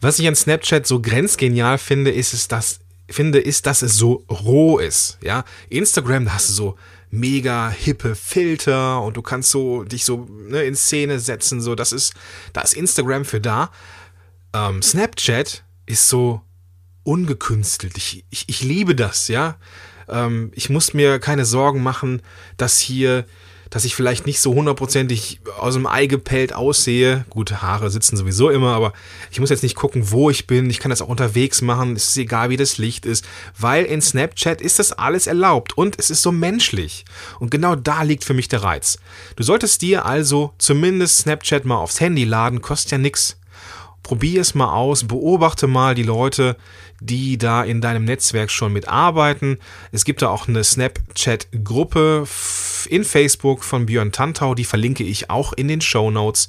Was 0.00 0.18
ich 0.18 0.26
an 0.26 0.34
Snapchat 0.34 0.86
so 0.86 1.00
grenzgenial 1.00 1.78
finde, 1.78 2.10
ist 2.10 2.34
es, 2.34 2.48
dass 2.48 2.80
finde, 3.12 3.38
ist, 3.38 3.66
dass 3.66 3.82
es 3.82 3.96
so 3.96 4.24
roh 4.28 4.78
ist. 4.78 5.18
Ja, 5.22 5.44
Instagram, 5.68 6.24
da 6.24 6.34
hast 6.34 6.48
du 6.48 6.52
so 6.52 6.78
mega 7.10 7.70
hippe 7.70 8.14
Filter 8.14 9.02
und 9.02 9.16
du 9.16 9.22
kannst 9.22 9.50
so 9.50 9.84
dich 9.84 10.04
so 10.04 10.26
ne, 10.48 10.62
in 10.62 10.74
Szene 10.74 11.20
setzen. 11.20 11.60
So, 11.60 11.74
das 11.74 11.92
ist, 11.92 12.14
da 12.52 12.62
ist 12.62 12.74
Instagram 12.74 13.24
für 13.24 13.40
da. 13.40 13.70
Ähm, 14.54 14.82
Snapchat 14.82 15.64
ist 15.86 16.08
so 16.08 16.40
ungekünstelt. 17.04 17.96
Ich, 17.96 18.24
ich, 18.30 18.48
ich 18.48 18.62
liebe 18.62 18.94
das, 18.94 19.28
ja. 19.28 19.56
Ähm, 20.08 20.50
ich 20.54 20.70
muss 20.70 20.94
mir 20.94 21.18
keine 21.18 21.44
Sorgen 21.44 21.82
machen, 21.82 22.22
dass 22.56 22.78
hier 22.78 23.26
dass 23.72 23.86
ich 23.86 23.94
vielleicht 23.94 24.26
nicht 24.26 24.38
so 24.38 24.52
hundertprozentig 24.52 25.40
aus 25.58 25.72
dem 25.72 25.86
Ei 25.86 26.04
gepellt 26.04 26.52
aussehe. 26.52 27.24
Gute 27.30 27.62
Haare 27.62 27.90
sitzen 27.90 28.18
sowieso 28.18 28.50
immer, 28.50 28.74
aber 28.74 28.92
ich 29.30 29.40
muss 29.40 29.48
jetzt 29.48 29.62
nicht 29.62 29.76
gucken, 29.76 30.10
wo 30.10 30.28
ich 30.28 30.46
bin. 30.46 30.68
Ich 30.68 30.78
kann 30.78 30.90
das 30.90 31.00
auch 31.00 31.08
unterwegs 31.08 31.62
machen. 31.62 31.96
Es 31.96 32.08
ist 32.08 32.18
egal, 32.18 32.50
wie 32.50 32.58
das 32.58 32.76
Licht 32.76 33.06
ist, 33.06 33.24
weil 33.58 33.86
in 33.86 34.02
Snapchat 34.02 34.60
ist 34.60 34.78
das 34.78 34.92
alles 34.92 35.26
erlaubt 35.26 35.78
und 35.78 35.98
es 35.98 36.10
ist 36.10 36.20
so 36.20 36.30
menschlich. 36.30 37.06
Und 37.40 37.50
genau 37.50 37.74
da 37.74 38.02
liegt 38.02 38.24
für 38.24 38.34
mich 38.34 38.46
der 38.46 38.62
Reiz. 38.62 38.98
Du 39.36 39.42
solltest 39.42 39.80
dir 39.80 40.04
also 40.04 40.52
zumindest 40.58 41.20
Snapchat 41.20 41.64
mal 41.64 41.76
aufs 41.76 41.98
Handy 41.98 42.24
laden, 42.24 42.60
kostet 42.60 42.92
ja 42.92 42.98
nichts. 42.98 43.38
Probier 44.02 44.42
es 44.42 44.54
mal 44.54 44.74
aus, 44.74 45.04
beobachte 45.04 45.66
mal 45.66 45.94
die 45.94 46.02
Leute, 46.02 46.58
die 47.04 47.36
da 47.36 47.64
in 47.64 47.80
deinem 47.80 48.04
Netzwerk 48.04 48.50
schon 48.50 48.72
mitarbeiten. 48.72 49.58
Es 49.90 50.04
gibt 50.04 50.22
da 50.22 50.28
auch 50.28 50.48
eine 50.48 50.62
Snapchat-Gruppe 50.62 52.26
in 52.88 53.04
Facebook 53.04 53.64
von 53.64 53.86
Björn 53.86 54.12
Tantau, 54.12 54.54
die 54.54 54.64
verlinke 54.64 55.04
ich 55.04 55.30
auch 55.30 55.52
in 55.52 55.68
den 55.68 55.80
Show 55.80 56.10
Notes. 56.10 56.46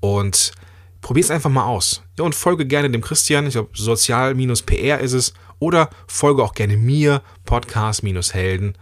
Und 0.00 0.52
probier 1.00 1.22
es 1.22 1.30
einfach 1.30 1.50
mal 1.50 1.64
aus. 1.64 2.02
Ja, 2.18 2.24
und 2.24 2.34
folge 2.34 2.66
gerne 2.66 2.90
dem 2.90 3.02
Christian, 3.02 3.46
ich 3.46 3.54
glaube, 3.54 3.70
sozial-pr 3.74 4.98
ist 5.00 5.12
es. 5.12 5.34
Oder 5.58 5.90
folge 6.06 6.44
auch 6.44 6.54
gerne 6.54 6.76
mir, 6.76 7.22
Podcast-Helden. 7.44 8.76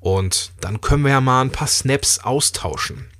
Und 0.00 0.52
dann 0.60 0.80
können 0.80 1.04
wir 1.04 1.10
ja 1.10 1.20
mal 1.20 1.42
ein 1.42 1.50
paar 1.50 1.68
Snaps 1.68 2.20
austauschen. 2.20 3.10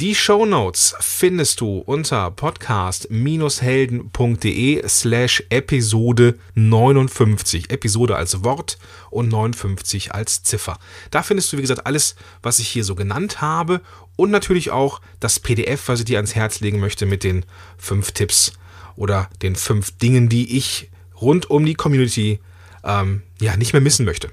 Die 0.00 0.14
Show 0.14 0.46
Notes 0.46 0.94
findest 0.98 1.60
du 1.60 1.80
unter 1.80 2.30
podcast-helden.de 2.30 4.88
slash 4.88 5.44
Episode 5.50 6.38
59. 6.54 7.70
Episode 7.70 8.16
als 8.16 8.42
Wort 8.42 8.78
und 9.10 9.28
59 9.28 10.14
als 10.14 10.42
Ziffer. 10.42 10.78
Da 11.10 11.22
findest 11.22 11.52
du, 11.52 11.58
wie 11.58 11.60
gesagt, 11.60 11.84
alles, 11.84 12.16
was 12.42 12.60
ich 12.60 12.68
hier 12.68 12.82
so 12.82 12.94
genannt 12.94 13.42
habe 13.42 13.82
und 14.16 14.30
natürlich 14.30 14.70
auch 14.70 15.02
das 15.20 15.38
PDF, 15.38 15.88
was 15.88 15.98
ich 15.98 16.06
dir 16.06 16.16
ans 16.16 16.34
Herz 16.34 16.60
legen 16.60 16.80
möchte 16.80 17.04
mit 17.04 17.22
den 17.22 17.44
fünf 17.76 18.12
Tipps 18.12 18.54
oder 18.96 19.28
den 19.42 19.54
fünf 19.54 19.90
Dingen, 19.98 20.30
die 20.30 20.56
ich 20.56 20.88
rund 21.20 21.50
um 21.50 21.66
die 21.66 21.74
Community 21.74 22.40
ähm, 22.84 23.20
ja 23.38 23.54
nicht 23.58 23.74
mehr 23.74 23.82
missen 23.82 24.06
möchte. 24.06 24.30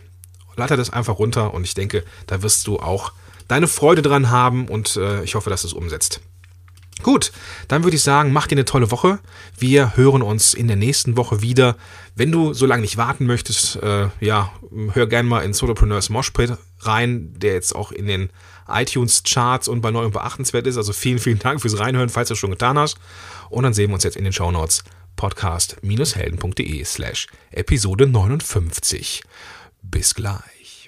Lade 0.56 0.78
das 0.78 0.92
einfach 0.92 1.20
runter 1.20 1.54
und 1.54 1.66
ich 1.66 1.74
denke, 1.74 2.06
da 2.26 2.42
wirst 2.42 2.68
du 2.68 2.80
auch 2.80 3.12
deine 3.48 3.68
Freude 3.68 4.02
dran 4.02 4.30
haben 4.30 4.68
und 4.68 4.96
äh, 4.96 5.24
ich 5.24 5.36
hoffe, 5.36 5.50
dass 5.50 5.62
du 5.62 5.68
es 5.68 5.74
umsetzt. 5.74 6.22
Gut, 7.04 7.32
dann 7.68 7.84
würde 7.84 7.96
ich 7.96 8.02
sagen, 8.02 8.32
mach 8.32 8.48
dir 8.48 8.56
eine 8.56 8.66
tolle 8.66 8.90
Woche. 8.90 9.20
Wir 9.58 9.96
hören 9.96 10.22
uns 10.22 10.54
in 10.54 10.68
der 10.68 10.78
nächsten 10.78 11.16
Woche 11.16 11.42
wieder. 11.42 11.76
Wenn 12.16 12.32
du 12.32 12.54
so 12.54 12.66
lange 12.66 12.82
nicht 12.82 12.98
warten 12.98 13.28
möchtest, 13.28 13.76
äh, 13.78 14.08
ja, 14.20 14.52
hör 14.94 15.06
gerne 15.06 15.30
mal 15.30 15.42
in 15.42 15.54
Solopreneurs 15.54 16.10
Moshpit 16.10 16.54
rein, 16.80 17.34
der 17.38 17.54
jetzt 17.54 17.76
auch 17.76 17.92
in 17.92 18.08
den 18.08 18.30
iTunes-Charts 18.68 19.68
und 19.68 19.82
bei 19.82 19.92
neu 19.92 20.06
und 20.06 20.14
beachtenswert 20.14 20.66
ist. 20.66 20.78
Also 20.78 20.92
vielen, 20.92 21.20
vielen 21.20 21.40
Dank 21.40 21.62
fürs 21.62 21.80
Reinhören, 21.80 22.10
falls 22.10 22.30
du 22.30 22.34
es 22.34 22.40
schon 22.40 22.52
getan 22.52 22.80
hast. 22.80 22.98
Und 23.50 23.64
dann 23.64 23.74
sehen 23.74 23.90
wir 23.90 23.94
uns 23.94 24.04
jetzt 24.04 24.18
in 24.18 24.24
den 24.24 24.34
Show 24.34 24.52
Notes 24.52 24.84
podcast-helden.de 25.16 26.84
slash 26.84 27.28
Episode 27.52 28.08
59. 28.08 29.24
Bis 29.84 30.16
gleich. 30.16 30.88